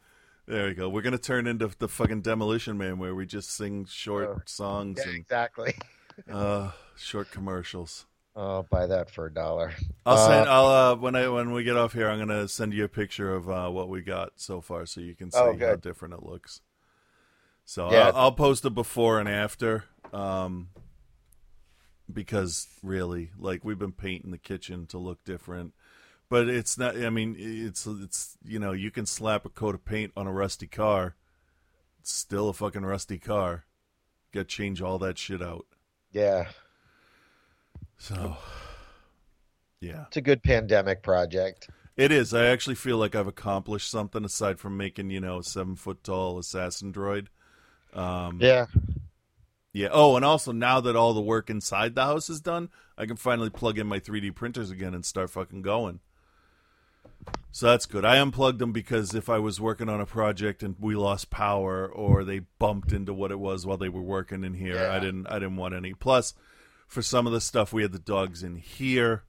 There 0.47 0.67
we 0.67 0.73
go. 0.73 0.89
We're 0.89 1.01
gonna 1.01 1.17
turn 1.17 1.47
into 1.47 1.67
the 1.77 1.87
fucking 1.87 2.21
Demolition 2.21 2.77
Man, 2.77 2.97
where 2.99 3.15
we 3.15 3.25
just 3.25 3.49
sing 3.51 3.85
short 3.85 4.31
Oh, 4.31 4.41
songs 4.45 5.05
Yeah, 5.05 5.05
and 5.05 5.25
exactly. 5.29 5.73
uh, 6.29 6.71
short 6.95 7.31
commercials. 7.31 8.05
I'll 8.35 8.63
buy 8.63 8.85
that 8.87 9.09
for 9.09 9.25
a 9.25 9.33
dollar. 9.33 9.73
I'll 10.05 10.15
Uh, 10.15 10.17
send. 10.17 10.47
I'll 10.47 10.67
uh, 10.67 10.95
when 10.95 11.15
I 11.15 11.27
when 11.27 11.51
we 11.51 11.63
get 11.63 11.75
off 11.75 11.93
here, 11.93 12.09
I'm 12.09 12.17
gonna 12.19 12.47
send 12.47 12.73
you 12.73 12.85
a 12.85 12.89
picture 12.89 13.33
of 13.33 13.49
uh, 13.49 13.69
what 13.69 13.89
we 13.89 14.01
got 14.01 14.33
so 14.39 14.61
far, 14.61 14.85
so 14.85 15.01
you 15.01 15.15
can 15.15 15.31
see 15.31 15.57
Oh, 15.57 15.57
how 15.57 15.75
different 15.75 16.13
it 16.13 16.23
looks. 16.23 16.61
So 17.65 17.87
Yeah. 17.89 18.11
I'll, 18.11 18.15
I'll 18.15 18.31
post 18.31 18.65
a 18.65 18.69
before 18.69 19.19
and 19.19 19.27
after, 19.29 19.85
um, 20.13 20.69
because 22.11 22.67
really, 22.83 23.31
like 23.37 23.63
we've 23.65 23.79
been 23.79 23.91
painting 23.91 24.31
the 24.31 24.37
kitchen 24.37 24.85
to 24.87 24.97
look 24.97 25.23
different, 25.23 25.73
but 26.29 26.49
it's 26.49 26.77
not. 26.77 26.97
I 26.97 27.09
mean, 27.09 27.35
it's 27.37 27.85
it's 27.85 28.37
you 28.43 28.59
know 28.59 28.71
you 28.71 28.91
can 28.91 29.05
slap 29.05 29.45
a 29.45 29.49
coat 29.49 29.75
of 29.75 29.85
paint 29.85 30.11
on 30.15 30.27
a 30.27 30.33
rusty 30.33 30.67
car, 30.67 31.15
it's 32.07 32.13
still 32.13 32.47
a 32.47 32.53
fucking 32.53 32.85
rusty 32.85 33.19
car. 33.19 33.65
Got 34.33 34.41
to 34.41 34.45
change 34.45 34.81
all 34.81 34.97
that 34.99 35.17
shit 35.17 35.41
out. 35.41 35.65
Yeah, 36.13 36.47
So, 37.97 38.37
yeah. 39.81 40.05
it's 40.07 40.15
a 40.15 40.21
good 40.21 40.41
pandemic 40.41 41.03
project. 41.03 41.69
It 41.97 42.13
is. 42.13 42.33
I 42.33 42.45
actually 42.45 42.75
feel 42.75 42.97
like 42.97 43.13
I've 43.13 43.27
accomplished 43.27 43.91
something 43.91 44.23
aside 44.23 44.57
from 44.57 44.77
making, 44.77 45.09
you 45.09 45.19
know, 45.19 45.39
a 45.39 45.43
seven 45.43 45.75
foot 45.75 46.01
tall 46.01 46.39
assassin 46.39 46.93
droid. 46.93 47.27
Um, 47.93 48.39
Yeah, 48.39 48.67
yeah. 49.73 49.89
Oh, 49.91 50.15
and 50.15 50.23
also 50.23 50.53
now 50.53 50.79
that 50.79 50.95
all 50.95 51.13
the 51.13 51.21
work 51.21 51.49
inside 51.49 51.93
the 51.93 52.05
house 52.05 52.29
is 52.29 52.39
done, 52.39 52.69
I 52.97 53.05
can 53.05 53.17
finally 53.17 53.49
plug 53.49 53.77
in 53.77 53.87
my 53.87 53.99
3D 53.99 54.33
printers 54.33 54.71
again 54.71 54.93
and 54.93 55.03
start 55.03 55.29
fucking 55.29 55.61
going. 55.61 55.99
So 57.51 57.65
that's 57.65 57.87
good. 57.87 58.05
I 58.05 58.17
unplugged 58.17 58.59
them 58.59 58.71
because 58.71 59.15
if 59.15 59.29
I 59.29 59.39
was 59.39 59.59
working 59.59 59.89
on 59.89 59.99
a 59.99 60.05
project 60.05 60.61
and 60.61 60.75
we 60.79 60.95
lost 60.95 61.31
power 61.31 61.87
or 61.87 62.23
they 62.23 62.39
bumped 62.59 62.91
into 62.91 63.13
what 63.13 63.31
it 63.31 63.39
was 63.39 63.65
while 63.65 63.77
they 63.77 63.89
were 63.89 64.01
working 64.01 64.43
in 64.43 64.53
here, 64.53 64.87
I 64.87 64.99
didn't. 64.99 65.25
I 65.27 65.39
didn't 65.39 65.55
want 65.55 65.73
any. 65.73 65.93
Plus, 65.93 66.35
for 66.87 67.01
some 67.01 67.25
of 67.25 67.33
the 67.33 67.41
stuff, 67.41 67.73
we 67.73 67.81
had 67.81 67.93
the 67.93 67.99
dogs 67.99 68.43
in 68.43 68.57
here 68.57 69.23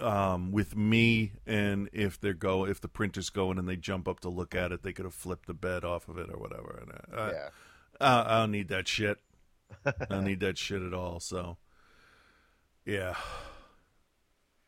um, 0.00 0.52
with 0.52 0.76
me, 0.76 1.32
and 1.46 1.88
if 1.92 2.20
they're 2.20 2.34
go, 2.34 2.66
if 2.66 2.80
the 2.80 2.88
printer's 2.88 3.30
going 3.30 3.58
and 3.58 3.68
they 3.68 3.76
jump 3.76 4.08
up 4.08 4.20
to 4.20 4.28
look 4.28 4.54
at 4.54 4.72
it, 4.72 4.82
they 4.82 4.92
could 4.92 5.04
have 5.04 5.14
flipped 5.14 5.46
the 5.46 5.54
bed 5.54 5.84
off 5.84 6.08
of 6.08 6.18
it 6.18 6.30
or 6.30 6.38
whatever. 6.38 6.82
And 6.82 7.18
I, 7.18 7.30
yeah. 7.30 7.48
I, 8.00 8.36
I 8.36 8.40
don't 8.40 8.50
need 8.52 8.68
that 8.68 8.88
shit. 8.88 9.18
I 9.86 9.92
don't 10.08 10.24
need 10.24 10.40
that 10.40 10.58
shit 10.58 10.82
at 10.82 10.94
all. 10.94 11.18
So, 11.20 11.56
yeah. 12.84 13.14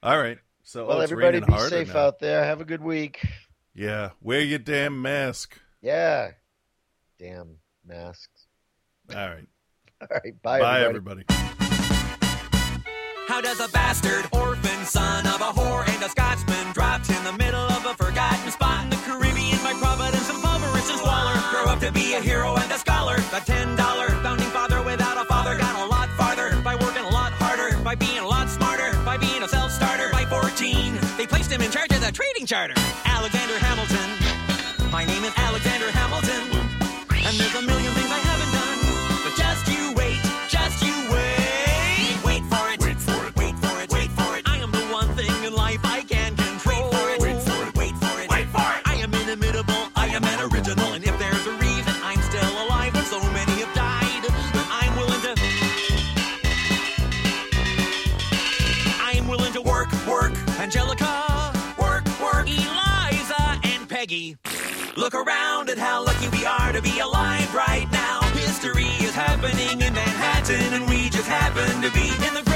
All 0.02 0.18
right. 0.18 0.38
So, 0.66 0.86
Well, 0.86 0.98
oh, 0.98 1.00
everybody 1.00 1.40
be 1.40 1.58
safe 1.58 1.92
now. 1.94 2.00
out 2.06 2.18
there. 2.20 2.42
Have 2.44 2.60
a 2.60 2.64
good 2.64 2.82
week. 2.82 3.24
Yeah, 3.74 4.10
wear 4.20 4.40
your 4.40 4.58
damn 4.58 5.00
mask. 5.02 5.60
Yeah. 5.82 6.30
Damn 7.18 7.56
masks. 7.86 8.46
All 9.10 9.16
right. 9.28 9.46
All 10.00 10.08
right. 10.10 10.42
Bye, 10.42 10.60
Bye, 10.60 10.80
everybody. 10.82 11.24
everybody. 11.28 11.50
How 13.28 13.40
does 13.40 13.60
a 13.60 13.68
bastard, 13.68 14.26
orphan 14.32 14.84
charter. 32.54 32.74
Alexander 33.04 33.58
Hamilton. 33.58 34.13
Look 65.04 65.14
around 65.16 65.68
at 65.68 65.76
how 65.76 66.02
lucky 66.02 66.28
we 66.28 66.46
are 66.46 66.72
to 66.72 66.80
be 66.80 66.98
alive 67.00 67.54
right 67.54 67.86
now. 67.92 68.22
History 68.32 68.88
is 69.04 69.14
happening 69.14 69.82
in 69.82 69.92
Manhattan, 69.92 70.72
and 70.72 70.88
we 70.88 71.10
just 71.10 71.28
happen 71.28 71.82
to 71.82 71.90
be 71.90 72.08
in 72.26 72.32
the 72.32 72.53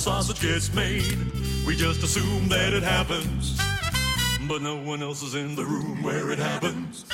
the 0.00 0.04
sausage 0.04 0.40
gets 0.40 0.72
made. 0.72 1.18
We 1.66 1.76
just 1.76 2.02
assume 2.02 2.48
that 2.48 2.72
it 2.72 2.82
happens, 2.82 3.60
but 4.48 4.62
no 4.62 4.76
one 4.76 5.02
else 5.02 5.22
is 5.22 5.34
in 5.34 5.54
the 5.54 5.64
room 5.64 6.02
where 6.02 6.30
it 6.30 6.38
happens. 6.38 7.04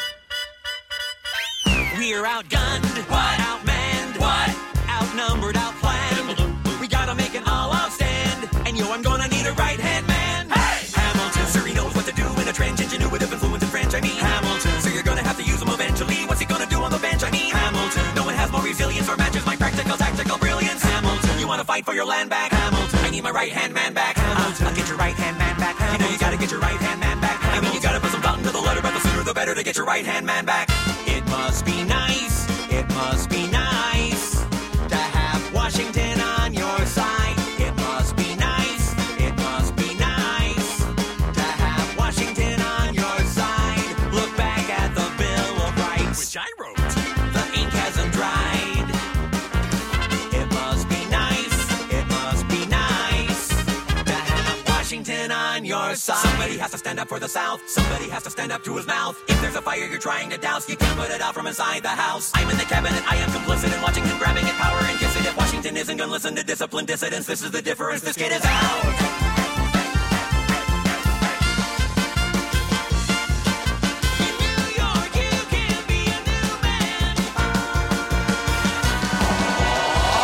We're 1.99 2.23
outgunned, 2.23 2.87
what? 3.11 3.37
Outmanned, 3.51 4.15
what? 4.23 4.51
Outnumbered, 4.87 5.57
outplanned. 5.57 6.81
We 6.81 6.87
gotta 6.87 7.17
make 7.17 7.35
an 7.35 7.43
all-out 7.49 7.91
stand, 7.91 8.49
and 8.67 8.79
yo, 8.79 8.93
I'm 8.93 9.03
gonna 9.03 9.27
need 9.27 9.47
a 9.47 9.53
right-hand 9.55 10.07
man. 10.07 10.49
Hey! 10.49 10.87
Hamilton, 10.95 11.47
sir, 11.47 11.67
he 11.67 11.75
knows 11.75 11.93
what 11.97 12.07
to 12.07 12.13
do 12.13 12.27
in 12.41 12.47
a 12.47 12.53
trench, 12.53 12.79
ingenuitive 12.79 13.33
influence 13.33 13.65
in 13.65 13.69
French. 13.69 13.95
I 13.95 14.01
mean 14.01 14.15
Hamilton, 14.15 14.81
so 14.81 14.91
you're 14.91 15.03
gonna 15.03 15.25
have 15.25 15.37
to 15.39 15.43
use 15.43 15.61
him 15.61 15.71
eventually. 15.71 16.23
What's 16.27 16.39
he 16.41 16.47
gonna 16.47 16.67
do 16.67 16.81
on 16.83 16.93
the 16.93 17.01
bench? 17.01 17.25
I 17.25 17.33
mean 17.33 17.51
Hamilton. 17.51 18.15
No 18.15 18.25
one 18.25 18.37
has 18.37 18.53
more 18.53 18.63
resilience 18.63 19.09
or 19.09 19.17
matches 19.17 19.45
my 19.45 19.57
practical, 19.57 19.97
tactical 19.97 20.39
brilliance. 20.39 20.85
Hamilton, 20.85 21.41
you 21.41 21.49
wanna 21.49 21.65
fight 21.65 21.85
for 21.85 21.93
your 21.93 22.07
land 22.07 22.31
back? 22.31 22.56
My 23.27 23.33
right-hand 23.33 23.75
man 23.75 23.93
back. 23.93 24.17
Hamilton, 24.17 24.69
I'll 24.69 24.77
get 24.77 24.87
your 24.87 24.99
right-hand 24.99 25.37
man 25.37 25.59
back. 25.59 25.75
You 25.81 25.99
know 25.99 26.13
you 26.13 26.17
gotta 26.17 26.37
get 26.37 26.49
your 26.49 26.61
right-hand 26.61 27.01
man 27.01 27.21
back. 27.21 27.41
I 27.43 27.61
mean 27.61 27.73
you 27.75 27.81
gotta 27.81 27.99
put 27.99 28.13
some 28.13 28.23
thought 28.23 28.39
into 28.39 28.51
the 28.51 28.61
letter, 28.61 28.81
but 28.81 28.95
the 28.95 29.01
sooner 29.01 29.25
the 29.25 29.35
better 29.35 29.53
to 29.53 29.65
get 29.65 29.77
your 29.77 29.85
right-hand 29.85 30.25
man 30.25 30.45
back. 30.45 30.69
It 31.09 31.27
must 31.27 31.67
be 31.67 31.83
nice. 31.83 32.47
It 32.71 32.89
must 32.91 33.29
be 33.29 33.49
nice 33.49 33.56
side. 56.07 56.23
Somebody 56.23 56.57
has 56.59 56.71
to 56.71 56.79
stand 56.79 56.99
up 57.01 57.09
for 57.09 57.19
the 57.19 57.29
South. 57.29 57.61
Somebody 57.69 58.09
has 58.09 58.23
to 58.23 58.31
stand 58.31 58.53
up 58.53 58.63
to 58.65 58.77
his 58.77 58.87
mouth. 58.87 59.21
If 59.29 59.41
there's 59.43 59.57
a 59.57 59.63
fire 59.63 59.87
you're 59.91 59.99
trying 59.99 60.31
to 60.31 60.39
douse, 60.39 60.69
you 60.71 60.77
can't 60.77 60.97
put 60.99 61.11
it 61.11 61.21
out 61.21 61.35
from 61.35 61.47
inside 61.49 61.83
the 61.83 61.89
house. 61.89 62.31
I'm 62.35 62.49
in 62.49 62.57
the 62.57 62.65
cabinet. 62.65 63.03
I 63.11 63.17
am 63.17 63.31
complicit 63.31 63.75
in 63.75 63.83
watching 63.83 64.05
him 64.05 64.17
grabbing 64.19 64.45
at 64.45 64.55
power 64.55 64.79
and 64.89 64.99
kissing 64.99 65.25
it. 65.25 65.37
Washington 65.37 65.77
isn't 65.77 65.97
gonna 65.97 66.13
listen 66.13 66.37
to 66.37 66.45
disciplined 66.45 66.87
dissidents. 66.87 67.27
This 67.27 67.43
is 67.43 67.51
the 67.51 67.61
difference. 67.61 68.03
This 68.03 68.17
kid 68.17 68.31
is 68.31 68.45
out. 68.45 68.85
In 74.27 74.35
New 74.47 74.63
York, 74.83 75.11
you 75.23 75.35
can't 75.55 75.83
be 75.91 76.01
a 76.07 76.19
new 76.31 76.49
man 76.63 77.17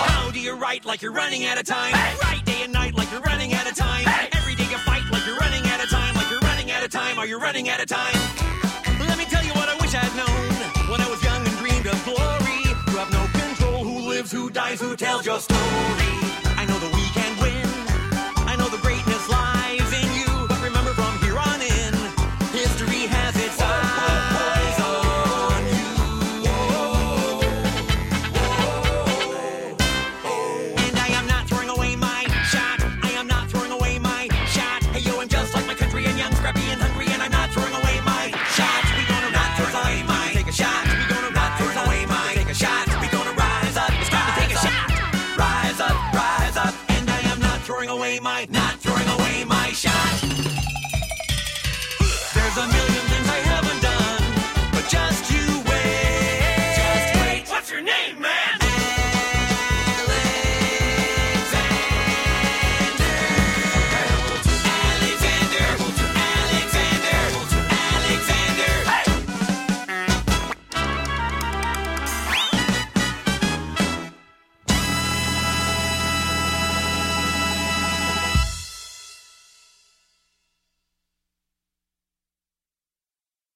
How 0.07 0.31
do 0.31 0.39
you 0.39 0.55
write 0.55 0.85
like 0.85 1.03
you're 1.03 1.19
running 1.23 1.45
out 1.45 1.59
of 1.59 1.65
time? 1.65 1.95
Write 2.23 2.45
day 2.45 2.61
and 2.63 2.73
night 2.73 2.95
like 2.95 3.11
you're 3.11 3.27
running 3.33 3.53
out 3.53 3.69
of 3.69 3.75
time. 3.77 4.07
Every 4.07 4.12
Are 7.23 7.27
you 7.27 7.39
running 7.39 7.69
out 7.69 7.81
of 7.81 7.87
time? 7.87 8.17
Let 8.99 9.17
me 9.17 9.25
tell 9.27 9.45
you 9.45 9.53
what 9.53 9.69
I 9.69 9.77
wish 9.77 9.95
I'd 9.95 10.17
known 10.17 10.91
when 10.91 11.01
I 11.01 11.09
was 11.09 11.23
young 11.23 11.47
and 11.47 11.57
dreamed 11.59 11.87
of 11.87 12.05
glory. 12.05 12.65
You 12.67 12.99
have 12.99 13.13
no 13.13 13.25
control 13.41 13.85
who 13.85 14.09
lives, 14.09 14.33
who 14.33 14.51
dies, 14.51 14.81
who 14.81 14.97
tells 14.97 15.25
your 15.25 15.39
story. 15.39 16.22